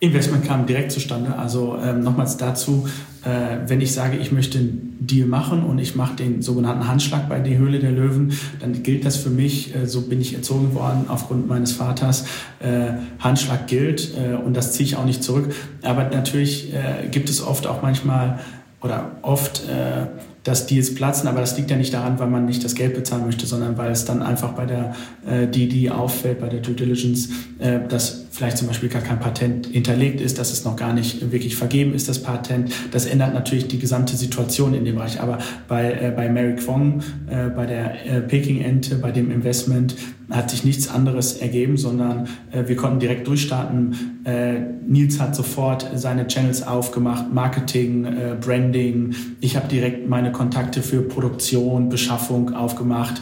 Investment 0.00 0.46
kam 0.46 0.66
direkt 0.66 0.92
zustande. 0.92 1.36
Also 1.36 1.76
ähm, 1.82 2.00
nochmals 2.00 2.38
dazu, 2.38 2.88
äh, 3.22 3.58
wenn 3.68 3.82
ich 3.82 3.92
sage, 3.92 4.16
ich 4.16 4.32
möchte 4.32 4.58
einen 4.58 4.96
Deal 4.98 5.28
machen 5.28 5.62
und 5.62 5.78
ich 5.78 5.94
mache 5.94 6.16
den 6.16 6.40
sogenannten 6.40 6.88
Handschlag 6.88 7.28
bei 7.28 7.38
die 7.38 7.58
Höhle 7.58 7.80
der 7.80 7.92
Löwen, 7.92 8.32
dann 8.60 8.82
gilt 8.82 9.04
das 9.04 9.18
für 9.18 9.28
mich, 9.28 9.74
äh, 9.74 9.86
so 9.86 10.02
bin 10.02 10.22
ich 10.22 10.34
erzogen 10.34 10.74
worden 10.74 11.04
aufgrund 11.08 11.48
meines 11.48 11.72
Vaters, 11.72 12.24
äh, 12.60 12.92
Handschlag 13.18 13.66
gilt 13.66 14.14
äh, 14.16 14.36
und 14.36 14.56
das 14.56 14.72
ziehe 14.72 14.86
ich 14.86 14.96
auch 14.96 15.04
nicht 15.04 15.22
zurück. 15.22 15.54
Aber 15.82 16.04
natürlich 16.04 16.72
äh, 16.72 17.08
gibt 17.10 17.28
es 17.28 17.42
oft 17.46 17.66
auch 17.66 17.82
manchmal 17.82 18.38
oder 18.80 19.18
oft 19.20 19.68
äh, 19.68 20.06
dass 20.44 20.66
Deals 20.66 20.94
platzen, 20.94 21.28
aber 21.28 21.40
das 21.40 21.56
liegt 21.58 21.70
ja 21.70 21.76
nicht 21.76 21.92
daran, 21.92 22.18
weil 22.18 22.28
man 22.28 22.46
nicht 22.46 22.64
das 22.64 22.74
Geld 22.74 22.94
bezahlen 22.94 23.26
möchte, 23.26 23.46
sondern 23.46 23.76
weil 23.76 23.90
es 23.90 24.06
dann 24.06 24.22
einfach 24.22 24.52
bei 24.52 24.64
der, 24.64 24.94
äh, 25.26 25.46
die, 25.46 25.68
die 25.68 25.90
auffällt, 25.90 26.40
bei 26.40 26.48
der 26.48 26.60
Due 26.60 26.74
Diligence, 26.74 27.28
äh, 27.58 27.80
dass 27.86 28.24
vielleicht 28.30 28.58
zum 28.58 28.68
Beispiel 28.68 28.88
gar 28.88 29.02
kein 29.02 29.18
Patent 29.18 29.66
hinterlegt 29.66 30.20
ist, 30.20 30.38
dass 30.38 30.52
es 30.52 30.64
noch 30.64 30.76
gar 30.76 30.92
nicht 30.92 31.32
wirklich 31.32 31.56
vergeben 31.56 31.94
ist, 31.94 32.08
das 32.08 32.22
Patent. 32.22 32.72
Das 32.92 33.06
ändert 33.06 33.34
natürlich 33.34 33.66
die 33.68 33.78
gesamte 33.78 34.16
Situation 34.16 34.72
in 34.72 34.84
dem 34.84 34.94
Bereich. 34.94 35.20
Aber 35.20 35.38
bei, 35.68 35.92
äh, 35.92 36.12
bei 36.14 36.28
Mary 36.28 36.54
Kwong, 36.54 37.02
äh, 37.28 37.48
bei 37.48 37.66
der 37.66 38.06
äh, 38.06 38.20
Peking-Ente, 38.20 38.96
bei 38.96 39.10
dem 39.10 39.30
Investment 39.30 39.96
hat 40.30 40.50
sich 40.50 40.64
nichts 40.64 40.88
anderes 40.88 41.38
ergeben, 41.38 41.76
sondern 41.76 42.28
äh, 42.52 42.68
wir 42.68 42.76
konnten 42.76 43.00
direkt 43.00 43.26
durchstarten. 43.26 44.20
Äh, 44.24 44.60
Nils 44.86 45.18
hat 45.20 45.34
sofort 45.34 45.86
seine 45.94 46.26
Channels 46.28 46.64
aufgemacht, 46.66 47.32
Marketing, 47.32 48.04
äh, 48.04 48.36
Branding. 48.40 49.14
Ich 49.40 49.56
habe 49.56 49.66
direkt 49.66 50.08
meine 50.08 50.30
Kontakte 50.30 50.82
für 50.82 51.02
Produktion, 51.02 51.88
Beschaffung 51.88 52.54
aufgemacht. 52.54 53.20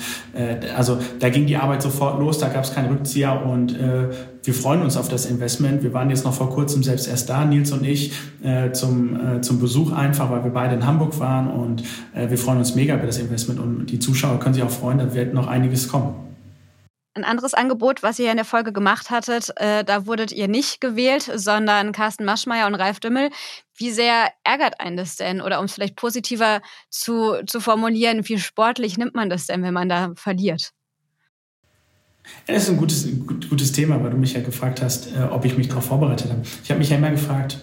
Also 0.76 0.98
da 1.18 1.30
ging 1.30 1.46
die 1.46 1.56
Arbeit 1.56 1.82
sofort 1.82 2.20
los, 2.20 2.38
da 2.38 2.48
gab 2.48 2.64
es 2.64 2.74
keinen 2.74 2.88
Rückzieher 2.88 3.44
und 3.44 3.74
wir 4.42 4.54
freuen 4.54 4.82
uns 4.82 4.96
auf 4.96 5.08
das 5.08 5.26
Investment. 5.26 5.82
Wir 5.82 5.92
waren 5.92 6.10
jetzt 6.10 6.24
noch 6.24 6.34
vor 6.34 6.50
kurzem 6.50 6.82
selbst 6.82 7.06
erst 7.06 7.28
da, 7.28 7.44
Nils 7.44 7.72
und 7.72 7.84
ich, 7.84 8.12
äh, 8.42 8.72
zum, 8.72 9.36
äh, 9.36 9.40
zum 9.40 9.60
Besuch 9.60 9.92
einfach, 9.92 10.30
weil 10.30 10.44
wir 10.44 10.50
beide 10.50 10.74
in 10.74 10.86
Hamburg 10.86 11.18
waren 11.18 11.50
und 11.50 11.82
äh, 12.14 12.30
wir 12.30 12.38
freuen 12.38 12.58
uns 12.58 12.74
mega 12.74 12.94
über 12.94 13.06
das 13.06 13.18
Investment 13.18 13.60
und 13.60 13.86
die 13.86 13.98
Zuschauer 13.98 14.40
können 14.40 14.54
sich 14.54 14.62
auch 14.62 14.70
freuen, 14.70 14.98
da 14.98 15.14
wird 15.14 15.34
noch 15.34 15.46
einiges 15.46 15.88
kommen. 15.88 16.14
Ein 17.14 17.24
anderes 17.24 17.52
Angebot, 17.52 18.04
was 18.04 18.20
ihr 18.20 18.30
in 18.30 18.36
der 18.36 18.44
Folge 18.44 18.72
gemacht 18.72 19.10
hattet, 19.10 19.50
äh, 19.56 19.82
da 19.82 20.06
wurdet 20.06 20.30
ihr 20.30 20.46
nicht 20.46 20.80
gewählt, 20.80 21.28
sondern 21.34 21.90
Carsten 21.90 22.24
Maschmeyer 22.24 22.68
und 22.68 22.76
Ralf 22.76 23.00
Dümmel. 23.00 23.30
Wie 23.76 23.90
sehr 23.90 24.28
ärgert 24.44 24.80
einen 24.80 24.96
das 24.96 25.16
denn? 25.16 25.40
Oder 25.40 25.58
um 25.58 25.64
es 25.64 25.74
vielleicht 25.74 25.96
positiver 25.96 26.60
zu, 26.90 27.34
zu 27.44 27.60
formulieren, 27.60 28.28
wie 28.28 28.38
sportlich 28.38 28.98
nimmt 28.98 29.16
man 29.16 29.30
das 29.30 29.46
denn, 29.46 29.64
wenn 29.64 29.74
man 29.74 29.88
da 29.88 30.12
verliert? 30.14 30.70
Das 32.46 32.64
ist 32.64 32.70
ein 32.70 32.76
gutes, 32.76 33.06
gutes 33.48 33.72
Thema, 33.72 34.02
weil 34.02 34.10
du 34.10 34.16
mich 34.16 34.32
ja 34.32 34.40
gefragt 34.40 34.82
hast, 34.82 35.08
äh, 35.14 35.22
ob 35.30 35.44
ich 35.44 35.56
mich 35.56 35.68
darauf 35.68 35.84
vorbereitet 35.84 36.30
habe. 36.30 36.42
Ich 36.64 36.70
habe 36.70 36.78
mich 36.78 36.90
ja 36.90 36.96
immer 36.96 37.10
gefragt, 37.10 37.58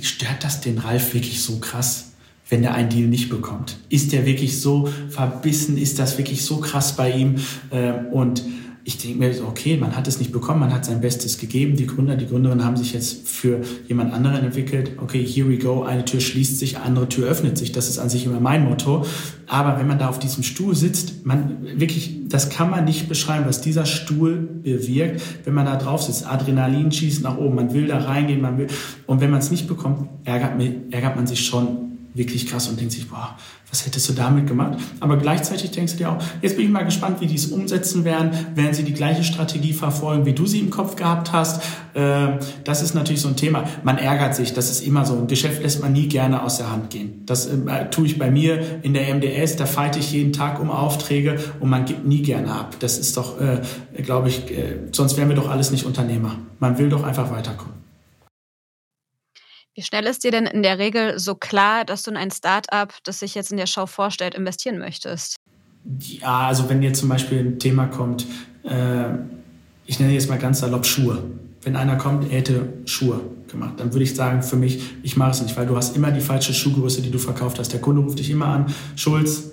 stört 0.00 0.44
das 0.44 0.60
den 0.60 0.78
Ralf 0.78 1.14
wirklich 1.14 1.42
so 1.42 1.58
krass, 1.58 2.12
wenn 2.48 2.62
der 2.62 2.74
einen 2.74 2.88
Deal 2.88 3.08
nicht 3.08 3.28
bekommt? 3.28 3.78
Ist 3.88 4.12
der 4.12 4.26
wirklich 4.26 4.60
so 4.60 4.88
verbissen? 5.08 5.76
Ist 5.76 5.98
das 5.98 6.18
wirklich 6.18 6.44
so 6.44 6.58
krass 6.58 6.96
bei 6.96 7.10
ihm? 7.10 7.36
Äh, 7.70 7.92
und 8.10 8.42
ich 8.84 8.98
denke 8.98 9.18
mir 9.18 9.32
so, 9.32 9.44
okay, 9.44 9.76
man 9.76 9.94
hat 9.94 10.08
es 10.08 10.18
nicht 10.18 10.32
bekommen, 10.32 10.58
man 10.58 10.72
hat 10.72 10.84
sein 10.84 11.00
Bestes 11.00 11.38
gegeben. 11.38 11.76
Die 11.76 11.86
Gründer, 11.86 12.16
die 12.16 12.26
Gründerinnen 12.26 12.64
haben 12.64 12.76
sich 12.76 12.92
jetzt 12.92 13.28
für 13.28 13.60
jemand 13.86 14.12
anderen 14.12 14.44
entwickelt. 14.44 14.92
Okay, 15.00 15.24
here 15.24 15.48
we 15.48 15.56
go. 15.56 15.84
Eine 15.84 16.04
Tür 16.04 16.20
schließt 16.20 16.58
sich, 16.58 16.78
andere 16.78 17.08
Tür 17.08 17.28
öffnet 17.28 17.56
sich. 17.56 17.70
Das 17.70 17.88
ist 17.88 18.00
an 18.00 18.08
sich 18.08 18.26
immer 18.26 18.40
mein 18.40 18.64
Motto. 18.64 19.06
Aber 19.46 19.78
wenn 19.78 19.86
man 19.86 20.00
da 20.00 20.08
auf 20.08 20.18
diesem 20.18 20.42
Stuhl 20.42 20.74
sitzt, 20.74 21.24
man 21.24 21.58
wirklich, 21.76 22.28
das 22.28 22.50
kann 22.50 22.70
man 22.70 22.84
nicht 22.84 23.08
beschreiben, 23.08 23.44
was 23.46 23.60
dieser 23.60 23.86
Stuhl 23.86 24.36
bewirkt, 24.62 25.22
wenn 25.44 25.54
man 25.54 25.66
da 25.66 25.76
drauf 25.76 26.02
sitzt. 26.02 26.26
Adrenalin 26.26 26.90
schießt 26.90 27.22
nach 27.22 27.38
oben. 27.38 27.54
Man 27.54 27.74
will 27.74 27.86
da 27.86 27.98
reingehen, 27.98 28.40
man 28.40 28.58
will. 28.58 28.66
Und 29.06 29.20
wenn 29.20 29.30
man 29.30 29.38
es 29.38 29.52
nicht 29.52 29.68
bekommt, 29.68 30.08
ärgert, 30.24 30.60
ärgert 30.90 31.14
man 31.14 31.28
sich 31.28 31.46
schon 31.46 31.91
wirklich 32.14 32.46
krass 32.46 32.68
und 32.68 32.78
denkt 32.78 32.92
sich, 32.92 33.08
boah, 33.08 33.36
was 33.70 33.86
hättest 33.86 34.06
du 34.10 34.12
damit 34.12 34.46
gemacht? 34.46 34.78
Aber 35.00 35.16
gleichzeitig 35.16 35.70
denkst 35.70 35.92
du 35.92 35.98
dir 35.98 36.12
auch, 36.12 36.22
jetzt 36.42 36.56
bin 36.56 36.66
ich 36.66 36.70
mal 36.70 36.84
gespannt, 36.84 37.22
wie 37.22 37.26
die 37.26 37.36
es 37.36 37.46
umsetzen 37.46 38.04
werden. 38.04 38.30
Werden 38.54 38.74
sie 38.74 38.82
die 38.82 38.92
gleiche 38.92 39.24
Strategie 39.24 39.72
verfolgen, 39.72 40.26
wie 40.26 40.34
du 40.34 40.46
sie 40.46 40.60
im 40.60 40.68
Kopf 40.68 40.96
gehabt 40.96 41.32
hast? 41.32 41.62
Ähm, 41.94 42.38
das 42.64 42.82
ist 42.82 42.94
natürlich 42.94 43.22
so 43.22 43.28
ein 43.28 43.36
Thema. 43.36 43.64
Man 43.82 43.96
ärgert 43.96 44.34
sich, 44.34 44.52
das 44.52 44.70
ist 44.70 44.86
immer 44.86 45.06
so. 45.06 45.16
Ein 45.16 45.26
Geschäft 45.26 45.62
lässt 45.62 45.80
man 45.80 45.94
nie 45.94 46.06
gerne 46.06 46.42
aus 46.42 46.58
der 46.58 46.70
Hand 46.70 46.90
gehen. 46.90 47.22
Das 47.24 47.46
äh, 47.46 47.88
tue 47.90 48.06
ich 48.06 48.18
bei 48.18 48.30
mir 48.30 48.82
in 48.82 48.92
der 48.92 49.14
MDS, 49.14 49.56
da 49.56 49.64
fight 49.64 49.96
ich 49.96 50.12
jeden 50.12 50.34
Tag 50.34 50.60
um 50.60 50.70
Aufträge 50.70 51.38
und 51.60 51.70
man 51.70 51.86
gibt 51.86 52.06
nie 52.06 52.20
gerne 52.20 52.52
ab. 52.52 52.76
Das 52.80 52.98
ist 52.98 53.16
doch, 53.16 53.40
äh, 53.40 53.62
glaube 54.02 54.28
ich, 54.28 54.50
äh, 54.50 54.80
sonst 54.92 55.16
wären 55.16 55.30
wir 55.30 55.36
doch 55.36 55.48
alles 55.48 55.70
nicht 55.70 55.86
Unternehmer. 55.86 56.36
Man 56.58 56.76
will 56.76 56.90
doch 56.90 57.04
einfach 57.04 57.30
weiterkommen. 57.30 57.81
Wie 59.74 59.82
schnell 59.82 60.04
ist 60.04 60.22
dir 60.22 60.30
denn 60.30 60.46
in 60.46 60.62
der 60.62 60.78
Regel 60.78 61.18
so 61.18 61.34
klar, 61.34 61.86
dass 61.86 62.02
du 62.02 62.10
in 62.10 62.16
ein 62.18 62.30
Startup, 62.30 62.92
das 63.04 63.20
sich 63.20 63.34
jetzt 63.34 63.50
in 63.50 63.56
der 63.56 63.66
Show 63.66 63.86
vorstellt, 63.86 64.34
investieren 64.34 64.78
möchtest? 64.78 65.36
Ja, 65.98 66.48
also 66.48 66.68
wenn 66.68 66.82
jetzt 66.82 67.00
zum 67.00 67.08
Beispiel 67.08 67.38
ein 67.38 67.58
Thema 67.58 67.86
kommt, 67.86 68.26
äh, 68.64 69.04
ich 69.86 69.98
nenne 69.98 70.12
jetzt 70.12 70.28
mal 70.28 70.38
ganz 70.38 70.60
salopp 70.60 70.84
Schuhe. 70.84 71.24
Wenn 71.62 71.76
einer 71.76 71.96
kommt, 71.96 72.30
er 72.30 72.38
hätte 72.38 72.72
Schuhe 72.84 73.20
gemacht, 73.48 73.74
dann 73.78 73.92
würde 73.92 74.04
ich 74.04 74.14
sagen, 74.14 74.42
für 74.42 74.56
mich, 74.56 74.82
ich 75.02 75.16
mache 75.16 75.30
es 75.30 75.42
nicht, 75.42 75.56
weil 75.56 75.66
du 75.66 75.76
hast 75.76 75.96
immer 75.96 76.10
die 76.10 76.20
falsche 76.20 76.52
Schuhgröße, 76.52 77.00
die 77.00 77.10
du 77.10 77.18
verkauft 77.18 77.58
hast. 77.58 77.72
Der 77.72 77.80
Kunde 77.80 78.02
ruft 78.02 78.18
dich 78.18 78.30
immer 78.30 78.46
an, 78.46 78.66
Schulz, 78.96 79.52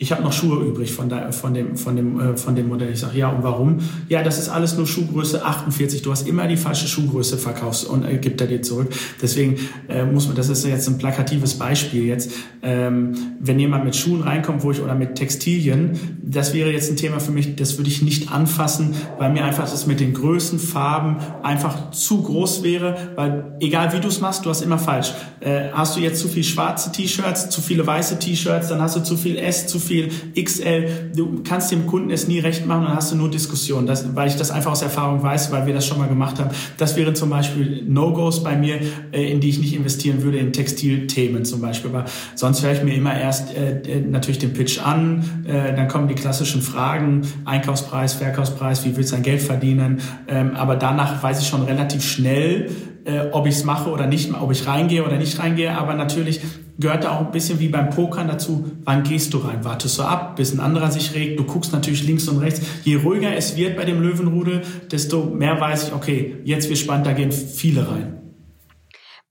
ich 0.00 0.12
habe 0.12 0.22
noch 0.22 0.32
Schuhe 0.32 0.64
übrig 0.64 0.92
von, 0.92 1.08
der, 1.08 1.32
von, 1.32 1.54
dem, 1.54 1.76
von, 1.76 1.96
dem, 1.96 2.20
äh, 2.20 2.36
von 2.36 2.54
dem 2.54 2.68
Modell. 2.68 2.92
Ich 2.92 3.00
sage, 3.00 3.18
ja, 3.18 3.30
und 3.30 3.42
warum? 3.42 3.78
Ja, 4.08 4.22
das 4.22 4.38
ist 4.38 4.48
alles 4.48 4.76
nur 4.76 4.86
Schuhgröße 4.86 5.44
48. 5.44 6.02
Du 6.02 6.12
hast 6.12 6.28
immer 6.28 6.46
die 6.46 6.56
falsche 6.56 6.86
Schuhgröße 6.86 7.36
verkaufst 7.36 7.84
und 7.84 8.04
äh, 8.04 8.16
gibt 8.18 8.40
er 8.40 8.46
dir 8.46 8.62
zurück. 8.62 8.92
Deswegen 9.20 9.56
äh, 9.88 10.04
muss 10.04 10.28
man, 10.28 10.36
das 10.36 10.50
ist 10.50 10.64
jetzt 10.64 10.86
ein 10.86 10.98
plakatives 10.98 11.54
Beispiel 11.54 12.04
jetzt. 12.04 12.30
Ähm, 12.62 13.12
wenn 13.40 13.58
jemand 13.58 13.84
mit 13.84 13.96
Schuhen 13.96 14.22
reinkommt, 14.22 14.62
wo 14.62 14.70
ich 14.70 14.80
oder 14.80 14.94
mit 14.94 15.16
Textilien, 15.16 15.98
das 16.22 16.54
wäre 16.54 16.70
jetzt 16.70 16.90
ein 16.90 16.96
Thema 16.96 17.18
für 17.18 17.32
mich, 17.32 17.56
das 17.56 17.76
würde 17.76 17.90
ich 17.90 18.00
nicht 18.00 18.30
anfassen, 18.30 18.94
weil 19.18 19.32
mir 19.32 19.44
einfach 19.44 19.68
das 19.68 19.88
mit 19.88 19.98
den 19.98 20.14
Größen, 20.14 20.60
Farben 20.60 21.16
einfach 21.42 21.90
zu 21.90 22.22
groß 22.22 22.62
wäre, 22.62 22.96
weil 23.16 23.56
egal 23.58 23.92
wie 23.92 23.98
du 23.98 24.06
es 24.06 24.20
machst, 24.20 24.46
du 24.46 24.50
hast 24.50 24.62
immer 24.62 24.78
falsch. 24.78 25.12
Äh, 25.40 25.70
hast 25.72 25.96
du 25.96 26.00
jetzt 26.00 26.20
zu 26.20 26.28
viel 26.28 26.44
schwarze 26.44 26.92
T-Shirts, 26.92 27.50
zu 27.50 27.60
viele 27.60 27.84
weiße 27.84 28.20
T-Shirts, 28.20 28.68
dann 28.68 28.80
hast 28.80 28.94
du 28.94 29.00
zu 29.00 29.16
viel 29.16 29.36
S, 29.36 29.66
zu 29.66 29.80
viel 29.80 29.87
XL. 29.88 31.10
Du 31.14 31.42
kannst 31.42 31.70
dem 31.72 31.86
Kunden 31.86 32.10
es 32.10 32.28
nie 32.28 32.38
recht 32.38 32.66
machen, 32.66 32.84
dann 32.84 32.94
hast 32.94 33.12
du 33.12 33.16
nur 33.16 33.30
Diskussionen. 33.30 33.86
Das, 33.86 34.14
weil 34.14 34.28
ich 34.28 34.36
das 34.36 34.50
einfach 34.50 34.72
aus 34.72 34.82
Erfahrung 34.82 35.22
weiß, 35.22 35.52
weil 35.52 35.66
wir 35.66 35.74
das 35.74 35.86
schon 35.86 35.98
mal 35.98 36.08
gemacht 36.08 36.38
haben. 36.38 36.50
Das 36.76 36.96
wären 36.96 37.14
zum 37.14 37.30
Beispiel 37.30 37.84
No-Gos 37.86 38.42
bei 38.42 38.56
mir, 38.56 38.80
äh, 39.12 39.30
in 39.30 39.40
die 39.40 39.48
ich 39.48 39.58
nicht 39.58 39.74
investieren 39.74 40.22
würde, 40.22 40.38
in 40.38 40.52
Textilthemen 40.52 41.44
zum 41.44 41.60
Beispiel. 41.60 41.90
Aber 41.90 42.04
sonst 42.34 42.62
höre 42.62 42.72
ich 42.72 42.82
mir 42.82 42.94
immer 42.94 43.18
erst 43.18 43.54
äh, 43.54 43.80
äh, 43.80 44.00
natürlich 44.00 44.38
den 44.38 44.52
Pitch 44.52 44.78
an, 44.80 45.44
äh, 45.46 45.74
dann 45.74 45.88
kommen 45.88 46.08
die 46.08 46.14
klassischen 46.14 46.62
Fragen, 46.62 47.22
Einkaufspreis, 47.44 48.14
Verkaufspreis, 48.14 48.84
wie 48.84 48.96
willst 48.96 49.12
du 49.12 49.16
dein 49.16 49.22
Geld 49.22 49.42
verdienen? 49.42 50.00
Ähm, 50.26 50.54
aber 50.54 50.76
danach 50.76 51.22
weiß 51.22 51.40
ich 51.40 51.48
schon 51.48 51.62
relativ 51.62 52.04
schnell, 52.04 52.70
äh, 53.08 53.30
ob 53.32 53.46
ich 53.46 53.54
es 53.54 53.64
mache 53.64 53.90
oder 53.90 54.06
nicht, 54.06 54.32
ob 54.34 54.52
ich 54.52 54.66
reingehe 54.66 55.04
oder 55.04 55.16
nicht 55.16 55.38
reingehe. 55.38 55.76
Aber 55.76 55.94
natürlich 55.94 56.40
gehört 56.78 57.04
da 57.04 57.16
auch 57.16 57.20
ein 57.20 57.30
bisschen 57.32 57.58
wie 57.58 57.68
beim 57.68 57.90
Pokern 57.90 58.28
dazu, 58.28 58.70
wann 58.84 59.02
gehst 59.02 59.32
du 59.32 59.38
rein? 59.38 59.64
Wartest 59.64 59.98
du 59.98 60.02
ab, 60.02 60.36
bis 60.36 60.52
ein 60.52 60.60
anderer 60.60 60.90
sich 60.90 61.14
regt? 61.14 61.38
Du 61.38 61.44
guckst 61.44 61.72
natürlich 61.72 62.04
links 62.04 62.28
und 62.28 62.38
rechts. 62.38 62.60
Je 62.84 62.96
ruhiger 62.96 63.34
es 63.34 63.56
wird 63.56 63.76
bei 63.76 63.84
dem 63.84 64.02
Löwenrudel, 64.02 64.62
desto 64.90 65.24
mehr 65.24 65.58
weiß 65.58 65.88
ich, 65.88 65.94
okay, 65.94 66.36
jetzt 66.44 66.68
wird 66.68 66.78
spannend, 66.78 67.06
da 67.06 67.12
gehen 67.12 67.32
viele 67.32 67.90
rein. 67.90 68.18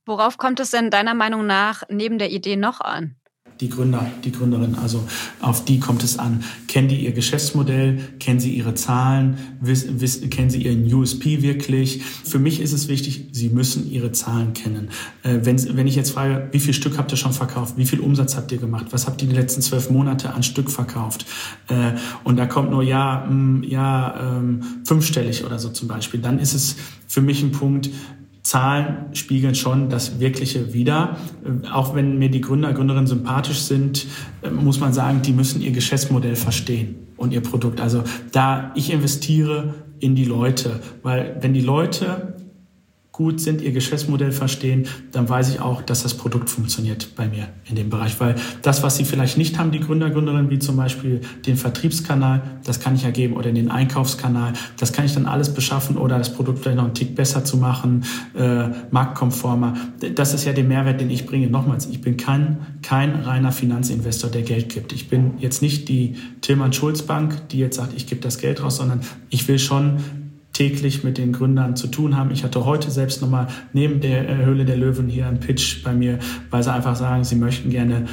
Worauf 0.07 0.37
kommt 0.37 0.59
es 0.59 0.71
denn 0.71 0.89
deiner 0.89 1.13
Meinung 1.13 1.45
nach 1.45 1.83
neben 1.89 2.17
der 2.17 2.31
Idee 2.31 2.55
noch 2.55 2.81
an? 2.81 3.16
Die 3.59 3.69
Gründer, 3.69 4.05
die 4.23 4.31
Gründerin. 4.31 4.75
Also 4.75 5.03
auf 5.39 5.65
die 5.65 5.79
kommt 5.79 6.03
es 6.03 6.19
an. 6.19 6.43
Kennen 6.67 6.87
die 6.87 7.05
ihr 7.05 7.11
Geschäftsmodell? 7.11 7.99
Kennen 8.19 8.39
sie 8.39 8.53
ihre 8.53 8.75
Zahlen? 8.75 9.37
Wiss, 9.61 9.85
wiss, 9.99 10.21
kennen 10.29 10.49
sie 10.49 10.63
ihren 10.63 10.93
USP 10.93 11.41
wirklich? 11.41 12.03
Für 12.03 12.39
mich 12.39 12.61
ist 12.61 12.73
es 12.73 12.87
wichtig, 12.87 13.29
sie 13.31 13.49
müssen 13.49 13.91
ihre 13.91 14.11
Zahlen 14.11 14.53
kennen. 14.53 14.89
Äh, 15.23 15.39
wenn, 15.43 15.75
wenn 15.75 15.87
ich 15.87 15.95
jetzt 15.95 16.11
frage, 16.11 16.49
wie 16.51 16.59
viel 16.59 16.73
Stück 16.73 16.97
habt 16.97 17.11
ihr 17.11 17.17
schon 17.17 17.33
verkauft? 17.33 17.77
Wie 17.77 17.85
viel 17.85 17.99
Umsatz 17.99 18.35
habt 18.35 18.51
ihr 18.51 18.59
gemacht? 18.59 18.87
Was 18.91 19.07
habt 19.07 19.21
ihr 19.21 19.27
die 19.27 19.35
letzten 19.35 19.61
zwölf 19.61 19.89
Monate 19.89 20.33
an 20.33 20.43
Stück 20.43 20.69
verkauft? 20.69 21.25
Äh, 21.67 21.93
und 22.23 22.37
da 22.37 22.45
kommt 22.45 22.71
nur 22.71 22.83
ja, 22.83 23.25
mh, 23.27 23.33
mm, 23.33 23.63
ja 23.63 24.37
ähm, 24.37 24.63
fünfstellig 24.85 25.45
oder 25.45 25.59
so 25.59 25.69
zum 25.69 25.87
Beispiel. 25.87 26.19
Dann 26.19 26.39
ist 26.39 26.53
es 26.53 26.75
für 27.07 27.21
mich 27.21 27.41
ein 27.41 27.51
Punkt, 27.51 27.89
Zahlen 28.47 29.13
spiegeln 29.13 29.55
schon 29.55 29.89
das 29.89 30.21
Wirkliche 30.21 30.73
wider. 30.73 31.17
Auch 31.73 31.95
wenn 31.95 32.17
mir 32.17 32.29
die 32.29 32.39
Gründer, 32.39 32.71
Gründerinnen 32.71 33.05
sympathisch 33.05 33.59
sind, 33.59 34.07
äh, 34.41 34.49
muss 34.49 34.79
man 34.79 34.93
sagen, 34.93 35.21
die 35.21 35.33
müssen 35.33 35.61
ihr 35.61 35.71
Geschäftsmodell 35.71 36.37
verstehen 36.37 36.95
und 37.17 37.33
ihr 37.33 37.41
Produkt. 37.41 37.81
Also 37.81 38.05
da 38.31 38.71
ich 38.73 38.89
investiere 38.89 39.73
in 39.99 40.15
die 40.15 40.23
Leute, 40.23 40.79
weil 41.03 41.35
wenn 41.41 41.53
die 41.53 41.61
Leute 41.61 42.36
gut 43.17 43.41
sind, 43.41 43.63
ihr 43.63 43.71
Geschäftsmodell 43.71 44.31
verstehen, 44.31 44.85
dann 45.11 45.27
weiß 45.27 45.49
ich 45.49 45.59
auch, 45.59 45.81
dass 45.81 46.03
das 46.03 46.13
Produkt 46.13 46.51
funktioniert 46.51 47.15
bei 47.15 47.27
mir 47.27 47.47
in 47.67 47.75
dem 47.75 47.89
Bereich. 47.89 48.19
Weil 48.19 48.35
das, 48.61 48.83
was 48.83 48.95
sie 48.95 49.05
vielleicht 49.05 49.39
nicht 49.39 49.57
haben, 49.57 49.71
die 49.71 49.79
Gründer, 49.79 50.11
Gründerinnen, 50.11 50.51
wie 50.51 50.59
zum 50.59 50.77
Beispiel 50.77 51.21
den 51.47 51.57
Vertriebskanal, 51.57 52.59
das 52.63 52.79
kann 52.79 52.93
ich 52.93 53.01
ja 53.01 53.09
geben 53.09 53.35
oder 53.35 53.51
den 53.51 53.71
Einkaufskanal, 53.71 54.53
das 54.77 54.93
kann 54.93 55.05
ich 55.05 55.15
dann 55.15 55.25
alles 55.25 55.51
beschaffen 55.51 55.97
oder 55.97 56.19
das 56.19 56.31
Produkt 56.31 56.59
vielleicht 56.59 56.77
noch 56.77 56.83
einen 56.83 56.93
Tick 56.93 57.15
besser 57.15 57.43
zu 57.43 57.57
machen, 57.57 58.05
äh, 58.35 58.69
marktkonformer. 58.91 59.73
Das 60.13 60.35
ist 60.35 60.45
ja 60.45 60.53
der 60.53 60.63
Mehrwert, 60.63 61.01
den 61.01 61.09
ich 61.09 61.25
bringe. 61.25 61.47
Nochmals, 61.47 61.87
ich 61.87 62.01
bin 62.01 62.17
kein, 62.17 62.57
kein 62.83 63.15
reiner 63.15 63.51
Finanzinvestor, 63.51 64.29
der 64.29 64.43
Geld 64.43 64.69
gibt. 64.69 64.93
Ich 64.93 65.09
bin 65.09 65.39
jetzt 65.39 65.63
nicht 65.63 65.89
die 65.89 66.17
Tillmann 66.41 66.71
Schulz 66.71 67.01
Bank, 67.01 67.49
die 67.49 67.57
jetzt 67.57 67.77
sagt, 67.77 67.93
ich 67.95 68.05
gebe 68.05 68.21
das 68.21 68.37
Geld 68.37 68.61
raus, 68.61 68.77
sondern 68.77 69.01
ich 69.31 69.47
will 69.47 69.57
schon 69.57 69.97
täglich 70.57 71.03
mit 71.03 71.19
den 71.19 71.33
Gründern 71.33 71.75
zu 71.75 71.85
tun 71.85 72.17
haben. 72.17 72.31
Ich 72.31 72.43
hatte 72.43 72.65
heute 72.65 72.89
selbst 72.89 73.21
nochmal 73.21 73.47
neben 73.73 74.01
der 74.01 74.27
äh, 74.27 74.45
Höhle 74.45 74.65
der 74.65 74.75
Löwen 74.75 75.07
hier 75.07 75.27
einen 75.27 75.39
Pitch 75.39 75.83
bei 75.83 75.93
mir, 75.93 76.17
weil 76.49 76.63
sie 76.63 76.73
einfach 76.73 76.95
sagen, 76.95 77.23
sie 77.23 77.35
möchten 77.35 77.69
gerne 77.69 78.07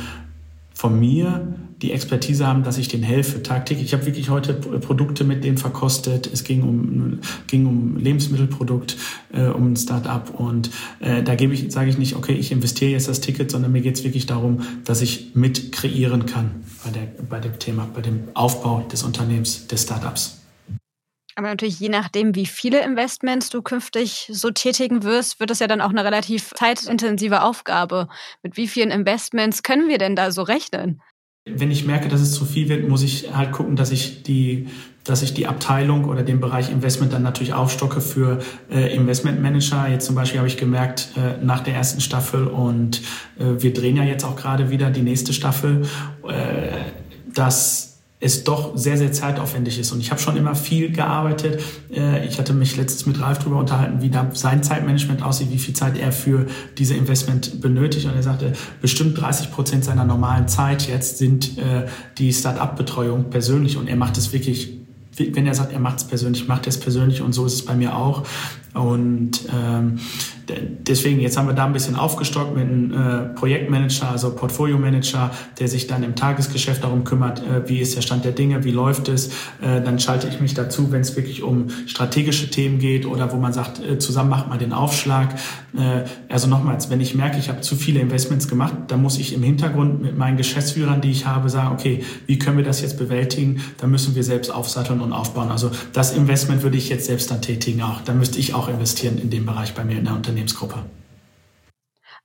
von 0.75 1.01
mir 1.01 1.55
die 1.81 1.93
Expertise 1.93 2.47
haben, 2.47 2.63
dass 2.63 2.77
ich 2.77 2.89
denen 2.89 3.03
helfe 3.03 3.43
tagtäglich. 3.43 3.87
Ich 3.87 3.95
habe 3.95 4.05
wirklich 4.05 4.29
heute 4.29 4.53
Produkte 4.53 5.25
mit 5.25 5.43
denen 5.43 5.57
verkostet. 5.57 6.29
Es 6.31 6.45
ging 6.45 6.63
um 6.63 7.21
ging 7.47 7.65
um 7.65 7.97
Lebensmittelprodukt, 7.97 8.97
äh, 9.33 9.47
um 9.47 9.73
ein 9.73 9.77
Start-up 9.77 10.39
und 10.39 10.71
äh, 11.01 11.23
da 11.23 11.37
gebe 11.37 11.55
ich 11.55 11.73
sage 11.73 11.89
ich 11.89 11.97
nicht, 11.97 12.15
okay, 12.15 12.35
ich 12.35 12.53
investiere 12.53 12.91
jetzt 12.91 13.09
das 13.09 13.21
Ticket, 13.21 13.51
sondern 13.51 13.73
mir 13.73 13.81
geht 13.81 13.95
es 13.95 14.05
wirklich 14.05 14.27
darum, 14.27 14.61
dass 14.85 15.01
ich 15.01 15.31
mit 15.35 15.73
kreieren 15.73 16.27
kann 16.27 16.51
bei 16.85 16.91
der 16.91 17.09
bei 17.31 17.41
dem 17.41 17.59
Thema, 17.59 17.89
bei 17.95 18.03
dem 18.03 18.25
Aufbau 18.35 18.87
des 18.93 19.03
Unternehmens, 19.03 19.67
des 19.67 19.85
Startups. 19.85 20.44
Aber 21.37 21.49
natürlich, 21.49 21.81
je 21.81 21.89
nachdem, 21.89 22.35
wie 22.35 22.47
viele 22.47 22.83
Investments 22.85 23.51
du 23.51 23.63
künftig 23.63 24.29
so 24.33 24.51
tätigen 24.51 25.03
wirst, 25.03 25.41
wird 25.41 25.51
es 25.51 25.59
ja 25.59 25.67
dann 25.67 25.81
auch 25.81 25.91
eine 25.91 26.05
relativ 26.05 26.51
zeitintensive 26.55 27.43
Aufgabe. 27.43 28.09
Mit 28.43 28.57
wie 28.57 28.69
vielen 28.69 28.91
Investments 28.91 29.63
können 29.63 29.89
wir 29.89 29.99
denn 29.99 30.15
da 30.15 30.31
so 30.31 30.43
rechnen? 30.43 31.01
Wenn 31.47 31.71
ich 31.71 31.85
merke, 31.85 32.09
dass 32.09 32.23
es 32.23 32.33
zu 32.33 32.47
viel 32.47 32.71
wird, 32.71 32.89
muss 32.89 33.03
ich 33.03 33.35
halt 33.35 33.53
gucken, 33.53 33.77
dass 33.77 33.91
ich 33.91 34.23
die, 34.23 34.69
dass 35.03 35.21
ich 35.21 35.35
die 35.35 35.47
Abteilung 35.47 36.07
oder 36.07 36.23
den 36.23 36.41
Bereich 36.41 36.71
Investment 36.71 37.13
dann 37.13 37.23
natürlich 37.23 37.53
aufstocke 37.53 38.01
für 38.01 38.39
äh, 38.71 38.95
Investmentmanager. 38.95 39.89
Jetzt 39.89 40.07
zum 40.07 40.15
Beispiel 40.15 40.39
habe 40.39 40.49
ich 40.49 40.57
gemerkt, 40.57 41.11
äh, 41.17 41.45
nach 41.45 41.61
der 41.61 41.75
ersten 41.75 42.01
Staffel 42.01 42.47
und 42.47 43.03
äh, 43.39 43.45
wir 43.59 43.75
drehen 43.75 43.97
ja 43.97 44.05
jetzt 44.05 44.25
auch 44.25 44.37
gerade 44.37 44.71
wieder 44.71 44.91
die 44.91 45.03
nächste 45.03 45.35
Staffel, 45.35 45.83
äh, 46.27 46.79
dass 47.35 47.94
es 48.21 48.45
doch 48.45 48.77
sehr, 48.77 48.97
sehr 48.97 49.13
zeitaufwendig 49.13 49.79
ist. 49.79 49.93
Und 49.93 50.01
ich 50.01 50.11
habe 50.11 50.21
schon 50.21 50.37
immer 50.37 50.55
viel 50.55 50.91
gearbeitet. 50.93 51.63
Äh, 51.93 52.27
ich 52.27 52.39
hatte 52.39 52.55
mich 52.55 52.77
letztens 52.77 53.07
mit 53.07 53.21
Ralf 53.21 53.39
darüber 53.39 53.59
unterhalten, 53.59 54.01
wie 54.01 54.09
da 54.09 54.31
sein 54.33 54.63
Zeitmanagement 54.63 55.23
aussieht, 55.23 55.51
wie 55.51 55.59
viel 55.59 55.75
Zeit 55.75 55.99
er 55.99 56.13
für 56.13 56.47
diese 56.79 56.95
Investment 56.95 57.61
benötigt. 57.61 58.07
Und 58.07 58.15
er 58.15 58.23
sagte, 58.23 58.53
bestimmt 58.81 59.21
30 59.21 59.51
Prozent 59.51 59.85
seiner 59.85 60.05
normalen 60.05 60.49
Zeit 60.49 60.89
jetzt 60.89 61.19
sind 61.19 61.59
äh, 61.59 61.87
die 62.17 62.33
Start-up-Betreuung 62.33 63.31
persönlich. 63.31 63.77
Und 63.77 63.89
er 63.89 63.97
macht 63.97 64.17
es 64.17 64.33
wirklich 64.33 64.79
wenn 65.17 65.47
er 65.47 65.55
sagt, 65.55 65.73
er 65.73 65.79
macht 65.79 65.99
es 65.99 66.05
persönlich, 66.05 66.49
macht 66.49 66.67
er 66.67 66.71
es 66.71 66.81
persönlich 66.81 67.23
und 67.23 67.33
so 67.33 67.47
ist 67.47 67.55
es 67.55 67.65
bei 67.65 67.75
mir 67.75 67.97
auch. 67.97 68.25
Und 68.75 69.49
ähm, 69.55 70.01
deswegen, 70.49 71.21
jetzt 71.21 71.37
haben 71.37 71.47
wir 71.47 71.55
da 71.55 71.65
ein 71.65 71.73
bisschen 71.73 71.95
aufgestockt 71.95 72.57
mit 72.57 72.65
einem 72.65 72.93
äh, 72.93 73.35
Projektmanager, 73.35 74.11
also 74.11 74.35
Portfolio-Manager, 74.35 75.31
der 75.61 75.69
sich 75.69 75.87
dann 75.87 76.03
im 76.03 76.17
Tagesgeschäft 76.17 76.83
darum 76.83 77.05
kümmert, 77.05 77.41
äh, 77.41 77.69
wie 77.69 77.79
ist 77.79 77.95
der 77.95 78.03
Stand 78.03 78.25
der 78.25 78.33
Dinge, 78.33 78.65
wie 78.65 78.73
läuft 78.73 79.09
es. 79.09 79.29
Äh, 79.63 79.81
dann 79.83 80.01
schalte 80.01 80.27
ich 80.27 80.41
mich 80.41 80.55
dazu, 80.55 80.91
wenn 80.91 81.03
es 81.03 81.15
wirklich 81.17 81.45
um 81.45 81.69
strategische 81.87 82.51
Themen 82.51 82.81
geht 82.81 83.07
oder 83.07 83.33
wo 83.33 83.37
man 83.37 83.53
sagt, 83.53 83.81
äh, 83.81 83.99
zusammen 83.99 84.31
macht 84.31 84.49
man 84.49 84.59
den 84.59 84.73
Aufschlag. 84.73 85.35
Äh, 85.77 86.05
also 86.29 86.49
nochmals, 86.49 86.91
wenn 86.91 87.01
ich 87.01 87.15
merke, 87.15 87.39
ich 87.39 87.49
habe 87.49 87.61
zu 87.61 87.77
viele 87.77 88.01
Investments 88.01 88.49
gemacht, 88.49 88.75
dann 88.89 89.03
muss 89.03 89.19
ich 89.19 89.33
im 89.35 89.43
Hintergrund 89.43 90.03
mit 90.03 90.19
meinen 90.19 90.37
Geschäftsführern, 90.37 91.01
die 91.01 91.13
ich 91.13 91.27
habe, 91.27 91.49
sagen, 91.49 91.75
okay, 91.75 92.03
wie 92.27 92.41
können 92.41 92.57
wir 92.57 92.65
das 92.65 92.81
jetzt 92.81 92.99
bewältigen? 92.99 93.61
Da 93.79 93.87
müssen 93.87 94.17
wir 94.17 94.25
selbst 94.25 94.51
aufsatteln 94.51 95.01
und 95.01 95.13
aufbauen. 95.13 95.51
Also 95.51 95.71
das 95.93 96.17
Investment 96.17 96.63
würde 96.65 96.77
ich 96.77 96.89
jetzt 96.89 97.07
selbst 97.07 97.31
dann 97.31 97.41
tätigen 97.41 97.83
auch. 97.83 98.01
Da 98.01 98.15
müsste 98.15 98.41
ich 98.41 98.53
auch 98.53 98.65
auch 98.65 98.69
investieren 98.69 99.19
in 99.19 99.31
dem 99.31 99.47
Bereich 99.47 99.75
bei 99.75 99.85
mir 99.85 99.99
in 99.99 100.05
der 100.05 100.15
Unternehmensgruppe. 100.15 100.85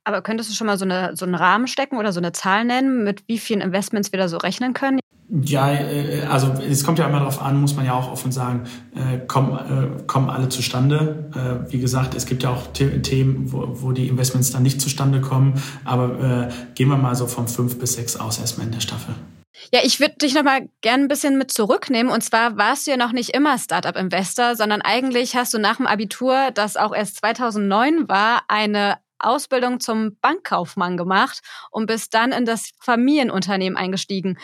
Aber 0.04 0.22
könntest 0.22 0.50
du 0.50 0.54
schon 0.54 0.66
mal 0.66 0.78
so, 0.78 0.84
eine, 0.84 1.16
so 1.16 1.24
einen 1.24 1.34
Rahmen 1.34 1.66
stecken 1.66 1.98
oder 1.98 2.12
so 2.12 2.20
eine 2.20 2.32
Zahl 2.32 2.64
nennen, 2.64 3.04
mit 3.04 3.24
wie 3.26 3.38
vielen 3.38 3.60
Investments 3.60 4.12
wir 4.12 4.18
da 4.18 4.28
so 4.28 4.38
rechnen 4.38 4.72
können? 4.74 5.00
Ja, 5.44 5.72
äh, 5.72 6.22
also 6.28 6.52
es 6.68 6.82
kommt 6.84 6.98
ja 6.98 7.06
immer 7.06 7.20
darauf 7.20 7.40
an, 7.40 7.60
muss 7.60 7.76
man 7.76 7.86
ja 7.86 7.94
auch 7.94 8.10
offen 8.10 8.32
sagen, 8.32 8.64
äh, 8.94 9.18
kommen, 9.26 10.00
äh, 10.00 10.02
kommen 10.06 10.28
alle 10.28 10.48
zustande. 10.48 11.30
Wie 11.68 11.78
gesagt, 11.78 12.14
es 12.14 12.26
gibt 12.26 12.42
ja 12.42 12.50
auch 12.50 12.66
Themen, 12.72 13.52
wo, 13.52 13.82
wo 13.82 13.92
die 13.92 14.08
Investments 14.08 14.50
dann 14.50 14.62
nicht 14.62 14.80
zustande 14.80 15.20
kommen. 15.20 15.62
Aber 15.84 16.48
gehen 16.74 16.88
wir 16.88 16.96
mal 16.96 17.14
so 17.14 17.26
von 17.26 17.46
fünf 17.46 17.78
bis 17.78 17.94
sechs 17.94 18.16
aus 18.16 18.38
erstmal 18.38 18.66
in 18.66 18.72
der 18.72 18.80
Staffel. 18.80 19.14
Ja, 19.72 19.80
ich 19.84 20.00
würde 20.00 20.14
dich 20.16 20.34
nochmal 20.34 20.68
gerne 20.80 21.04
ein 21.04 21.08
bisschen 21.08 21.38
mit 21.38 21.52
zurücknehmen. 21.52 22.12
Und 22.12 22.22
zwar 22.22 22.56
warst 22.56 22.86
du 22.86 22.92
ja 22.92 22.96
noch 22.96 23.12
nicht 23.12 23.30
immer 23.30 23.58
Startup-Investor, 23.58 24.56
sondern 24.56 24.82
eigentlich 24.82 25.36
hast 25.36 25.54
du 25.54 25.58
nach 25.58 25.76
dem 25.76 25.86
Abitur, 25.86 26.50
das 26.52 26.76
auch 26.76 26.94
erst 26.94 27.16
2009 27.18 28.08
war, 28.08 28.42
eine 28.48 28.96
Ausbildung 29.20 29.80
zum 29.80 30.16
Bankkaufmann 30.20 30.96
gemacht 30.96 31.40
und 31.70 31.86
bist 31.86 32.14
dann 32.14 32.32
in 32.32 32.44
das 32.44 32.70
Familienunternehmen 32.80 33.76
eingestiegen. 33.76 34.38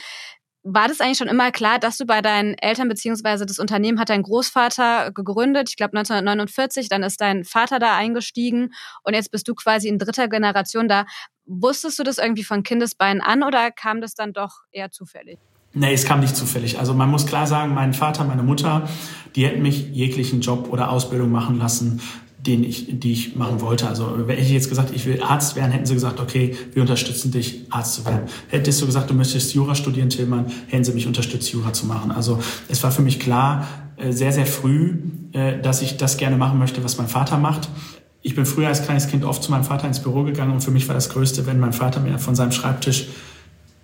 War 0.63 0.89
das 0.89 1.01
eigentlich 1.01 1.19
schon 1.19 1.29
immer 1.29 1.53
klar, 1.53 1.79
dass 1.79 1.97
du 1.97 2.07
bei 2.07 2.21
deinen 2.21 2.55
Eltern 2.55 2.89
beziehungsweise 2.89 3.47
das 3.47 3.61
Unternehmen 3.61 4.01
hat 4.01 4.09
dein 4.09 4.23
Großvater 4.23 5.13
gegründet, 5.13 5.69
ich 5.69 5.77
glaube 5.77 5.97
1949, 5.97 6.89
dann 6.89 7.05
ist 7.05 7.21
dein 7.21 7.45
Vater 7.45 7.79
da 7.79 7.97
eingestiegen 7.97 8.73
und 9.05 9.15
jetzt 9.15 9.31
bist 9.31 9.47
du 9.47 9.55
quasi 9.55 9.87
in 9.89 9.99
dritter 9.99 10.27
Generation 10.27 10.89
da. 10.89 11.07
Wusstest 11.45 12.01
du 12.01 12.03
das 12.03 12.19
irgendwie 12.19 12.43
von 12.43 12.65
Kindesbeinen 12.65 13.23
an 13.23 13.45
oder 13.45 13.71
kam 13.71 14.01
das 14.01 14.15
dann 14.15 14.33
doch 14.33 14.63
eher 14.73 14.91
zufällig? 14.91 15.39
Nee, 15.79 15.93
es 15.93 16.07
kam 16.07 16.21
nicht 16.21 16.35
zufällig. 16.35 16.79
Also 16.79 16.95
man 16.95 17.11
muss 17.11 17.27
klar 17.27 17.47
sagen, 17.47 17.75
mein 17.75 17.93
Vater, 17.93 18.25
meine 18.25 18.43
Mutter, 18.43 18.89
die 19.35 19.47
hätten 19.47 19.61
mich 19.61 19.91
jeglichen 19.91 20.41
Job 20.41 20.69
oder 20.73 20.91
Ausbildung 20.91 21.31
machen 21.31 21.59
lassen, 21.59 22.01
den 22.47 22.65
ich, 22.65 23.01
die 23.01 23.13
ich 23.13 23.37
machen 23.37 23.61
wollte. 23.61 23.89
Also 23.89 24.17
hätte 24.27 24.41
ich 24.41 24.51
jetzt 24.51 24.69
gesagt, 24.69 24.93
ich 24.95 25.07
will 25.07 25.21
Arzt 25.23 25.57
werden, 25.57 25.73
hätten 25.73 25.87
sie 25.87 25.95
gesagt, 25.95 26.21
okay, 26.21 26.55
wir 26.73 26.83
unterstützen 26.83 27.31
dich, 27.33 27.65
Arzt 27.71 27.95
zu 27.95 28.05
werden. 28.05 28.23
Hättest 28.49 28.81
du 28.81 28.87
gesagt, 28.87 29.11
du 29.11 29.15
möchtest 29.15 29.55
Jura 29.55 29.75
studieren, 29.75 30.09
Tillmann, 30.09 30.47
hätten 30.69 30.85
sie 30.85 30.93
mich 30.93 31.07
unterstützt, 31.07 31.51
Jura 31.53 31.73
zu 31.73 31.87
machen. 31.87 32.11
Also 32.11 32.39
es 32.69 32.83
war 32.83 32.93
für 32.93 33.03
mich 33.03 33.19
klar, 33.19 33.67
äh, 33.97 34.13
sehr, 34.13 34.33
sehr 34.33 34.47
früh, 34.47 34.95
äh, 35.33 35.61
dass 35.61 35.83
ich 35.83 35.97
das 35.97 36.17
gerne 36.17 36.37
machen 36.37 36.59
möchte, 36.59 36.85
was 36.85 36.99
mein 36.99 37.09
Vater 37.09 37.39
macht. 37.39 37.69
Ich 38.23 38.35
bin 38.35 38.47
früher 38.47 38.69
als 38.69 38.83
kleines 38.83 39.09
Kind 39.09 39.25
oft 39.25 39.43
zu 39.43 39.51
meinem 39.51 39.65
Vater 39.65 39.87
ins 39.87 40.01
Büro 40.01 40.23
gegangen 40.23 40.53
und 40.53 40.61
für 40.61 40.71
mich 40.71 40.89
war 40.89 40.95
das 40.95 41.11
Größte, 41.11 41.47
wenn 41.47 41.61
mein 41.61 41.73
Vater 41.73 42.01
mir 42.01 42.19
von 42.19 42.35
seinem 42.35 42.53
Schreibtisch 42.53 43.09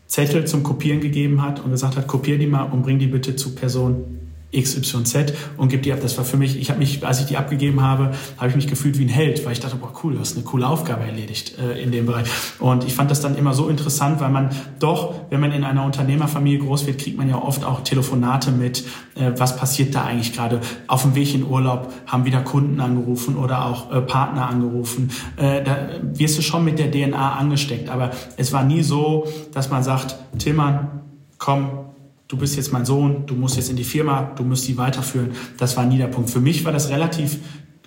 Zettel 0.07 0.47
zum 0.47 0.63
Kopieren 0.63 1.01
gegeben 1.01 1.43
hat 1.43 1.61
und 1.61 1.71
gesagt 1.71 1.97
hat, 1.97 2.07
kopier 2.07 2.39
die 2.39 2.47
mal 2.47 2.65
und 2.65 2.83
bring 2.83 2.99
die 2.99 3.07
bitte 3.07 3.35
zu 3.35 3.55
Person 3.55 4.19
XYZ 4.55 5.33
und 5.57 5.69
gib 5.69 5.83
die 5.83 5.93
ab. 5.93 6.01
Das 6.03 6.17
war 6.19 6.25
für 6.25 6.37
mich, 6.37 6.59
ich 6.59 6.71
habe 6.71 6.79
mich, 6.79 7.05
als 7.05 7.21
ich 7.21 7.27
die 7.27 7.37
abgegeben 7.37 7.81
habe, 7.81 8.13
habe 8.37 8.49
ich 8.49 8.57
mich 8.57 8.67
gefühlt 8.67 8.99
wie 8.99 9.05
ein 9.05 9.09
Held, 9.09 9.45
weil 9.45 9.53
ich 9.53 9.61
dachte, 9.61 9.77
boah 9.77 9.93
cool, 10.03 10.15
du 10.15 10.21
hast 10.21 10.37
eine 10.37 10.45
coole 10.45 10.67
Aufgabe 10.67 11.05
erledigt 11.05 11.59
äh, 11.59 11.83
in 11.83 11.91
dem 11.91 12.07
Bereich. 12.07 12.29
Und 12.59 12.85
ich 12.85 12.95
fand 12.95 13.11
das 13.11 13.21
dann 13.21 13.37
immer 13.37 13.55
so 13.55 13.69
interessant, 13.69 14.21
weil 14.21 14.31
man 14.31 14.51
doch, 14.79 15.15
wenn 15.31 15.41
man 15.41 15.53
in 15.53 15.65
einer 15.65 15.85
Unternehmerfamilie 15.85 16.59
groß 16.59 16.87
wird, 16.87 16.99
kriegt 16.99 17.17
man 17.17 17.29
ja 17.29 17.37
oft 17.37 17.65
auch 17.65 17.81
Telefonate 17.81 18.51
mit, 18.51 18.85
äh, 19.15 19.33
was 19.37 19.57
passiert 19.57 19.95
da 19.95 20.05
eigentlich 20.05 20.33
gerade. 20.33 20.61
Auf 20.87 21.03
dem 21.03 21.15
Weg 21.15 21.35
in 21.35 21.45
Urlaub 21.45 21.93
haben 22.07 22.25
wieder 22.25 22.41
Kunden 22.41 22.81
angerufen 22.81 23.37
oder 23.37 23.67
auch 23.67 23.91
äh, 23.93 24.01
Partner 24.01 24.49
angerufen. 24.49 25.11
Äh, 25.37 25.63
da 25.63 25.89
wirst 26.03 26.37
du 26.39 26.43
schon 26.43 26.65
mit 26.65 26.79
der 26.79 26.91
DNA 26.91 27.37
angesteckt. 27.37 27.89
Aber 27.89 28.11
es 28.37 28.53
war 28.53 28.65
nie 28.65 28.83
so, 28.83 29.27
dass 29.53 29.71
man 29.71 29.83
sagt, 29.83 30.17
Tillmann, 30.39 31.03
komm, 31.39 31.92
du 32.33 32.39
bist 32.39 32.57
jetzt 32.57 32.73
mein 32.73 32.87
Sohn, 32.87 33.27
du 33.27 33.35
musst 33.35 33.57
jetzt 33.57 33.69
in 33.69 33.77
die 33.77 33.85
Firma, 33.85 34.33
du 34.35 34.43
musst 34.43 34.67
die 34.67 34.79
weiterführen. 34.79 35.33
Das 35.59 35.77
war 35.77 35.85
nie 35.85 35.99
der 35.99 36.07
Punkt. 36.07 36.31
Für 36.31 36.41
mich 36.41 36.65
war 36.65 36.73
das 36.73 36.89
relativ 36.89 37.39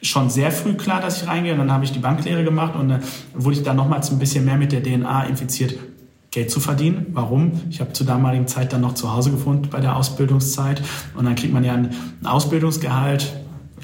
schon 0.04 0.30
sehr 0.30 0.52
früh 0.52 0.76
klar, 0.76 1.02
dass 1.02 1.24
ich 1.24 1.28
reingehe. 1.28 1.54
Und 1.54 1.58
dann 1.58 1.72
habe 1.72 1.84
ich 1.84 1.92
die 1.92 2.00
Banklehre 2.00 2.44
gemacht 2.44 2.76
und 2.76 2.90
dann 2.90 3.02
wurde 3.34 3.58
ich 3.58 3.64
dann 3.64 3.76
nochmals 3.76 4.12
ein 4.12 4.20
bisschen 4.20 4.46
mehr 4.46 4.58
mit 4.58 4.72
der 4.72 4.84
DNA 4.84 5.24
infiziert, 5.24 5.80
Geld 6.30 6.52
zu 6.52 6.60
verdienen. 6.60 7.08
Warum? 7.14 7.54
Ich 7.72 7.82
habe 7.82 7.94
zur 7.94 8.06
damaligen 8.06 8.48
Zeit 8.48 8.72
dann 8.72 8.82
noch 8.82 8.94
zu 8.94 9.12
Hause 9.12 9.32
gewohnt 9.32 9.72
bei 9.72 9.80
der 9.80 9.96
Ausbildungszeit. 9.96 10.84
Und 11.16 11.26
dann 11.26 11.34
kriegt 11.34 11.52
man 11.52 11.64
ja 11.64 11.74
ein 11.74 11.90
Ausbildungsgehalt, 12.24 13.34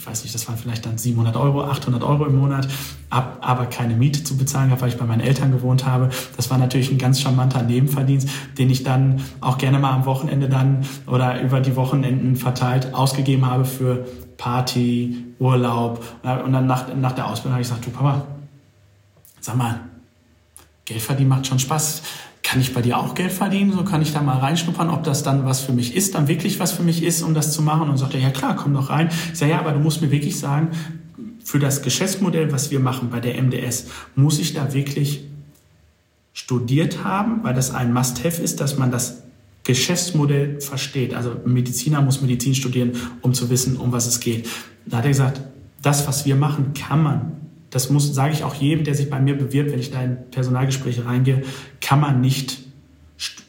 ich 0.01 0.07
weiß 0.07 0.23
nicht, 0.23 0.33
das 0.33 0.47
waren 0.47 0.57
vielleicht 0.57 0.83
dann 0.83 0.97
700 0.97 1.35
Euro, 1.35 1.63
800 1.63 2.01
Euro 2.01 2.25
im 2.25 2.35
Monat, 2.35 2.67
ab, 3.11 3.37
aber 3.41 3.67
keine 3.67 3.93
Miete 3.93 4.23
zu 4.23 4.35
bezahlen 4.35 4.71
habe, 4.71 4.81
weil 4.81 4.89
ich 4.89 4.97
bei 4.97 5.05
meinen 5.05 5.21
Eltern 5.21 5.51
gewohnt 5.51 5.85
habe. 5.85 6.09
Das 6.35 6.49
war 6.49 6.57
natürlich 6.57 6.89
ein 6.89 6.97
ganz 6.97 7.21
charmanter 7.21 7.61
Nebenverdienst, 7.61 8.27
den 8.57 8.71
ich 8.71 8.81
dann 8.81 9.21
auch 9.41 9.59
gerne 9.59 9.77
mal 9.77 9.91
am 9.91 10.05
Wochenende 10.05 10.49
dann 10.49 10.87
oder 11.05 11.39
über 11.43 11.59
die 11.59 11.75
Wochenenden 11.75 12.35
verteilt 12.35 12.95
ausgegeben 12.95 13.45
habe 13.45 13.63
für 13.63 14.07
Party, 14.37 15.23
Urlaub. 15.37 16.03
Und 16.23 16.51
dann 16.51 16.65
nach, 16.65 16.91
nach 16.95 17.11
der 17.11 17.27
Ausbildung 17.27 17.53
habe 17.53 17.61
ich 17.61 17.67
gesagt, 17.67 17.85
du 17.85 17.91
Papa, 17.91 18.25
sag 19.39 19.55
mal, 19.55 19.81
Geld 20.83 21.01
verdienen 21.03 21.29
macht 21.29 21.45
schon 21.45 21.59
Spaß 21.59 22.01
kann 22.51 22.59
ich 22.59 22.73
bei 22.73 22.81
dir 22.81 22.97
auch 22.97 23.15
Geld 23.15 23.31
verdienen? 23.31 23.71
So 23.71 23.85
kann 23.85 24.01
ich 24.01 24.11
da 24.11 24.21
mal 24.21 24.37
reinschnuppern, 24.39 24.89
ob 24.89 25.05
das 25.05 25.23
dann 25.23 25.45
was 25.45 25.61
für 25.61 25.71
mich 25.71 25.95
ist, 25.95 26.15
dann 26.15 26.27
wirklich 26.27 26.59
was 26.59 26.73
für 26.73 26.83
mich 26.83 27.01
ist, 27.01 27.21
um 27.21 27.33
das 27.33 27.53
zu 27.53 27.61
machen. 27.61 27.89
Und 27.89 27.95
sagt 27.95 28.13
er, 28.13 28.19
ja 28.19 28.29
klar, 28.29 28.57
komm 28.57 28.73
doch 28.73 28.89
rein. 28.89 29.09
Ich 29.31 29.39
sage, 29.39 29.53
ja, 29.53 29.59
aber 29.59 29.71
du 29.71 29.79
musst 29.79 30.01
mir 30.01 30.11
wirklich 30.11 30.37
sagen, 30.37 30.71
für 31.45 31.59
das 31.59 31.81
Geschäftsmodell, 31.81 32.51
was 32.51 32.69
wir 32.69 32.81
machen 32.81 33.09
bei 33.09 33.21
der 33.21 33.41
MDS, 33.41 33.85
muss 34.15 34.37
ich 34.37 34.53
da 34.53 34.73
wirklich 34.73 35.23
studiert 36.33 37.05
haben, 37.05 37.41
weil 37.43 37.53
das 37.53 37.73
ein 37.73 37.93
Must-Have 37.93 38.41
ist, 38.41 38.59
dass 38.59 38.77
man 38.77 38.91
das 38.91 39.23
Geschäftsmodell 39.63 40.59
versteht. 40.59 41.13
Also 41.13 41.31
ein 41.45 41.53
Mediziner 41.53 42.01
muss 42.01 42.21
Medizin 42.21 42.53
studieren, 42.53 42.97
um 43.21 43.33
zu 43.33 43.49
wissen, 43.49 43.77
um 43.77 43.93
was 43.93 44.07
es 44.07 44.19
geht. 44.19 44.49
Da 44.85 44.97
hat 44.97 45.05
er 45.05 45.11
gesagt, 45.11 45.39
das, 45.81 46.05
was 46.05 46.25
wir 46.25 46.35
machen, 46.35 46.73
kann 46.73 47.01
man 47.01 47.31
das 47.71 47.89
muss, 47.89 48.13
sage 48.13 48.33
ich 48.33 48.43
auch 48.43 48.53
jedem, 48.53 48.83
der 48.83 48.95
sich 48.95 49.09
bei 49.09 49.19
mir 49.19 49.37
bewirbt, 49.37 49.71
wenn 49.71 49.79
ich 49.79 49.91
da 49.91 50.03
in 50.03 50.17
Personalgespräche 50.29 51.05
reingehe, 51.05 51.41
kann 51.79 51.99
man 51.99 52.21
nicht 52.21 52.59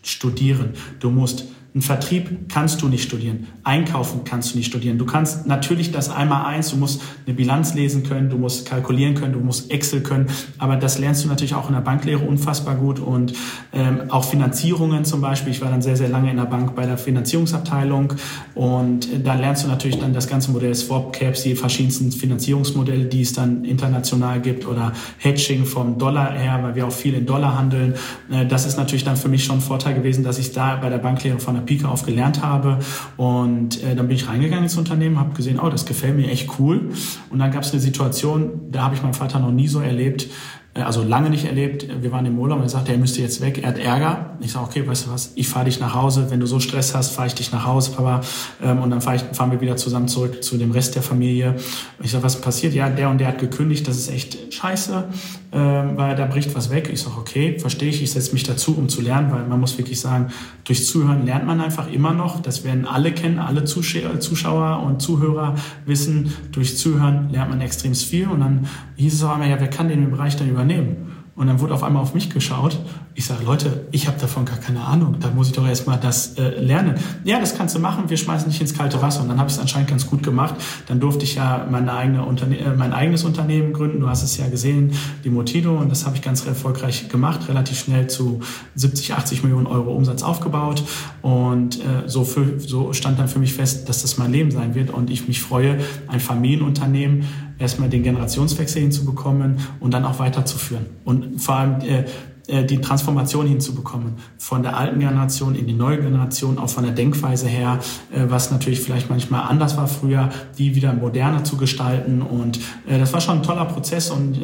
studieren. 0.02 0.70
Du 1.00 1.10
musst 1.10 1.44
Ein 1.74 1.80
Vertrieb 1.80 2.50
kannst 2.50 2.82
du 2.82 2.88
nicht 2.88 3.02
studieren. 3.02 3.46
Einkaufen 3.64 4.24
kannst 4.24 4.52
du 4.52 4.58
nicht 4.58 4.66
studieren. 4.66 4.98
Du 4.98 5.06
kannst 5.06 5.46
natürlich 5.46 5.90
das 5.90 6.10
einmal 6.10 6.44
eins, 6.44 6.68
du 6.68 6.76
musst 6.76 7.00
eine 7.24 7.34
Bilanz 7.34 7.72
lesen 7.72 8.02
können, 8.02 8.28
du 8.28 8.36
musst 8.36 8.68
kalkulieren 8.68 9.14
können, 9.14 9.32
du 9.32 9.40
musst 9.40 9.70
Excel 9.70 10.02
können, 10.02 10.26
aber 10.58 10.76
das 10.76 10.98
lernst 10.98 11.24
du 11.24 11.28
natürlich 11.28 11.54
auch 11.54 11.68
in 11.68 11.74
der 11.74 11.80
Banklehre 11.80 12.26
unfassbar 12.26 12.74
gut 12.74 13.00
und 13.00 13.32
ähm, 13.72 14.02
auch 14.10 14.24
Finanzierungen 14.24 15.06
zum 15.06 15.22
Beispiel. 15.22 15.50
Ich 15.50 15.62
war 15.62 15.70
dann 15.70 15.80
sehr, 15.80 15.96
sehr 15.96 16.10
lange 16.10 16.30
in 16.30 16.36
der 16.36 16.44
Bank 16.44 16.74
bei 16.74 16.84
der 16.84 16.98
Finanzierungsabteilung 16.98 18.12
und 18.54 19.08
da 19.24 19.32
lernst 19.32 19.64
du 19.64 19.68
natürlich 19.68 19.98
dann 19.98 20.12
das 20.12 20.28
ganze 20.28 20.50
Modell 20.50 20.74
Swap 20.74 21.14
Caps, 21.14 21.42
die 21.42 21.54
verschiedensten 21.54 22.12
Finanzierungsmodelle, 22.12 23.06
die 23.06 23.22
es 23.22 23.32
dann 23.32 23.64
international 23.64 24.42
gibt 24.42 24.66
oder 24.66 24.92
Hedging 25.16 25.64
vom 25.64 25.96
Dollar 25.96 26.34
her, 26.34 26.58
weil 26.62 26.74
wir 26.74 26.86
auch 26.86 26.92
viel 26.92 27.14
in 27.14 27.24
Dollar 27.24 27.56
handeln. 27.56 27.94
Äh, 28.30 28.44
das 28.44 28.66
ist 28.66 28.76
natürlich 28.76 29.04
dann 29.04 29.16
für 29.16 29.30
mich 29.30 29.42
schon 29.42 29.56
ein 29.56 29.62
Vorteil 29.62 29.94
gewesen, 29.94 30.22
dass 30.22 30.38
ich 30.38 30.52
da 30.52 30.76
bei 30.76 30.90
der 30.90 30.98
Banklehre 30.98 31.38
von 31.38 31.54
der 31.54 31.61
Pike 31.62 31.88
auf 31.88 32.04
gelernt 32.04 32.42
habe. 32.42 32.78
Und 33.16 33.82
äh, 33.82 33.94
dann 33.94 34.08
bin 34.08 34.16
ich 34.16 34.28
reingegangen 34.28 34.64
ins 34.64 34.76
Unternehmen, 34.76 35.18
habe 35.18 35.34
gesehen, 35.34 35.58
oh, 35.60 35.68
das 35.68 35.86
gefällt 35.86 36.16
mir 36.16 36.30
echt 36.30 36.58
cool. 36.58 36.90
Und 37.30 37.38
dann 37.38 37.50
gab 37.50 37.62
es 37.62 37.72
eine 37.72 37.80
Situation, 37.80 38.70
da 38.70 38.82
habe 38.82 38.94
ich 38.94 39.02
meinen 39.02 39.14
Vater 39.14 39.38
noch 39.38 39.52
nie 39.52 39.68
so 39.68 39.80
erlebt, 39.80 40.28
also 40.74 41.02
lange 41.02 41.28
nicht 41.28 41.44
erlebt. 41.44 41.86
Wir 42.00 42.12
waren 42.12 42.24
im 42.24 42.38
Urlaub 42.38 42.58
und 42.58 42.64
er 42.64 42.68
sagte, 42.70 42.92
er 42.92 42.98
müsste 42.98 43.20
jetzt 43.20 43.42
weg, 43.42 43.58
er 43.62 43.68
hat 43.68 43.78
Ärger. 43.78 44.38
Ich 44.40 44.52
sage, 44.52 44.64
okay, 44.64 44.86
weißt 44.86 45.06
du 45.06 45.10
was, 45.10 45.32
ich 45.34 45.46
fahre 45.46 45.66
dich 45.66 45.80
nach 45.80 45.94
Hause. 45.94 46.30
Wenn 46.30 46.40
du 46.40 46.46
so 46.46 46.60
Stress 46.60 46.94
hast, 46.94 47.12
fahre 47.12 47.28
ich 47.28 47.34
dich 47.34 47.52
nach 47.52 47.66
Hause, 47.66 47.92
Papa. 47.92 48.22
Ähm, 48.62 48.80
und 48.80 48.90
dann 48.90 49.02
fahr 49.02 49.14
ich, 49.14 49.22
fahren 49.32 49.50
wir 49.50 49.60
wieder 49.60 49.76
zusammen 49.76 50.08
zurück 50.08 50.42
zu 50.42 50.56
dem 50.56 50.70
Rest 50.70 50.94
der 50.94 51.02
Familie. 51.02 51.56
Ich 52.02 52.12
sage, 52.12 52.24
was 52.24 52.40
passiert? 52.40 52.72
Ja, 52.72 52.88
der 52.88 53.10
und 53.10 53.18
der 53.18 53.28
hat 53.28 53.38
gekündigt, 53.38 53.86
das 53.86 53.98
ist 53.98 54.10
echt 54.10 54.54
scheiße, 54.54 55.04
ähm, 55.52 55.90
weil 55.96 56.16
da 56.16 56.24
bricht 56.24 56.54
was 56.54 56.70
weg. 56.70 56.88
Ich 56.90 57.02
sage, 57.02 57.16
okay, 57.18 57.58
verstehe 57.58 57.90
ich, 57.90 58.02
ich 58.02 58.10
setze 58.10 58.32
mich 58.32 58.44
dazu, 58.44 58.74
um 58.74 58.88
zu 58.88 59.02
lernen, 59.02 59.30
weil 59.30 59.44
man 59.44 59.60
muss 59.60 59.76
wirklich 59.76 60.00
sagen, 60.00 60.32
durch 60.64 60.86
Zuhören 60.86 61.26
lernt 61.26 61.46
man 61.46 61.60
einfach 61.60 61.90
immer 61.92 62.14
noch. 62.14 62.40
Das 62.40 62.64
werden 62.64 62.86
alle 62.86 63.12
kennen, 63.12 63.38
alle 63.38 63.64
Zuschauer 63.64 64.82
und 64.86 65.02
Zuhörer 65.02 65.54
wissen, 65.84 66.32
durch 66.50 66.78
Zuhören 66.78 67.28
lernt 67.30 67.50
man 67.50 67.60
extrem 67.60 67.94
viel. 67.94 68.28
Und 68.28 68.40
dann 68.40 68.66
hieß 68.96 69.14
es 69.14 69.22
auch 69.22 69.32
einmal, 69.32 69.50
ja, 69.50 69.60
wer 69.60 69.68
kann 69.68 69.88
den 69.88 70.10
Bereich 70.10 70.36
dann 70.36 70.48
übernehmen? 70.62 71.12
Und 71.34 71.46
dann 71.46 71.60
wurde 71.60 71.72
auf 71.72 71.82
einmal 71.82 72.02
auf 72.02 72.12
mich 72.12 72.28
geschaut. 72.28 72.78
Ich 73.14 73.24
sage, 73.24 73.42
Leute, 73.42 73.86
ich 73.90 74.06
habe 74.06 74.20
davon 74.20 74.44
gar 74.44 74.58
keine 74.58 74.82
Ahnung. 74.82 75.16
Da 75.18 75.30
muss 75.30 75.46
ich 75.46 75.54
doch 75.54 75.66
erstmal 75.66 75.98
das 75.98 76.36
äh, 76.36 76.60
lernen. 76.60 76.96
Ja, 77.24 77.40
das 77.40 77.56
kannst 77.56 77.74
du 77.74 77.78
machen. 77.78 78.10
Wir 78.10 78.18
schmeißen 78.18 78.50
dich 78.50 78.60
ins 78.60 78.74
kalte 78.74 79.00
Wasser. 79.00 79.22
Und 79.22 79.28
dann 79.28 79.38
habe 79.38 79.48
ich 79.48 79.54
es 79.54 79.60
anscheinend 79.60 79.88
ganz 79.88 80.06
gut 80.06 80.22
gemacht. 80.22 80.54
Dann 80.88 81.00
durfte 81.00 81.24
ich 81.24 81.36
ja 81.36 81.66
meine 81.70 81.90
eigene 81.94 82.26
Unterne 82.26 82.58
äh, 82.58 82.76
mein 82.76 82.92
eigenes 82.92 83.24
Unternehmen 83.24 83.72
gründen. 83.72 84.00
Du 84.00 84.10
hast 84.10 84.22
es 84.22 84.36
ja 84.36 84.46
gesehen, 84.48 84.92
die 85.24 85.30
Motido. 85.30 85.78
Und 85.78 85.90
das 85.90 86.04
habe 86.04 86.16
ich 86.16 86.22
ganz 86.22 86.44
erfolgreich 86.44 87.08
gemacht. 87.08 87.48
Relativ 87.48 87.78
schnell 87.78 88.08
zu 88.08 88.40
70, 88.74 89.14
80 89.14 89.42
Millionen 89.42 89.66
Euro 89.66 89.94
Umsatz 89.94 90.22
aufgebaut. 90.22 90.82
Und 91.22 91.80
äh, 91.80 92.08
so, 92.08 92.24
für, 92.24 92.60
so 92.60 92.92
stand 92.92 93.18
dann 93.18 93.28
für 93.28 93.38
mich 93.38 93.54
fest, 93.54 93.88
dass 93.88 94.02
das 94.02 94.18
mein 94.18 94.32
Leben 94.32 94.50
sein 94.50 94.74
wird. 94.74 94.90
Und 94.90 95.08
ich 95.08 95.26
mich 95.28 95.40
freue, 95.40 95.78
ein 96.08 96.20
Familienunternehmen 96.20 97.24
erstmal 97.62 97.88
den 97.88 98.02
Generationswechsel 98.02 98.82
hinzubekommen 98.82 99.58
und 99.80 99.94
dann 99.94 100.04
auch 100.04 100.18
weiterzuführen. 100.18 100.86
Und 101.04 101.40
vor 101.40 101.56
allem 101.56 101.80
äh, 101.80 102.04
äh, 102.48 102.64
die 102.64 102.80
Transformation 102.80 103.46
hinzubekommen 103.46 104.14
von 104.36 104.62
der 104.64 104.76
alten 104.76 104.98
Generation 104.98 105.54
in 105.54 105.68
die 105.68 105.72
neue 105.72 106.00
Generation, 106.00 106.58
auch 106.58 106.68
von 106.68 106.82
der 106.82 106.92
Denkweise 106.92 107.46
her, 107.46 107.78
äh, 108.12 108.24
was 108.28 108.50
natürlich 108.50 108.80
vielleicht 108.80 109.08
manchmal 109.08 109.48
anders 109.48 109.76
war 109.76 109.86
früher, 109.86 110.28
die 110.58 110.74
wieder 110.74 110.92
moderner 110.92 111.44
zu 111.44 111.56
gestalten. 111.56 112.20
Und 112.20 112.58
äh, 112.88 112.98
das 112.98 113.12
war 113.12 113.20
schon 113.20 113.38
ein 113.38 113.42
toller 113.42 113.64
Prozess. 113.66 114.10
Und 114.10 114.40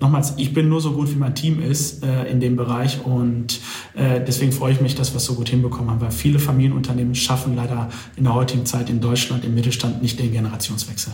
nochmals, 0.00 0.34
ich 0.38 0.54
bin 0.54 0.68
nur 0.68 0.80
so 0.80 0.92
gut, 0.92 1.10
wie 1.10 1.16
mein 1.16 1.34
Team 1.34 1.60
ist 1.60 2.04
in 2.30 2.40
dem 2.40 2.56
Bereich. 2.56 3.04
Und 3.04 3.60
deswegen 3.94 4.52
freue 4.52 4.72
ich 4.72 4.80
mich, 4.80 4.94
dass 4.94 5.12
wir 5.12 5.18
es 5.18 5.24
so 5.24 5.34
gut 5.34 5.48
hinbekommen 5.48 5.90
haben, 5.90 6.00
weil 6.00 6.10
viele 6.10 6.38
Familienunternehmen 6.38 7.14
schaffen 7.14 7.56
leider 7.56 7.88
in 8.16 8.24
der 8.24 8.34
heutigen 8.34 8.66
Zeit 8.66 8.90
in 8.90 9.00
Deutschland 9.00 9.44
im 9.44 9.54
Mittelstand 9.54 10.02
nicht 10.02 10.18
den 10.18 10.32
Generationswechsel. 10.32 11.12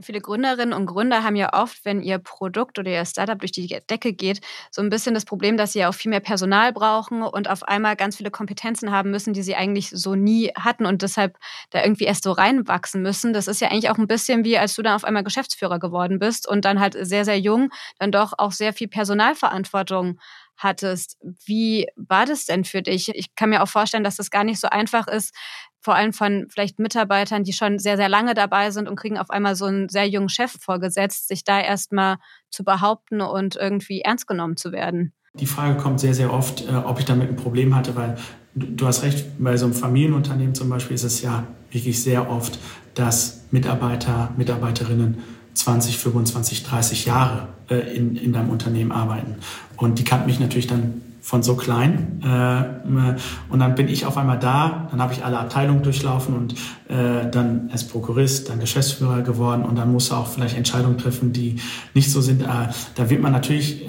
Viele 0.00 0.20
Gründerinnen 0.20 0.72
und 0.74 0.86
Gründer 0.86 1.24
haben 1.24 1.34
ja 1.34 1.52
oft, 1.52 1.84
wenn 1.84 2.00
ihr 2.02 2.18
Produkt 2.18 2.78
oder 2.78 2.88
ihr 2.88 3.04
Startup 3.04 3.36
durch 3.36 3.50
die 3.50 3.66
Decke 3.90 4.12
geht, 4.12 4.40
so 4.70 4.80
ein 4.80 4.90
bisschen 4.90 5.12
das 5.12 5.24
Problem, 5.24 5.56
dass 5.56 5.72
sie 5.72 5.84
auch 5.86 5.92
viel 5.94 6.10
mehr 6.10 6.20
Personal 6.20 6.72
brauchen 6.72 7.22
und 7.22 7.50
auf 7.50 7.64
einmal 7.64 7.96
ganz 7.96 8.16
viele 8.16 8.30
Kompetenzen 8.30 8.92
haben 8.92 9.10
müssen, 9.10 9.32
die 9.32 9.42
sie 9.42 9.56
eigentlich 9.56 9.90
so 9.90 10.14
nie 10.14 10.52
hatten 10.56 10.86
und 10.86 11.02
deshalb 11.02 11.36
da 11.70 11.82
irgendwie 11.82 12.04
erst 12.04 12.22
so 12.22 12.30
reinwachsen 12.30 13.02
müssen. 13.02 13.32
Das 13.32 13.48
ist 13.48 13.60
ja 13.60 13.70
eigentlich 13.72 13.90
auch 13.90 13.98
ein 13.98 14.06
bisschen 14.06 14.44
wie, 14.44 14.56
als 14.56 14.76
du 14.76 14.82
dann 14.82 14.94
auf 14.94 15.02
einmal 15.02 15.24
Geschäftsführer 15.24 15.80
geworden 15.80 16.20
bist 16.20 16.46
und 16.46 16.64
dann 16.64 16.78
halt 16.78 16.96
sehr, 17.00 17.24
sehr 17.24 17.40
jung 17.40 17.70
dann 17.98 18.12
doch 18.12 18.34
auch 18.38 18.52
sehr 18.52 18.72
viel 18.72 18.86
Personalverantwortung 18.88 20.20
hattest. 20.56 21.16
Wie 21.44 21.86
war 21.96 22.26
das 22.26 22.44
denn 22.44 22.64
für 22.64 22.82
dich? 22.82 23.08
Ich 23.14 23.34
kann 23.34 23.50
mir 23.50 23.62
auch 23.62 23.68
vorstellen, 23.68 24.04
dass 24.04 24.16
das 24.16 24.30
gar 24.30 24.44
nicht 24.44 24.60
so 24.60 24.68
einfach 24.68 25.06
ist, 25.08 25.34
vor 25.80 25.94
allem 25.94 26.12
von 26.12 26.46
vielleicht 26.50 26.78
Mitarbeitern, 26.78 27.44
die 27.44 27.52
schon 27.52 27.78
sehr, 27.78 27.96
sehr 27.96 28.08
lange 28.08 28.34
dabei 28.34 28.70
sind 28.70 28.88
und 28.88 28.96
kriegen 28.96 29.18
auf 29.18 29.30
einmal 29.30 29.54
so 29.54 29.66
einen 29.66 29.88
sehr 29.88 30.08
jungen 30.08 30.28
Chef 30.28 30.52
vorgesetzt, 30.60 31.28
sich 31.28 31.44
da 31.44 31.60
erstmal 31.60 32.16
zu 32.50 32.64
behaupten 32.64 33.20
und 33.20 33.56
irgendwie 33.56 34.00
ernst 34.00 34.26
genommen 34.26 34.56
zu 34.56 34.72
werden. 34.72 35.12
Die 35.34 35.46
Frage 35.46 35.76
kommt 35.76 36.00
sehr, 36.00 36.14
sehr 36.14 36.32
oft, 36.32 36.66
äh, 36.68 36.74
ob 36.74 36.98
ich 36.98 37.04
damit 37.04 37.28
ein 37.28 37.36
Problem 37.36 37.74
hatte, 37.74 37.94
weil 37.94 38.16
du, 38.54 38.66
du 38.66 38.86
hast 38.86 39.02
recht, 39.02 39.26
bei 39.38 39.56
so 39.56 39.66
einem 39.66 39.74
Familienunternehmen 39.74 40.54
zum 40.54 40.68
Beispiel 40.68 40.94
ist 40.94 41.04
es 41.04 41.22
ja 41.22 41.46
wirklich 41.70 42.02
sehr 42.02 42.30
oft, 42.30 42.58
dass 42.94 43.44
Mitarbeiter, 43.50 44.32
Mitarbeiterinnen 44.36 45.22
20, 45.54 45.98
25, 45.98 46.62
30 46.64 47.06
Jahre 47.06 47.48
äh, 47.68 47.96
in, 47.96 48.16
in 48.16 48.32
deinem 48.32 48.50
Unternehmen 48.50 48.92
arbeiten. 48.92 49.36
Und 49.76 49.98
die 49.98 50.04
kannten 50.04 50.26
mich 50.26 50.40
natürlich 50.40 50.66
dann 50.66 51.02
von 51.20 51.42
so 51.42 51.56
klein. 51.56 52.22
Äh, 52.22 53.52
und 53.52 53.60
dann 53.60 53.74
bin 53.74 53.88
ich 53.88 54.06
auf 54.06 54.16
einmal 54.16 54.38
da, 54.38 54.88
dann 54.90 55.00
habe 55.00 55.12
ich 55.12 55.24
alle 55.24 55.38
Abteilungen 55.38 55.82
durchlaufen 55.82 56.34
und 56.34 56.54
äh, 56.88 57.28
dann 57.30 57.68
als 57.72 57.86
Prokurist, 57.86 58.48
dann 58.48 58.60
Geschäftsführer 58.60 59.22
geworden 59.22 59.62
und 59.62 59.76
dann 59.76 59.92
musst 59.92 60.10
du 60.10 60.14
auch 60.14 60.26
vielleicht 60.26 60.56
Entscheidungen 60.56 60.98
treffen, 60.98 61.32
die 61.32 61.56
nicht 61.94 62.10
so 62.10 62.20
sind. 62.20 62.42
Äh, 62.42 62.46
da 62.94 63.10
wird 63.10 63.20
man 63.20 63.32
natürlich, 63.32 63.86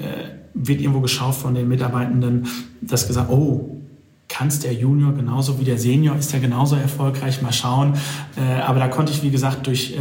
wird 0.54 0.80
irgendwo 0.80 1.00
geschaut 1.00 1.34
von 1.34 1.54
den 1.54 1.68
Mitarbeitenden, 1.68 2.46
dass 2.80 3.06
gesagt, 3.06 3.30
oh, 3.30 3.76
kannst 4.28 4.64
der 4.64 4.74
Junior 4.74 5.12
genauso 5.12 5.58
wie 5.60 5.64
der 5.64 5.78
Senior, 5.78 6.16
ist 6.16 6.32
der 6.32 6.40
genauso 6.40 6.76
erfolgreich, 6.76 7.42
mal 7.42 7.52
schauen. 7.52 7.94
Aber 8.66 8.78
da 8.78 8.88
konnte 8.88 9.12
ich, 9.12 9.22
wie 9.22 9.30
gesagt, 9.30 9.66
durch, 9.66 9.96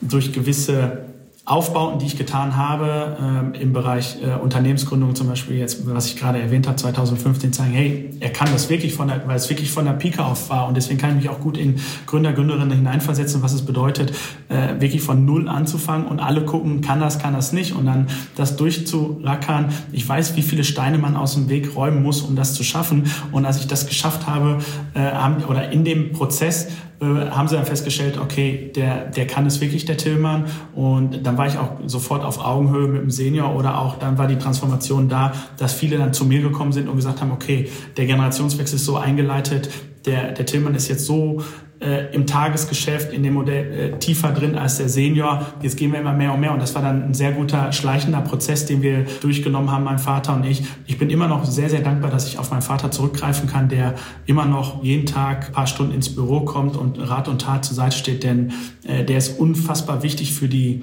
durch 0.00 0.32
gewisse 0.32 1.11
Aufbauten, 1.44 1.98
die 1.98 2.06
ich 2.06 2.16
getan 2.16 2.56
habe 2.56 3.16
ähm, 3.20 3.54
im 3.54 3.72
Bereich 3.72 4.18
äh, 4.22 4.40
Unternehmensgründung 4.40 5.16
zum 5.16 5.26
Beispiel 5.26 5.56
jetzt, 5.56 5.84
was 5.92 6.06
ich 6.06 6.16
gerade 6.16 6.40
erwähnt 6.40 6.68
habe, 6.68 6.76
2015 6.76 7.52
zeigen, 7.52 7.72
hey, 7.72 8.10
er 8.20 8.30
kann 8.30 8.48
das 8.52 8.70
wirklich 8.70 8.94
von 8.94 9.08
der, 9.08 9.26
weil 9.26 9.34
es 9.34 9.50
wirklich 9.50 9.72
von 9.72 9.84
der 9.84 9.94
Pike 9.94 10.24
auf 10.24 10.50
war. 10.50 10.68
Und 10.68 10.76
deswegen 10.76 11.00
kann 11.00 11.10
ich 11.10 11.16
mich 11.16 11.28
auch 11.28 11.40
gut 11.40 11.58
in 11.58 11.80
Gründer, 12.06 12.32
Gründerinnen 12.32 12.70
hineinversetzen, 12.70 13.42
was 13.42 13.54
es 13.54 13.62
bedeutet, 13.62 14.12
äh, 14.50 14.80
wirklich 14.80 15.02
von 15.02 15.24
Null 15.24 15.48
anzufangen 15.48 16.06
und 16.06 16.20
alle 16.20 16.44
gucken, 16.44 16.80
kann 16.80 17.00
das, 17.00 17.18
kann 17.18 17.34
das 17.34 17.52
nicht? 17.52 17.74
Und 17.74 17.86
dann 17.86 18.06
das 18.36 18.56
durchzurackern. 18.56 19.70
Ich 19.90 20.08
weiß, 20.08 20.36
wie 20.36 20.42
viele 20.42 20.62
Steine 20.62 20.98
man 20.98 21.16
aus 21.16 21.34
dem 21.34 21.48
Weg 21.48 21.74
räumen 21.74 22.04
muss, 22.04 22.22
um 22.22 22.36
das 22.36 22.54
zu 22.54 22.62
schaffen. 22.62 23.10
Und 23.32 23.46
als 23.46 23.58
ich 23.58 23.66
das 23.66 23.88
geschafft 23.88 24.28
habe, 24.28 24.58
äh, 24.94 25.10
oder 25.48 25.72
in 25.72 25.84
dem 25.84 26.12
Prozess 26.12 26.68
haben 27.02 27.48
sie 27.48 27.56
dann 27.56 27.66
festgestellt, 27.66 28.18
okay, 28.18 28.70
der, 28.74 29.06
der 29.06 29.26
kann 29.26 29.46
es 29.46 29.60
wirklich, 29.60 29.84
der 29.84 29.96
Tillmann. 29.96 30.46
Und 30.74 31.26
dann 31.26 31.36
war 31.36 31.46
ich 31.46 31.58
auch 31.58 31.78
sofort 31.86 32.24
auf 32.24 32.44
Augenhöhe 32.44 32.88
mit 32.88 33.02
dem 33.02 33.10
Senior 33.10 33.54
oder 33.56 33.78
auch 33.78 33.98
dann 33.98 34.18
war 34.18 34.28
die 34.28 34.38
Transformation 34.38 35.08
da, 35.08 35.32
dass 35.58 35.72
viele 35.72 35.98
dann 35.98 36.12
zu 36.12 36.24
mir 36.24 36.40
gekommen 36.42 36.72
sind 36.72 36.88
und 36.88 36.96
gesagt 36.96 37.20
haben, 37.20 37.32
okay, 37.32 37.68
der 37.96 38.06
Generationswechsel 38.06 38.76
ist 38.76 38.84
so 38.84 38.96
eingeleitet, 38.96 39.68
der, 40.06 40.32
der 40.32 40.46
Tillmann 40.46 40.74
ist 40.74 40.88
jetzt 40.88 41.06
so 41.06 41.42
äh, 41.82 42.14
im 42.14 42.26
Tagesgeschäft 42.26 43.12
in 43.12 43.22
dem 43.22 43.34
Modell 43.34 43.94
äh, 43.94 43.98
tiefer 43.98 44.30
drin 44.30 44.56
als 44.56 44.78
der 44.78 44.88
Senior. 44.88 45.46
Jetzt 45.60 45.76
gehen 45.76 45.92
wir 45.92 46.00
immer 46.00 46.12
mehr 46.12 46.32
und 46.32 46.40
mehr 46.40 46.52
und 46.52 46.60
das 46.60 46.74
war 46.74 46.82
dann 46.82 47.02
ein 47.02 47.14
sehr 47.14 47.32
guter 47.32 47.72
schleichender 47.72 48.20
Prozess, 48.20 48.66
den 48.66 48.82
wir 48.82 49.04
durchgenommen 49.20 49.70
haben, 49.70 49.84
mein 49.84 49.98
Vater 49.98 50.34
und 50.34 50.44
ich. 50.44 50.64
Ich 50.86 50.98
bin 50.98 51.10
immer 51.10 51.28
noch 51.28 51.44
sehr, 51.44 51.68
sehr 51.68 51.80
dankbar, 51.80 52.10
dass 52.10 52.26
ich 52.26 52.38
auf 52.38 52.50
meinen 52.50 52.62
Vater 52.62 52.90
zurückgreifen 52.90 53.48
kann, 53.48 53.68
der 53.68 53.94
immer 54.26 54.44
noch 54.44 54.82
jeden 54.82 55.06
Tag 55.06 55.48
ein 55.48 55.52
paar 55.52 55.66
Stunden 55.66 55.92
ins 55.92 56.14
Büro 56.14 56.40
kommt 56.40 56.76
und 56.76 56.98
Rat 56.98 57.28
und 57.28 57.42
Tat 57.42 57.64
zur 57.64 57.74
Seite 57.74 57.96
steht, 57.96 58.22
denn 58.24 58.52
äh, 58.86 59.04
der 59.04 59.18
ist 59.18 59.38
unfassbar 59.38 60.02
wichtig 60.02 60.32
für 60.32 60.48
die 60.48 60.82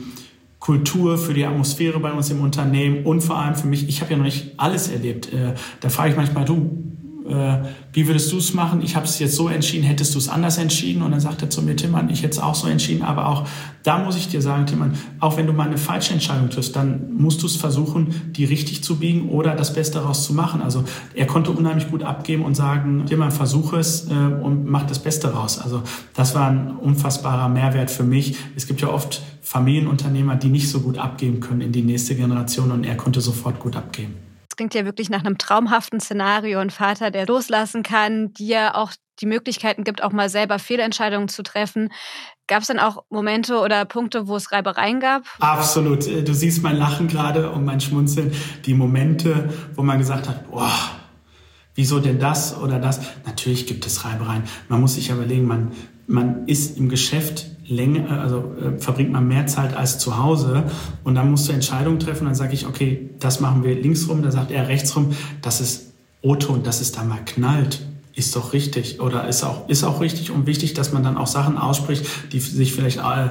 Kultur, 0.59 1.17
für 1.17 1.33
die 1.33 1.45
Atmosphäre 1.45 1.99
bei 1.99 2.12
uns 2.12 2.29
im 2.29 2.41
Unternehmen 2.41 3.05
und 3.05 3.21
vor 3.21 3.38
allem 3.38 3.55
für 3.55 3.67
mich, 3.67 3.88
ich 3.88 4.01
habe 4.01 4.12
ja 4.12 4.17
noch 4.17 4.25
nicht 4.25 4.53
alles 4.57 4.89
erlebt. 4.89 5.31
Äh, 5.31 5.53
da 5.79 5.89
frage 5.89 6.12
ich 6.12 6.17
manchmal, 6.17 6.43
du, 6.43 6.89
äh, 7.29 7.63
wie 7.93 8.07
würdest 8.07 8.31
du 8.31 8.37
es 8.37 8.53
machen? 8.53 8.81
Ich 8.81 8.95
habe 8.95 9.05
es 9.05 9.19
jetzt 9.19 9.35
so 9.35 9.49
entschieden, 9.49 9.83
hättest 9.83 10.13
du 10.15 10.19
es 10.19 10.29
anders 10.29 10.57
entschieden? 10.57 11.01
Und 11.01 11.11
dann 11.11 11.19
sagt 11.19 11.41
er 11.41 11.49
zu 11.49 11.61
mir, 11.61 11.75
Timmann, 11.75 12.09
ich 12.09 12.21
hätte 12.23 12.33
es 12.33 12.39
auch 12.39 12.55
so 12.55 12.67
entschieden, 12.67 13.03
aber 13.03 13.27
auch 13.27 13.47
da 13.83 14.03
muss 14.03 14.17
ich 14.17 14.27
dir 14.27 14.41
sagen, 14.41 14.65
Timmann, 14.65 14.93
auch 15.19 15.37
wenn 15.37 15.47
du 15.47 15.53
mal 15.53 15.67
eine 15.67 15.77
falsche 15.77 16.13
Entscheidung 16.13 16.49
triffst, 16.49 16.75
dann 16.75 17.13
musst 17.13 17.41
du 17.41 17.45
es 17.45 17.55
versuchen, 17.55 18.33
die 18.35 18.45
richtig 18.45 18.83
zu 18.83 18.97
biegen 18.97 19.29
oder 19.29 19.55
das 19.55 19.73
Beste 19.73 19.99
daraus 19.99 20.25
zu 20.25 20.33
machen. 20.33 20.61
Also 20.61 20.83
er 21.13 21.27
konnte 21.27 21.51
unheimlich 21.51 21.89
gut 21.89 22.03
abgeben 22.03 22.43
und 22.43 22.55
sagen, 22.55 23.05
Timmann, 23.05 23.31
versuche 23.31 23.77
es 23.77 24.07
äh, 24.09 24.13
und 24.13 24.65
mach 24.65 24.83
das 24.83 24.99
Beste 24.99 25.33
raus. 25.33 25.59
Also 25.59 25.81
das 26.13 26.35
war 26.35 26.49
ein 26.49 26.75
unfassbarer 26.75 27.49
Mehrwert 27.49 27.89
für 27.89 28.03
mich. 28.03 28.35
Es 28.55 28.67
gibt 28.67 28.81
ja 28.81 28.89
oft 28.89 29.21
Familienunternehmer, 29.41 30.35
die 30.35 30.49
nicht 30.49 30.69
so 30.69 30.81
gut 30.81 30.97
abgeben 30.97 31.39
können 31.39 31.61
in 31.61 31.71
die 31.71 31.81
nächste 31.81 32.15
Generation 32.15 32.71
und 32.71 32.83
er 32.83 32.95
konnte 32.95 33.21
sofort 33.21 33.59
gut 33.59 33.75
abgeben 33.75 34.28
klingt 34.59 34.73
ja 34.73 34.83
wirklich 34.83 35.09
nach 35.09 35.23
einem 35.23 35.37
traumhaften 35.37 36.01
Szenario. 36.01 36.59
Ein 36.59 36.69
Vater, 36.69 37.11
der 37.11 37.25
loslassen 37.25 37.81
kann, 37.81 38.33
dir 38.33 38.75
auch 38.75 38.91
die 39.21 39.25
Möglichkeiten 39.25 39.85
gibt, 39.85 40.03
auch 40.03 40.11
mal 40.11 40.27
selber 40.27 40.59
Fehlentscheidungen 40.59 41.29
zu 41.29 41.43
treffen. 41.43 41.93
Gab 42.45 42.63
es 42.63 42.67
denn 42.67 42.77
auch 42.77 43.05
Momente 43.09 43.59
oder 43.59 43.85
Punkte, 43.85 44.27
wo 44.27 44.35
es 44.35 44.51
Reibereien 44.51 44.99
gab? 44.99 45.23
Absolut. 45.39 46.05
Du 46.05 46.33
siehst 46.33 46.61
mein 46.61 46.75
Lachen 46.75 47.07
gerade 47.07 47.49
und 47.51 47.63
mein 47.63 47.79
Schmunzeln. 47.79 48.33
Die 48.65 48.73
Momente, 48.73 49.49
wo 49.75 49.81
man 49.81 49.97
gesagt 49.97 50.27
hat, 50.27 50.51
boah, 50.51 50.73
wieso 51.75 52.01
denn 52.01 52.19
das 52.19 52.57
oder 52.57 52.79
das? 52.79 52.99
Natürlich 53.25 53.65
gibt 53.65 53.85
es 53.85 54.03
Reibereien. 54.03 54.43
Man 54.67 54.81
muss 54.81 54.95
sich 54.95 55.09
überlegen, 55.09 55.45
man, 55.47 55.71
man 56.09 56.47
ist 56.47 56.77
im 56.77 56.89
Geschäft 56.89 57.45
länger, 57.67 58.19
also 58.19 58.55
äh, 58.59 58.79
verbringt 58.79 59.11
man 59.11 59.27
mehr 59.27 59.45
Zeit 59.45 59.77
als 59.77 59.99
zu 59.99 60.17
Hause 60.17 60.63
und 61.03 61.15
dann 61.15 61.29
musst 61.29 61.47
du 61.47 61.53
Entscheidungen 61.53 61.99
treffen. 61.99 62.25
Dann 62.25 62.35
sage 62.35 62.53
ich, 62.53 62.65
okay, 62.65 63.11
das 63.19 63.39
machen 63.39 63.63
wir 63.63 63.75
links 63.75 64.09
rum, 64.09 64.23
da 64.23 64.31
sagt 64.31 64.51
er 64.51 64.67
rechts 64.67 64.95
rum. 64.95 65.13
Das 65.41 65.61
ist 65.61 65.93
O-Ton, 66.21 66.63
dass 66.63 66.81
es 66.81 66.91
da 66.91 67.03
mal 67.03 67.19
knallt 67.25 67.85
ist 68.15 68.35
doch 68.35 68.51
richtig 68.51 68.99
oder 68.99 69.27
ist 69.29 69.43
auch, 69.43 69.69
ist 69.69 69.85
auch 69.85 70.01
richtig 70.01 70.29
und 70.29 70.45
wichtig, 70.45 70.73
dass 70.73 70.91
man 70.91 71.03
dann 71.03 71.15
auch 71.15 71.27
Sachen 71.27 71.57
ausspricht, 71.57 72.05
die 72.33 72.41
sich 72.41 72.73
vielleicht 72.73 72.97
äh, 72.97 73.29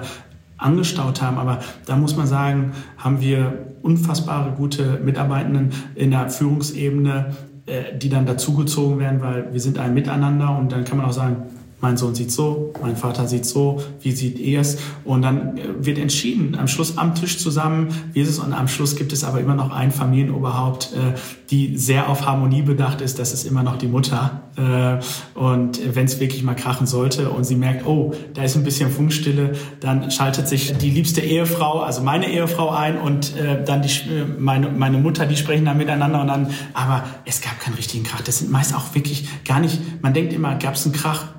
angestaut 0.56 1.20
haben. 1.20 1.36
Aber 1.36 1.60
da 1.84 1.96
muss 1.96 2.16
man 2.16 2.26
sagen, 2.26 2.72
haben 2.96 3.20
wir 3.20 3.66
unfassbare 3.82 4.52
gute 4.52 4.98
Mitarbeitenden 5.04 5.72
in 5.94 6.10
der 6.10 6.30
Führungsebene, 6.30 7.36
äh, 7.66 7.98
die 7.98 8.08
dann 8.08 8.24
dazugezogen 8.24 8.98
werden, 8.98 9.20
weil 9.20 9.52
wir 9.52 9.60
sind 9.60 9.78
ein 9.78 9.92
Miteinander 9.92 10.56
und 10.58 10.72
dann 10.72 10.84
kann 10.84 10.96
man 10.96 11.06
auch 11.06 11.12
sagen, 11.12 11.42
mein 11.80 11.96
Sohn 11.96 12.14
sieht 12.14 12.32
so, 12.32 12.72
mein 12.82 12.96
Vater 12.96 13.28
sieht 13.28 13.46
so, 13.46 13.80
wie 14.00 14.10
sieht 14.10 14.40
er 14.40 14.62
es? 14.62 14.78
Und 15.04 15.22
dann 15.22 15.56
äh, 15.56 15.62
wird 15.78 15.98
entschieden, 15.98 16.56
am 16.58 16.66
Schluss 16.66 16.98
am 16.98 17.14
Tisch 17.14 17.38
zusammen, 17.38 17.88
wie 18.12 18.20
ist 18.20 18.28
es? 18.28 18.38
Und 18.40 18.52
am 18.52 18.66
Schluss 18.66 18.96
gibt 18.96 19.12
es 19.12 19.22
aber 19.22 19.40
immer 19.40 19.54
noch 19.54 19.70
ein 19.70 19.92
Familienoberhaupt, 19.92 20.92
äh, 20.94 21.18
die 21.50 21.78
sehr 21.78 22.08
auf 22.08 22.26
Harmonie 22.26 22.62
bedacht 22.62 23.00
ist, 23.00 23.18
das 23.18 23.32
ist 23.32 23.44
immer 23.44 23.62
noch 23.62 23.76
die 23.76 23.86
Mutter. 23.86 24.42
Äh, 24.56 24.98
und 25.38 25.80
wenn 25.94 26.06
es 26.06 26.18
wirklich 26.18 26.42
mal 26.42 26.54
krachen 26.54 26.88
sollte 26.88 27.30
und 27.30 27.44
sie 27.44 27.54
merkt, 27.54 27.86
oh, 27.86 28.12
da 28.34 28.42
ist 28.42 28.56
ein 28.56 28.64
bisschen 28.64 28.90
Funkstille, 28.90 29.52
dann 29.78 30.10
schaltet 30.10 30.48
sich 30.48 30.76
die 30.78 30.90
liebste 30.90 31.20
Ehefrau, 31.20 31.80
also 31.80 32.02
meine 32.02 32.28
Ehefrau 32.28 32.70
ein 32.70 32.98
und 32.98 33.34
dann 33.66 33.82
die, 33.82 33.90
meine, 34.38 34.70
meine 34.70 34.98
Mutter, 34.98 35.26
die 35.26 35.36
sprechen 35.36 35.64
dann 35.64 35.76
miteinander 35.78 36.20
und 36.20 36.26
dann, 36.26 36.50
aber 36.74 37.04
es 37.24 37.40
gab 37.40 37.60
keinen 37.60 37.74
richtigen 37.74 38.04
Krach. 38.04 38.20
Das 38.22 38.38
sind 38.38 38.50
meist 38.50 38.74
auch 38.74 38.94
wirklich 38.94 39.28
gar 39.44 39.60
nicht, 39.60 40.02
man 40.02 40.14
denkt 40.14 40.32
immer, 40.32 40.56
gab 40.56 40.74
es 40.74 40.84
einen 40.84 40.94
Krach? 40.94 41.37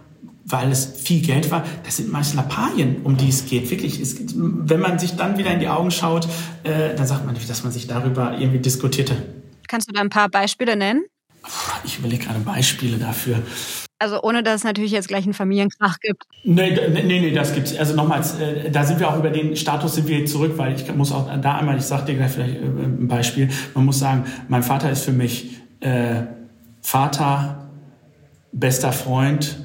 Weil 0.49 0.71
es 0.71 0.85
viel 0.85 1.21
Geld 1.21 1.51
war. 1.51 1.63
Das 1.83 1.97
sind 1.97 2.11
meist 2.11 2.35
Lappalien, 2.35 3.03
um 3.03 3.17
die 3.17 3.29
es 3.29 3.45
geht. 3.45 3.69
Wirklich, 3.69 3.99
es, 3.99 4.17
wenn 4.35 4.79
man 4.79 4.99
sich 4.99 5.15
dann 5.15 5.37
wieder 5.37 5.51
in 5.51 5.59
die 5.59 5.67
Augen 5.67 5.91
schaut, 5.91 6.27
äh, 6.63 6.95
dann 6.95 7.07
sagt 7.07 7.25
man 7.25 7.35
nicht, 7.35 7.49
dass 7.49 7.63
man 7.63 7.71
sich 7.71 7.87
darüber 7.87 8.37
irgendwie 8.37 8.59
diskutierte. 8.59 9.15
Kannst 9.67 9.87
du 9.87 9.93
da 9.93 10.01
ein 10.01 10.09
paar 10.09 10.29
Beispiele 10.29 10.75
nennen? 10.75 11.03
Ich 11.83 11.99
überlege 11.99 12.25
gerade 12.25 12.39
Beispiele 12.39 12.97
dafür. 12.97 13.41
Also 13.99 14.21
ohne, 14.21 14.43
dass 14.43 14.55
es 14.55 14.63
natürlich 14.63 14.91
jetzt 14.91 15.09
gleich 15.09 15.25
einen 15.25 15.33
Familienkrach 15.33 15.99
gibt. 15.99 16.23
Nee, 16.43 16.71
nee, 16.71 17.03
nee, 17.03 17.31
das 17.31 17.53
gibt's. 17.53 17.75
Also 17.75 17.95
nochmals, 17.95 18.39
äh, 18.39 18.71
da 18.71 18.83
sind 18.83 18.99
wir 18.99 19.09
auch 19.09 19.17
über 19.17 19.29
den 19.29 19.55
Status 19.55 19.95
sind 19.95 20.07
wir 20.07 20.25
zurück, 20.25 20.53
weil 20.55 20.73
ich 20.73 20.93
muss 20.95 21.11
auch 21.11 21.29
da 21.41 21.57
einmal, 21.57 21.77
ich 21.77 21.83
sag 21.83 22.05
dir 22.05 22.15
gleich 22.15 22.31
vielleicht 22.31 22.55
äh, 22.55 22.65
ein 22.65 23.07
Beispiel. 23.07 23.49
Man 23.73 23.85
muss 23.85 23.99
sagen, 23.99 24.25
mein 24.47 24.63
Vater 24.63 24.89
ist 24.89 25.03
für 25.03 25.11
mich 25.11 25.57
äh, 25.81 26.23
Vater, 26.81 27.69
bester 28.53 28.93
Freund, 28.93 29.57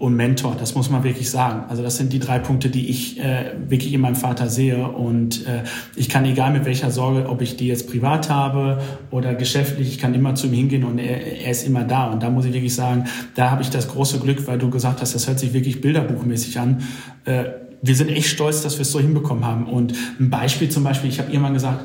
und 0.00 0.16
Mentor. 0.16 0.56
Das 0.58 0.74
muss 0.74 0.88
man 0.88 1.04
wirklich 1.04 1.28
sagen. 1.28 1.64
Also 1.68 1.82
das 1.82 1.98
sind 1.98 2.10
die 2.14 2.20
drei 2.20 2.38
Punkte, 2.38 2.70
die 2.70 2.88
ich 2.88 3.20
äh, 3.20 3.52
wirklich 3.68 3.92
in 3.92 4.00
meinem 4.00 4.16
Vater 4.16 4.48
sehe. 4.48 4.88
Und 4.88 5.46
äh, 5.46 5.62
ich 5.94 6.08
kann, 6.08 6.24
egal 6.24 6.52
mit 6.52 6.64
welcher 6.64 6.90
Sorge, 6.90 7.28
ob 7.28 7.42
ich 7.42 7.58
die 7.58 7.68
jetzt 7.68 7.86
privat 7.86 8.30
habe 8.30 8.80
oder 9.10 9.34
geschäftlich, 9.34 9.88
ich 9.88 9.98
kann 9.98 10.14
immer 10.14 10.34
zu 10.34 10.46
ihm 10.46 10.54
hingehen 10.54 10.84
und 10.84 10.98
er, 10.98 11.42
er 11.42 11.50
ist 11.50 11.66
immer 11.66 11.84
da. 11.84 12.10
Und 12.10 12.22
da 12.22 12.30
muss 12.30 12.46
ich 12.46 12.54
wirklich 12.54 12.74
sagen, 12.74 13.04
da 13.34 13.50
habe 13.50 13.60
ich 13.60 13.68
das 13.68 13.88
große 13.88 14.20
Glück, 14.20 14.46
weil 14.46 14.56
du 14.56 14.70
gesagt 14.70 15.02
hast, 15.02 15.14
das 15.14 15.28
hört 15.28 15.38
sich 15.38 15.52
wirklich 15.52 15.82
bilderbuchmäßig 15.82 16.58
an. 16.58 16.82
Äh, 17.26 17.44
wir 17.82 17.94
sind 17.94 18.08
echt 18.08 18.28
stolz, 18.28 18.62
dass 18.62 18.78
wir 18.78 18.82
es 18.82 18.92
so 18.92 19.00
hinbekommen 19.00 19.44
haben. 19.44 19.66
Und 19.66 19.92
ein 20.18 20.30
Beispiel 20.30 20.70
zum 20.70 20.82
Beispiel, 20.82 21.10
ich 21.10 21.18
habe 21.18 21.30
irgendwann 21.30 21.54
gesagt, 21.54 21.84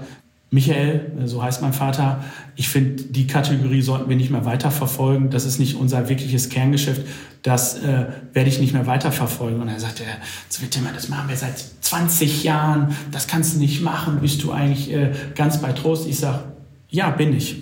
Michael, 0.51 1.11
so 1.25 1.43
heißt 1.43 1.61
mein 1.61 1.73
Vater, 1.73 2.23
ich 2.55 2.69
finde, 2.69 3.03
die 3.03 3.27
Kategorie 3.27 3.81
sollten 3.81 4.09
wir 4.09 4.15
nicht 4.15 4.29
mehr 4.29 4.45
weiterverfolgen. 4.45 5.29
Das 5.29 5.43
ist 5.43 5.59
nicht 5.59 5.75
unser 5.75 6.07
wirkliches 6.07 6.49
Kerngeschäft. 6.49 7.01
Das 7.41 7.79
äh, 7.79 8.05
werde 8.31 8.49
ich 8.49 8.59
nicht 8.59 8.73
mehr 8.73 8.85
weiterverfolgen. 8.85 9.61
Und 9.61 9.67
er 9.67 9.79
sagte, 9.79 10.03
Zwittimer, 10.49 10.91
das 10.93 11.09
machen 11.09 11.27
wir 11.27 11.35
seit 11.35 11.57
20 11.81 12.43
Jahren. 12.43 12.95
Das 13.11 13.27
kannst 13.27 13.55
du 13.55 13.59
nicht 13.59 13.81
machen. 13.81 14.19
Bist 14.21 14.43
du 14.43 14.51
eigentlich 14.51 14.91
äh, 14.93 15.11
ganz 15.35 15.57
bei 15.61 15.73
Trost? 15.73 16.07
Ich 16.07 16.19
sage, 16.19 16.43
ja, 16.89 17.09
bin 17.09 17.35
ich. 17.35 17.57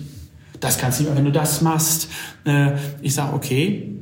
Das 0.60 0.78
kannst 0.78 0.98
du 0.98 1.02
nicht 1.02 1.10
mehr, 1.10 1.18
wenn 1.18 1.24
du 1.24 1.32
das 1.32 1.62
machst. 1.62 2.08
Äh, 2.44 2.72
ich 3.02 3.14
sage, 3.14 3.34
okay, 3.34 3.93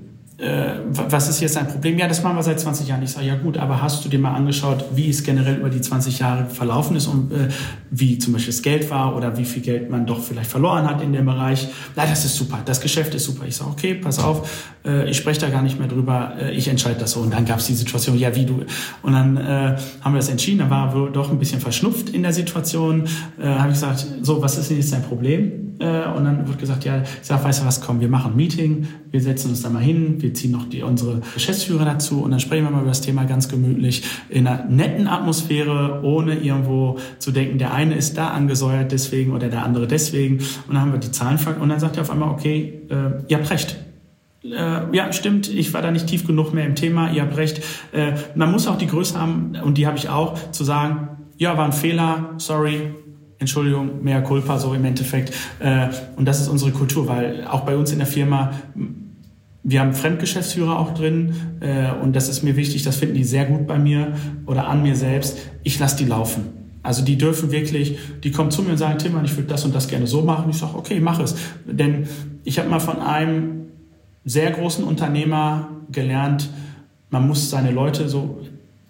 äh, 0.42 0.81
was 0.92 1.28
ist 1.28 1.40
jetzt 1.40 1.55
dein 1.55 1.68
Problem? 1.68 1.98
Ja, 1.98 2.09
das 2.09 2.22
machen 2.22 2.37
wir 2.37 2.42
seit 2.42 2.59
20 2.59 2.88
Jahren. 2.88 3.02
Ich 3.02 3.11
sage, 3.11 3.26
ja 3.26 3.37
gut, 3.37 3.57
aber 3.57 3.81
hast 3.81 4.05
du 4.05 4.09
dir 4.09 4.18
mal 4.18 4.35
angeschaut, 4.35 4.85
wie 4.94 5.09
es 5.09 5.22
generell 5.22 5.57
über 5.57 5.70
die 5.70 5.81
20 5.81 6.18
Jahre 6.18 6.46
verlaufen 6.46 6.96
ist 6.96 7.07
und 7.07 7.33
äh, 7.33 7.48
wie 7.90 8.18
zum 8.18 8.33
Beispiel 8.33 8.52
das 8.52 8.62
Geld 8.62 8.90
war 8.90 9.14
oder 9.16 9.38
wie 9.38 9.44
viel 9.44 9.62
Geld 9.62 9.88
man 9.88 10.05
doch 10.05 10.20
vielleicht 10.20 10.50
verloren 10.50 10.85
hat 10.87 11.00
in 11.00 11.12
dem 11.12 11.26
Bereich? 11.26 11.68
Na, 11.94 12.07
das 12.07 12.24
ist 12.24 12.35
super, 12.35 12.59
das 12.64 12.81
Geschäft 12.81 13.14
ist 13.14 13.24
super. 13.24 13.44
Ich 13.46 13.55
sage, 13.55 13.70
okay, 13.70 13.94
pass 13.94 14.18
auf, 14.18 14.74
äh, 14.85 15.09
ich 15.09 15.16
spreche 15.16 15.40
da 15.40 15.48
gar 15.48 15.62
nicht 15.62 15.78
mehr 15.78 15.88
drüber, 15.88 16.35
äh, 16.40 16.50
ich 16.52 16.66
entscheide 16.66 16.98
das 16.98 17.12
so. 17.12 17.20
Und 17.20 17.33
dann 17.33 17.44
gab 17.44 17.61
es 17.61 17.66
die 17.66 17.74
Situation, 17.74 18.18
ja, 18.18 18.35
wie 18.35 18.44
du. 18.44 18.64
Und 19.02 19.12
dann 19.12 19.37
äh, 19.37 19.76
haben 20.00 20.12
wir 20.12 20.18
das 20.18 20.28
entschieden, 20.28 20.59
da 20.59 20.70
war 20.70 21.11
doch 21.12 21.31
ein 21.31 21.38
bisschen 21.38 21.61
verschnupft 21.61 22.11
in 22.11 22.22
der 22.22 22.33
Situation. 22.33 23.05
Äh, 23.40 23.46
habe 23.46 23.68
ich 23.68 23.74
gesagt, 23.74 24.05
so, 24.22 24.42
was 24.42 24.59
ist 24.59 24.70
denn 24.70 24.78
jetzt 24.78 24.92
dein 24.92 25.02
Problem? 25.02 25.71
Äh, 25.82 26.06
und 26.16 26.24
dann 26.24 26.46
wird 26.46 26.58
gesagt, 26.60 26.84
ja, 26.84 27.02
ich 27.02 27.26
sage, 27.26 27.42
weißt 27.42 27.62
du 27.62 27.66
was, 27.66 27.80
komm, 27.80 28.00
wir 28.00 28.08
machen 28.08 28.32
ein 28.32 28.36
Meeting, 28.36 28.86
wir 29.10 29.20
setzen 29.20 29.50
uns 29.50 29.62
da 29.62 29.68
mal 29.68 29.82
hin, 29.82 30.22
wir 30.22 30.32
ziehen 30.32 30.52
noch 30.52 30.68
die, 30.68 30.82
unsere 30.82 31.20
Geschäftsführer 31.34 31.84
dazu 31.84 32.22
und 32.22 32.30
dann 32.30 32.38
sprechen 32.38 32.64
wir 32.64 32.70
mal 32.70 32.80
über 32.80 32.88
das 32.88 33.00
Thema 33.00 33.24
ganz 33.24 33.48
gemütlich 33.48 34.04
in 34.28 34.46
einer 34.46 34.64
netten 34.64 35.08
Atmosphäre, 35.08 36.00
ohne 36.04 36.38
irgendwo 36.38 36.98
zu 37.18 37.32
denken, 37.32 37.58
der 37.58 37.74
eine 37.74 37.96
ist 37.96 38.16
da 38.16 38.28
angesäuert 38.28 38.92
deswegen 38.92 39.32
oder 39.32 39.48
der 39.48 39.64
andere 39.64 39.88
deswegen. 39.88 40.38
Und 40.68 40.74
dann 40.74 40.80
haben 40.80 40.92
wir 40.92 41.00
die 41.00 41.10
Zahlen 41.10 41.38
und 41.60 41.68
dann 41.68 41.80
sagt 41.80 41.96
er 41.96 42.02
auf 42.02 42.10
einmal, 42.10 42.28
okay, 42.28 42.82
äh, 42.88 43.24
ihr 43.26 43.38
habt 43.38 43.50
recht. 43.50 43.76
Äh, 44.44 44.94
ja, 44.94 45.12
stimmt, 45.12 45.48
ich 45.48 45.74
war 45.74 45.82
da 45.82 45.90
nicht 45.90 46.06
tief 46.06 46.26
genug 46.26 46.54
mehr 46.54 46.66
im 46.66 46.76
Thema, 46.76 47.10
ihr 47.10 47.22
habt 47.22 47.36
recht. 47.36 47.62
Äh, 47.92 48.12
man 48.36 48.52
muss 48.52 48.68
auch 48.68 48.78
die 48.78 48.86
Größe 48.86 49.18
haben, 49.18 49.56
und 49.64 49.78
die 49.78 49.86
habe 49.86 49.96
ich 49.96 50.08
auch, 50.08 50.52
zu 50.52 50.62
sagen, 50.62 51.08
ja, 51.38 51.56
war 51.56 51.64
ein 51.64 51.72
Fehler, 51.72 52.34
sorry, 52.36 52.94
Entschuldigung, 53.42 54.02
mehr 54.02 54.22
Culpa 54.22 54.59
so 54.59 54.74
im 54.74 54.85
Endeffekt. 54.85 55.35
Äh, 55.59 55.88
und 56.16 56.26
das 56.26 56.40
ist 56.40 56.48
unsere 56.48 56.70
Kultur, 56.70 57.09
weil 57.09 57.46
auch 57.46 57.61
bei 57.61 57.76
uns 57.76 57.92
in 57.92 57.98
der 57.98 58.07
Firma, 58.07 58.52
wir 59.62 59.81
haben 59.81 59.92
Fremdgeschäftsführer 59.92 60.78
auch 60.78 60.94
drin 60.94 61.35
äh, 61.61 61.92
und 62.02 62.16
das 62.16 62.28
ist 62.28 62.42
mir 62.42 62.57
wichtig, 62.57 62.83
das 62.83 62.96
finden 62.96 63.14
die 63.14 63.24
sehr 63.24 63.44
gut 63.44 63.66
bei 63.66 63.78
mir 63.78 64.14
oder 64.46 64.66
an 64.66 64.83
mir 64.83 64.96
selbst. 64.96 65.38
Ich 65.62 65.78
lasse 65.78 65.96
die 65.96 66.07
laufen. 66.07 66.62
Also 66.83 67.05
die 67.05 67.16
dürfen 67.16 67.52
wirklich, 67.52 67.98
die 68.24 68.33
kommen 68.33 68.50
zu 68.50 68.62
mir 68.62 68.70
und 68.70 68.78
sagen, 68.78 68.98
Tim, 68.98 69.12
ich 69.24 69.37
würde 69.37 69.48
das 69.48 69.64
und 69.64 69.74
das 69.74 69.87
gerne 69.87 70.07
so 70.07 70.22
machen. 70.22 70.50
Ich 70.50 70.57
sage, 70.57 70.76
okay, 70.76 70.98
mach 71.00 71.20
es. 71.20 71.37
Denn 71.64 72.09
ich 72.42 72.59
habe 72.59 72.68
mal 72.68 72.81
von 72.81 72.98
einem 73.00 73.66
sehr 74.24 74.50
großen 74.50 74.85
Unternehmer 74.85 75.68
gelernt, 75.90 76.48
man 77.11 77.26
muss 77.26 77.50
seine 77.50 77.70
Leute 77.70 78.09
so 78.09 78.40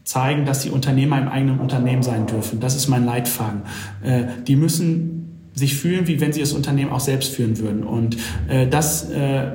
zeigen, 0.04 0.44
dass 0.44 0.60
die 0.60 0.70
Unternehmer 0.70 1.18
im 1.18 1.28
eigenen 1.28 1.60
Unternehmen 1.60 2.02
sein 2.02 2.26
dürfen. 2.26 2.60
Das 2.60 2.74
ist 2.74 2.88
mein 2.88 3.04
Leitfaden. 3.04 3.62
Äh, 4.02 4.24
die 4.46 4.56
müssen 4.56 5.50
sich 5.54 5.76
fühlen, 5.76 6.08
wie 6.08 6.20
wenn 6.20 6.32
sie 6.32 6.40
das 6.40 6.52
Unternehmen 6.52 6.92
auch 6.92 7.00
selbst 7.00 7.34
führen 7.34 7.58
würden. 7.58 7.84
Und 7.84 8.16
äh, 8.48 8.66
das 8.66 9.10
äh, 9.10 9.52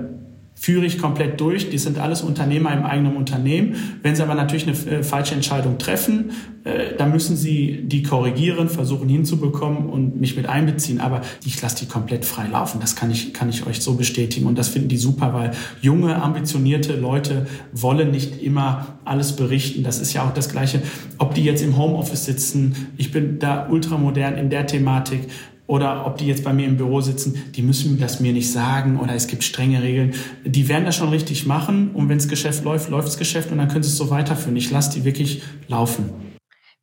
führe 0.60 0.86
ich 0.86 0.98
komplett 0.98 1.40
durch. 1.40 1.70
Die 1.70 1.78
sind 1.78 2.00
alles 2.00 2.22
Unternehmer 2.24 2.74
im 2.74 2.84
eigenen 2.84 3.16
Unternehmen. 3.16 3.76
Wenn 4.02 4.16
sie 4.16 4.24
aber 4.24 4.34
natürlich 4.34 4.68
eine 4.68 4.98
äh, 4.98 5.04
falsche 5.04 5.36
Entscheidung 5.36 5.78
treffen, 5.78 6.32
äh, 6.64 6.96
dann 6.98 7.12
müssen 7.12 7.38
sie 7.38 7.84
die 7.84 8.02
korrigieren, 8.02 8.68
versuchen 8.68 9.08
hinzubekommen 9.08 9.88
und 9.88 10.20
mich 10.20 10.36
mit 10.36 10.48
einbeziehen. 10.48 11.00
Aber 11.00 11.22
ich 11.46 11.62
lasse 11.62 11.78
die 11.78 11.86
komplett 11.86 12.26
frei 12.26 12.48
laufen. 12.48 12.80
Das 12.82 12.96
kann 12.96 13.12
ich, 13.12 13.34
kann 13.34 13.50
ich 13.50 13.68
euch 13.68 13.82
so 13.82 13.94
bestätigen. 13.94 14.48
Und 14.48 14.58
das 14.58 14.70
finden 14.70 14.90
die 14.90 14.98
super, 14.98 15.34
weil 15.34 15.52
junge, 15.82 16.22
ambitionierte 16.22 16.96
Leute 16.96 17.46
wollen 17.72 18.10
nicht 18.10 18.42
immer 18.42 18.98
alles 19.06 19.36
berichten. 19.36 19.84
Das 19.84 20.00
ist 20.00 20.14
ja 20.14 20.26
auch 20.26 20.34
das 20.34 20.50
Gleiche, 20.50 20.82
ob 21.20 21.36
die 21.36 21.44
jetzt 21.44 21.62
im 21.62 21.78
Homeoffice 21.78 22.26
sitzen. 22.26 22.88
Ich 22.98 23.12
bin 23.12 23.38
da 23.38 23.68
ultramodern 23.70 24.36
in 24.36 24.50
der 24.50 24.66
Thematik 24.66 25.22
oder 25.68 26.06
ob 26.06 26.18
die 26.18 26.26
jetzt 26.26 26.44
bei 26.44 26.54
mir 26.54 26.66
im 26.66 26.78
Büro 26.78 27.02
sitzen, 27.02 27.52
die 27.56 27.62
müssen 27.62 28.00
das 28.00 28.20
mir 28.20 28.34
nicht 28.34 28.52
sagen 28.52 29.00
oder 29.00 29.14
es 29.14 29.28
gibt 29.28 29.44
strenge 29.44 29.82
Regeln. 29.82 30.16
Die 30.44 30.68
werden 30.68 30.86
das 30.86 30.96
schon 30.96 31.10
richtig 31.10 31.46
machen 31.46 31.92
und 31.94 32.10
wenn 32.10 32.18
das 32.18 32.28
Geschäft 32.28 32.64
läuft, 32.64 32.90
läuft 32.90 33.08
das 33.08 33.18
Geschäft 33.18 33.52
und 33.52 33.58
dann 33.58 33.68
können 33.68 33.84
sie 33.84 33.90
es 33.90 33.98
so 33.98 34.10
weiterführen. 34.10 34.56
Ich 34.56 34.72
lasse 34.72 34.98
die 34.98 35.06
wirklich 35.06 35.44
laufen. 35.68 36.10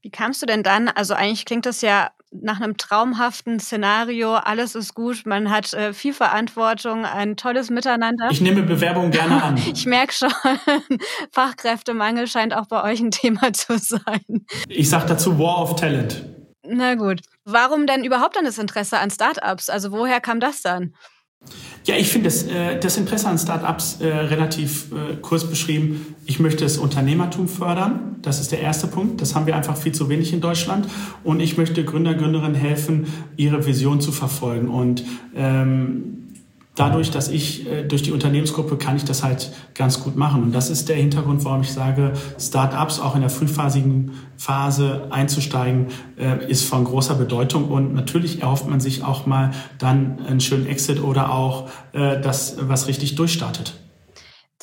Wie 0.02 0.10
kamst 0.10 0.42
du 0.42 0.46
denn 0.46 0.62
dann? 0.62 0.88
Also 0.88 1.14
eigentlich 1.14 1.46
klingt 1.46 1.64
das 1.64 1.80
ja 1.80 2.10
nach 2.30 2.60
einem 2.60 2.76
traumhaften 2.76 3.58
Szenario. 3.60 4.34
Alles 4.34 4.74
ist 4.74 4.94
gut, 4.94 5.24
man 5.24 5.50
hat 5.50 5.72
äh, 5.72 5.94
viel 5.94 6.12
Verantwortung, 6.12 7.04
ein 7.04 7.36
tolles 7.36 7.70
Miteinander. 7.70 8.28
Ich 8.30 8.40
nehme 8.40 8.62
Bewerbungen 8.62 9.10
gerne 9.10 9.42
an. 9.42 9.56
ich 9.72 9.86
merke 9.86 10.12
schon, 10.12 10.32
Fachkräftemangel 11.32 12.26
scheint 12.26 12.54
auch 12.54 12.66
bei 12.66 12.82
euch 12.82 13.00
ein 13.00 13.12
Thema 13.12 13.52
zu 13.52 13.78
sein. 13.78 14.44
Ich 14.68 14.90
sage 14.90 15.06
dazu 15.08 15.38
War 15.38 15.62
of 15.62 15.76
Talent. 15.76 16.22
Na 16.66 16.94
gut. 16.94 17.20
Warum 17.44 17.86
denn 17.86 18.04
überhaupt 18.04 18.36
dann 18.36 18.44
das 18.44 18.58
Interesse 18.58 18.98
an 18.98 19.10
Startups? 19.10 19.68
Also 19.68 19.92
woher 19.92 20.20
kam 20.20 20.40
das 20.40 20.62
dann? 20.62 20.94
Ja, 21.84 21.96
ich 21.96 22.08
finde 22.08 22.28
das, 22.28 22.44
äh, 22.44 22.78
das 22.80 22.96
Interesse 22.96 23.28
an 23.28 23.38
Startups 23.38 24.00
äh, 24.00 24.06
relativ 24.06 24.90
äh, 24.92 25.16
kurz 25.20 25.44
beschrieben. 25.44 26.14
Ich 26.24 26.40
möchte 26.40 26.64
das 26.64 26.78
Unternehmertum 26.78 27.46
fördern. 27.46 28.16
Das 28.22 28.40
ist 28.40 28.52
der 28.52 28.60
erste 28.60 28.86
Punkt. 28.86 29.20
Das 29.20 29.34
haben 29.34 29.44
wir 29.44 29.54
einfach 29.54 29.76
viel 29.76 29.92
zu 29.92 30.08
wenig 30.08 30.32
in 30.32 30.40
Deutschland. 30.40 30.88
Und 31.22 31.40
ich 31.40 31.58
möchte 31.58 31.84
Gründer, 31.84 32.14
Gründerinnen 32.14 32.54
helfen, 32.54 33.12
ihre 33.36 33.66
Vision 33.66 34.00
zu 34.00 34.12
verfolgen. 34.12 34.68
Und 34.68 35.04
ähm, 35.36 36.23
dadurch, 36.74 37.10
dass 37.10 37.28
ich 37.28 37.66
äh, 37.70 37.84
durch 37.84 38.02
die 38.02 38.12
Unternehmensgruppe 38.12 38.76
kann 38.76 38.96
ich 38.96 39.04
das 39.04 39.22
halt 39.22 39.52
ganz 39.74 40.00
gut 40.00 40.16
machen. 40.16 40.42
Und 40.42 40.52
das 40.52 40.70
ist 40.70 40.88
der 40.88 40.96
Hintergrund, 40.96 41.44
warum 41.44 41.62
ich 41.62 41.72
sage, 41.72 42.12
Startups 42.38 43.00
auch 43.00 43.14
in 43.14 43.20
der 43.20 43.30
frühphasigen 43.30 44.12
Phase 44.36 45.08
einzusteigen, 45.10 45.86
äh, 46.18 46.50
ist 46.50 46.64
von 46.64 46.84
großer 46.84 47.14
Bedeutung. 47.14 47.68
Und 47.68 47.94
natürlich 47.94 48.42
erhofft 48.42 48.68
man 48.68 48.80
sich 48.80 49.04
auch 49.04 49.26
mal 49.26 49.52
dann 49.78 50.18
einen 50.26 50.40
schönen 50.40 50.66
Exit 50.66 51.02
oder 51.02 51.32
auch 51.32 51.68
äh, 51.92 52.20
das, 52.20 52.56
was 52.60 52.88
richtig 52.88 53.14
durchstartet. 53.14 53.83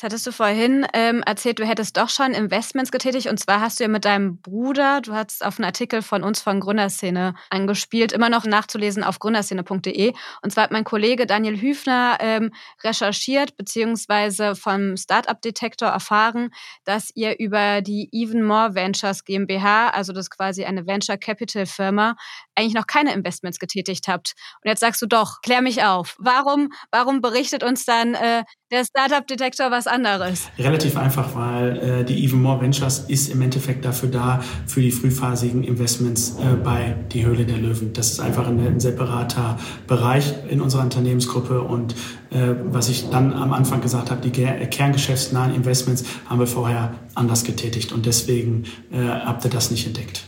Jetzt 0.02 0.14
hattest 0.14 0.26
du 0.26 0.32
vorhin 0.32 0.84
ähm, 0.94 1.22
erzählt, 1.24 1.60
du 1.60 1.64
hättest 1.64 1.96
doch 1.96 2.08
schon 2.08 2.34
Investments 2.34 2.90
getätigt. 2.90 3.28
Und 3.28 3.38
zwar 3.38 3.60
hast 3.60 3.78
du 3.78 3.84
ja 3.84 3.88
mit 3.88 4.04
deinem 4.04 4.38
Bruder, 4.38 5.00
du 5.00 5.14
hast 5.14 5.44
auf 5.44 5.60
einen 5.60 5.64
Artikel 5.64 6.02
von 6.02 6.24
uns 6.24 6.42
von 6.42 6.58
Gründerszene 6.58 7.36
angespielt, 7.50 8.10
immer 8.10 8.28
noch 8.28 8.44
nachzulesen 8.44 9.04
auf 9.04 9.20
gründerszene.de. 9.20 10.12
Und 10.42 10.50
zwar 10.50 10.64
hat 10.64 10.72
mein 10.72 10.82
Kollege 10.82 11.24
Daniel 11.24 11.60
Hüfner 11.60 12.16
ähm, 12.18 12.50
recherchiert, 12.82 13.56
beziehungsweise 13.56 14.56
vom 14.56 14.96
Startup 14.96 15.40
Detektor 15.40 15.90
erfahren, 15.90 16.50
dass 16.82 17.12
ihr 17.14 17.38
über 17.38 17.80
die 17.80 18.08
Even 18.10 18.42
More 18.42 18.74
Ventures 18.74 19.24
GmbH, 19.24 19.90
also 19.90 20.12
das 20.12 20.24
ist 20.24 20.30
quasi 20.30 20.64
eine 20.64 20.84
Venture 20.84 21.16
Capital 21.16 21.64
Firma, 21.64 22.16
eigentlich 22.56 22.74
noch 22.74 22.88
keine 22.88 23.12
Investments 23.14 23.60
getätigt 23.60 24.08
habt. 24.08 24.34
Und 24.64 24.68
jetzt 24.68 24.80
sagst 24.80 25.00
du 25.00 25.06
doch, 25.06 25.42
klär 25.42 25.62
mich 25.62 25.84
auf. 25.84 26.16
Warum, 26.18 26.70
warum 26.90 27.20
berichtet 27.20 27.62
uns 27.62 27.84
dann 27.84 28.14
äh, 28.14 28.42
der 28.72 28.84
Startup 28.86 29.24
Detektor 29.26 29.70
was 29.70 29.86
anderes? 29.86 30.48
Relativ 30.58 30.96
einfach, 30.96 31.34
weil 31.34 31.76
äh, 31.76 32.04
die 32.04 32.24
Even 32.24 32.40
More 32.40 32.60
Ventures 32.60 33.00
ist 33.00 33.28
im 33.28 33.42
Endeffekt 33.42 33.84
dafür 33.84 34.08
da, 34.08 34.40
für 34.66 34.80
die 34.80 34.90
frühphasigen 34.90 35.62
Investments 35.62 36.36
äh, 36.40 36.56
bei 36.56 36.96
die 37.12 37.24
Höhle 37.24 37.44
der 37.44 37.58
Löwen. 37.58 37.92
Das 37.92 38.10
ist 38.10 38.20
einfach 38.20 38.48
ein, 38.48 38.58
ein 38.58 38.80
separater 38.80 39.58
Bereich 39.86 40.32
in 40.48 40.62
unserer 40.62 40.82
Unternehmensgruppe 40.82 41.60
und 41.60 41.94
äh, 42.30 42.54
was 42.64 42.88
ich 42.88 43.10
dann 43.10 43.34
am 43.34 43.52
Anfang 43.52 43.82
gesagt 43.82 44.10
habe, 44.10 44.26
die 44.26 44.30
kerngeschäftsnahen 44.32 45.54
Investments 45.54 46.04
haben 46.28 46.40
wir 46.40 46.46
vorher 46.46 46.94
anders 47.14 47.44
getätigt 47.44 47.92
und 47.92 48.06
deswegen 48.06 48.64
äh, 48.90 49.06
habt 49.06 49.44
ihr 49.44 49.50
das 49.50 49.70
nicht 49.70 49.86
entdeckt. 49.86 50.24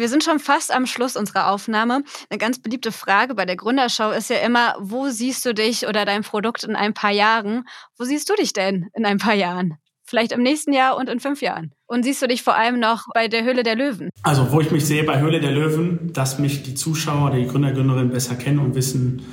Wir 0.00 0.08
sind 0.08 0.24
schon 0.24 0.38
fast 0.38 0.74
am 0.74 0.86
Schluss 0.86 1.14
unserer 1.14 1.50
Aufnahme. 1.50 2.04
Eine 2.30 2.38
ganz 2.38 2.58
beliebte 2.58 2.90
Frage 2.90 3.34
bei 3.34 3.44
der 3.44 3.56
Gründershow 3.56 4.12
ist 4.12 4.30
ja 4.30 4.38
immer, 4.38 4.74
wo 4.80 5.10
siehst 5.10 5.44
du 5.44 5.52
dich 5.52 5.86
oder 5.86 6.06
dein 6.06 6.22
Produkt 6.22 6.64
in 6.64 6.74
ein 6.74 6.94
paar 6.94 7.10
Jahren? 7.10 7.68
Wo 7.98 8.04
siehst 8.04 8.30
du 8.30 8.34
dich 8.34 8.54
denn 8.54 8.88
in 8.94 9.04
ein 9.04 9.18
paar 9.18 9.34
Jahren? 9.34 9.76
Vielleicht 10.06 10.32
im 10.32 10.42
nächsten 10.42 10.72
Jahr 10.72 10.96
und 10.96 11.10
in 11.10 11.20
fünf 11.20 11.42
Jahren. 11.42 11.72
Und 11.86 12.04
siehst 12.04 12.22
du 12.22 12.26
dich 12.26 12.42
vor 12.42 12.56
allem 12.56 12.80
noch 12.80 13.04
bei 13.12 13.28
der 13.28 13.44
Höhle 13.44 13.62
der 13.62 13.76
Löwen? 13.76 14.08
Also, 14.22 14.50
wo 14.50 14.62
ich 14.62 14.70
mich 14.70 14.86
sehe 14.86 15.04
bei 15.04 15.20
Höhle 15.20 15.38
der 15.38 15.52
Löwen, 15.52 16.14
dass 16.14 16.38
mich 16.38 16.62
die 16.62 16.74
Zuschauer 16.74 17.32
die 17.32 17.46
Gründer, 17.46 17.70
Gründerinnen 17.70 18.10
besser 18.10 18.36
kennen 18.36 18.58
und 18.58 18.74
wissen, 18.74 19.26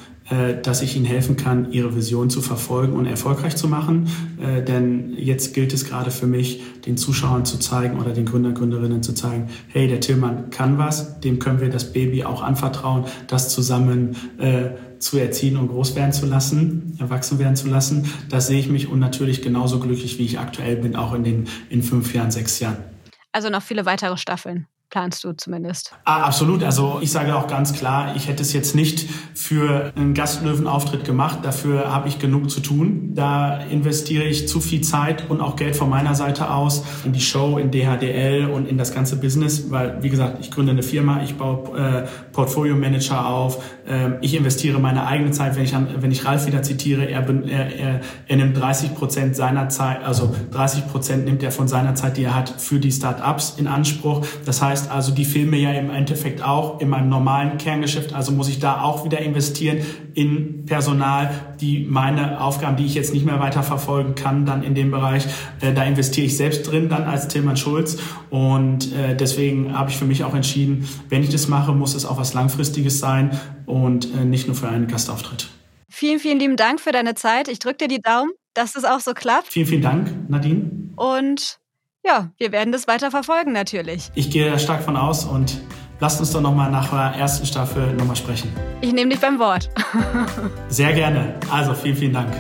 dass 0.61 0.82
ich 0.82 0.95
ihnen 0.97 1.05
helfen 1.05 1.38
kann, 1.38 1.71
ihre 1.71 1.95
Vision 1.95 2.30
zu 2.30 2.41
verfolgen 2.41 2.93
und 2.93 3.05
erfolgreich 3.05 3.55
zu 3.55 3.67
machen. 3.67 4.09
Äh, 4.41 4.61
denn 4.61 5.13
jetzt 5.17 5.53
gilt 5.53 5.73
es 5.73 5.86
gerade 5.86 6.11
für 6.11 6.28
mich, 6.28 6.61
den 6.86 6.97
Zuschauern 6.97 7.45
zu 7.45 7.59
zeigen 7.59 7.99
oder 7.99 8.11
den 8.11 8.25
Gründer, 8.25 8.51
Gründerinnen 8.51 9.01
zu 9.03 9.13
zeigen, 9.13 9.49
hey, 9.69 9.88
der 9.88 10.01
Tillmann 10.01 10.49
kann 10.49 10.78
was, 10.78 11.21
dem 11.21 11.39
können 11.39 11.61
wir 11.61 11.69
das 11.69 11.93
Baby 11.93 12.23
auch 12.23 12.41
anvertrauen, 12.41 13.05
das 13.28 13.49
zusammen 13.49 14.15
äh, 14.38 14.71
zu 14.99 15.17
erziehen 15.17 15.57
und 15.57 15.69
groß 15.69 15.95
werden 15.95 16.11
zu 16.11 16.25
lassen, 16.25 16.97
erwachsen 16.99 17.39
werden 17.39 17.55
zu 17.55 17.67
lassen. 17.67 18.11
Das 18.30 18.47
sehe 18.47 18.59
ich 18.59 18.67
mich 18.67 18.89
und 18.89 18.99
natürlich 18.99 19.41
genauso 19.41 19.80
glücklich, 19.80 20.19
wie 20.19 20.25
ich 20.25 20.39
aktuell 20.39 20.75
bin, 20.78 20.95
auch 20.95 21.13
in 21.13 21.23
den 21.23 21.45
in 21.69 21.84
fünf 21.84 22.13
Jahren, 22.13 22.32
sechs 22.32 22.59
Jahren. 22.59 22.78
Also 23.32 23.49
noch 23.49 23.61
viele 23.61 23.86
weitere 23.86 24.17
Staffeln 24.17 24.67
planst 24.89 25.23
du 25.23 25.33
zumindest. 25.33 25.91
Ah, 26.05 26.23
absolut. 26.23 26.63
Also 26.63 26.99
ich 27.01 27.11
sage 27.11 27.35
auch 27.35 27.47
ganz 27.47 27.73
klar, 27.73 28.15
ich 28.15 28.27
hätte 28.27 28.41
es 28.41 28.53
jetzt 28.53 28.75
nicht 28.75 29.09
für 29.33 29.91
einen 29.95 30.13
Gastlöwenauftritt 30.13 31.03
gemacht. 31.03 31.39
Dafür 31.43 31.91
habe 31.91 32.07
ich 32.07 32.19
genug 32.19 32.49
zu 32.49 32.61
tun. 32.61 33.11
Da 33.13 33.57
investiere 33.57 34.23
ich 34.23 34.47
zu 34.47 34.61
viel 34.61 34.81
Zeit 34.81 35.29
und 35.29 35.41
auch 35.41 35.55
Geld 35.55 35.75
von 35.75 35.89
meiner 35.89 36.15
Seite 36.15 36.49
aus 36.51 36.83
in 37.03 37.13
die 37.13 37.21
Show, 37.21 37.57
in 37.57 37.71
DHDL 37.71 38.49
und 38.49 38.67
in 38.67 38.77
das 38.77 38.93
ganze 38.93 39.17
Business, 39.17 39.69
weil 39.69 40.01
wie 40.01 40.09
gesagt, 40.09 40.38
ich 40.39 40.51
gründe 40.51 40.71
eine 40.71 40.83
Firma, 40.83 41.21
ich 41.23 41.35
baue 41.35 41.77
äh, 41.77 42.07
Portfolio 42.31 42.75
Manager 42.75 43.27
auf, 43.27 43.63
ich 44.21 44.35
investiere 44.35 44.79
meine 44.79 45.05
eigene 45.07 45.31
Zeit. 45.31 45.55
Wenn 45.55 45.63
ich, 45.63 45.73
wenn 45.73 46.11
ich 46.11 46.25
Ralf 46.25 46.45
wieder 46.45 46.61
zitiere, 46.61 47.05
er, 47.05 47.25
er, 47.47 48.01
er, 48.27 48.35
nimmt 48.35 48.59
30 48.59 48.95
Prozent 48.95 49.35
seiner 49.35 49.69
Zeit, 49.69 50.03
also 50.03 50.35
30 50.51 50.88
Prozent 50.88 51.25
nimmt 51.25 51.41
er 51.41 51.51
von 51.51 51.67
seiner 51.67 51.95
Zeit, 51.95 52.17
die 52.17 52.23
er 52.23 52.35
hat, 52.35 52.49
für 52.49 52.79
die 52.79 52.91
Start-ups 52.91 53.55
in 53.57 53.67
Anspruch. 53.67 54.25
Das 54.45 54.61
heißt, 54.61 54.91
also, 54.91 55.13
die 55.13 55.25
Filme 55.25 55.57
ja 55.57 55.71
im 55.71 55.89
Endeffekt 55.89 56.43
auch 56.43 56.81
in 56.81 56.89
meinem 56.89 57.09
normalen 57.09 57.57
Kerngeschäft, 57.57 58.13
also 58.13 58.31
muss 58.31 58.49
ich 58.49 58.59
da 58.59 58.81
auch 58.81 59.05
wieder 59.05 59.19
investieren 59.19 59.77
in 60.13 60.65
Personal, 60.65 61.29
die 61.61 61.85
meine 61.88 62.41
Aufgaben, 62.41 62.75
die 62.75 62.85
ich 62.85 62.95
jetzt 62.95 63.13
nicht 63.13 63.25
mehr 63.25 63.39
weiter 63.39 63.63
verfolgen 63.63 64.15
kann, 64.15 64.45
dann 64.45 64.63
in 64.63 64.75
dem 64.75 64.91
Bereich, 64.91 65.25
äh, 65.61 65.73
da 65.73 65.83
investiere 65.83 66.25
ich 66.25 66.35
selbst 66.35 66.69
drin 66.69 66.89
dann 66.89 67.03
als 67.03 67.27
Tillmann 67.27 67.55
Schulz 67.55 67.97
und 68.29 68.91
äh, 68.93 69.15
deswegen 69.15 69.77
habe 69.77 69.89
ich 69.89 69.97
für 69.97 70.05
mich 70.05 70.23
auch 70.23 70.33
entschieden, 70.33 70.88
wenn 71.09 71.23
ich 71.23 71.29
das 71.29 71.47
mache, 71.47 71.71
muss 71.71 71.93
es 71.93 72.05
auch 72.05 72.17
was 72.17 72.33
Langfristiges 72.33 72.99
sein 72.99 73.31
und 73.68 74.11
äh, 74.15 74.26
nicht 74.26 74.47
nur 74.47 74.55
für 74.55 74.68
einen 74.68 74.88
Gastauftritt. 74.88 75.49
Vielen, 75.89 76.20
vielen 76.20 76.39
lieben 76.39 76.57
Dank 76.57 76.82
für 76.82 76.91
deine 76.91 77.13
Zeit. 77.13 77.47
Ich 77.47 77.59
drücke 77.59 77.78
dir 77.78 77.88
die 77.88 78.01
Daumen, 78.01 78.32
dass 78.55 78.76
es 78.76 78.84
auch 78.84 78.99
so 78.99 79.13
klappt. 79.13 79.47
Vielen, 79.47 79.68
vielen 79.68 79.82
Dank, 79.84 80.30
Nadine. 80.30 80.72
Und 80.95 81.59
ja, 82.03 82.32
wir 82.38 82.51
werden 82.51 82.72
das 82.72 82.88
weiter 82.88 83.11
verfolgen 83.11 83.51
natürlich. 83.51 84.09
Ich 84.15 84.32
gehe 84.32 84.57
stark 84.59 84.82
von 84.84 84.97
aus 84.97 85.26
und 85.26 85.61
lasst 85.99 86.20
uns 86.20 86.32
doch 86.32 86.41
nochmal 86.41 86.72
nach 86.72 86.89
der 86.89 87.20
ersten 87.20 87.45
Staffel 87.45 87.93
nochmal 87.93 88.15
sprechen. 88.15 88.51
Ich 88.82 88.93
nehme 88.93 89.11
dich 89.11 89.20
beim 89.20 89.39
Wort. 89.39 89.70
Sehr 90.70 90.93
gerne. 90.93 91.36
Also 91.51 91.74
vielen, 91.74 91.95
vielen 91.95 92.13
Dank. 92.13 92.34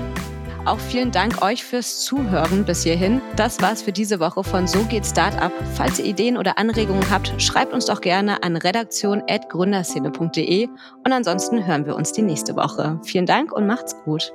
Auch 0.67 0.79
vielen 0.79 1.11
Dank 1.13 1.41
euch 1.41 1.63
fürs 1.63 2.03
Zuhören 2.03 2.65
bis 2.65 2.83
hierhin. 2.83 3.21
Das 3.37 3.61
war's 3.61 3.81
für 3.81 3.93
diese 3.93 4.19
Woche 4.19 4.43
von 4.43 4.67
So 4.67 4.83
geht 4.83 5.05
Startup. 5.05 5.53
Falls 5.75 5.97
ihr 5.97 6.05
Ideen 6.05 6.35
oder 6.35 6.57
Anregungen 6.57 7.09
habt, 7.09 7.41
schreibt 7.41 7.71
uns 7.71 7.85
doch 7.85 8.01
gerne 8.01 8.43
an 8.43 8.57
redaktion.gründerszene.de 8.57 10.67
und 11.05 11.13
ansonsten 11.13 11.65
hören 11.65 11.85
wir 11.85 11.95
uns 11.95 12.11
die 12.11 12.21
nächste 12.21 12.57
Woche. 12.57 12.99
Vielen 13.05 13.25
Dank 13.25 13.53
und 13.53 13.65
macht's 13.65 13.95
gut. 14.03 14.33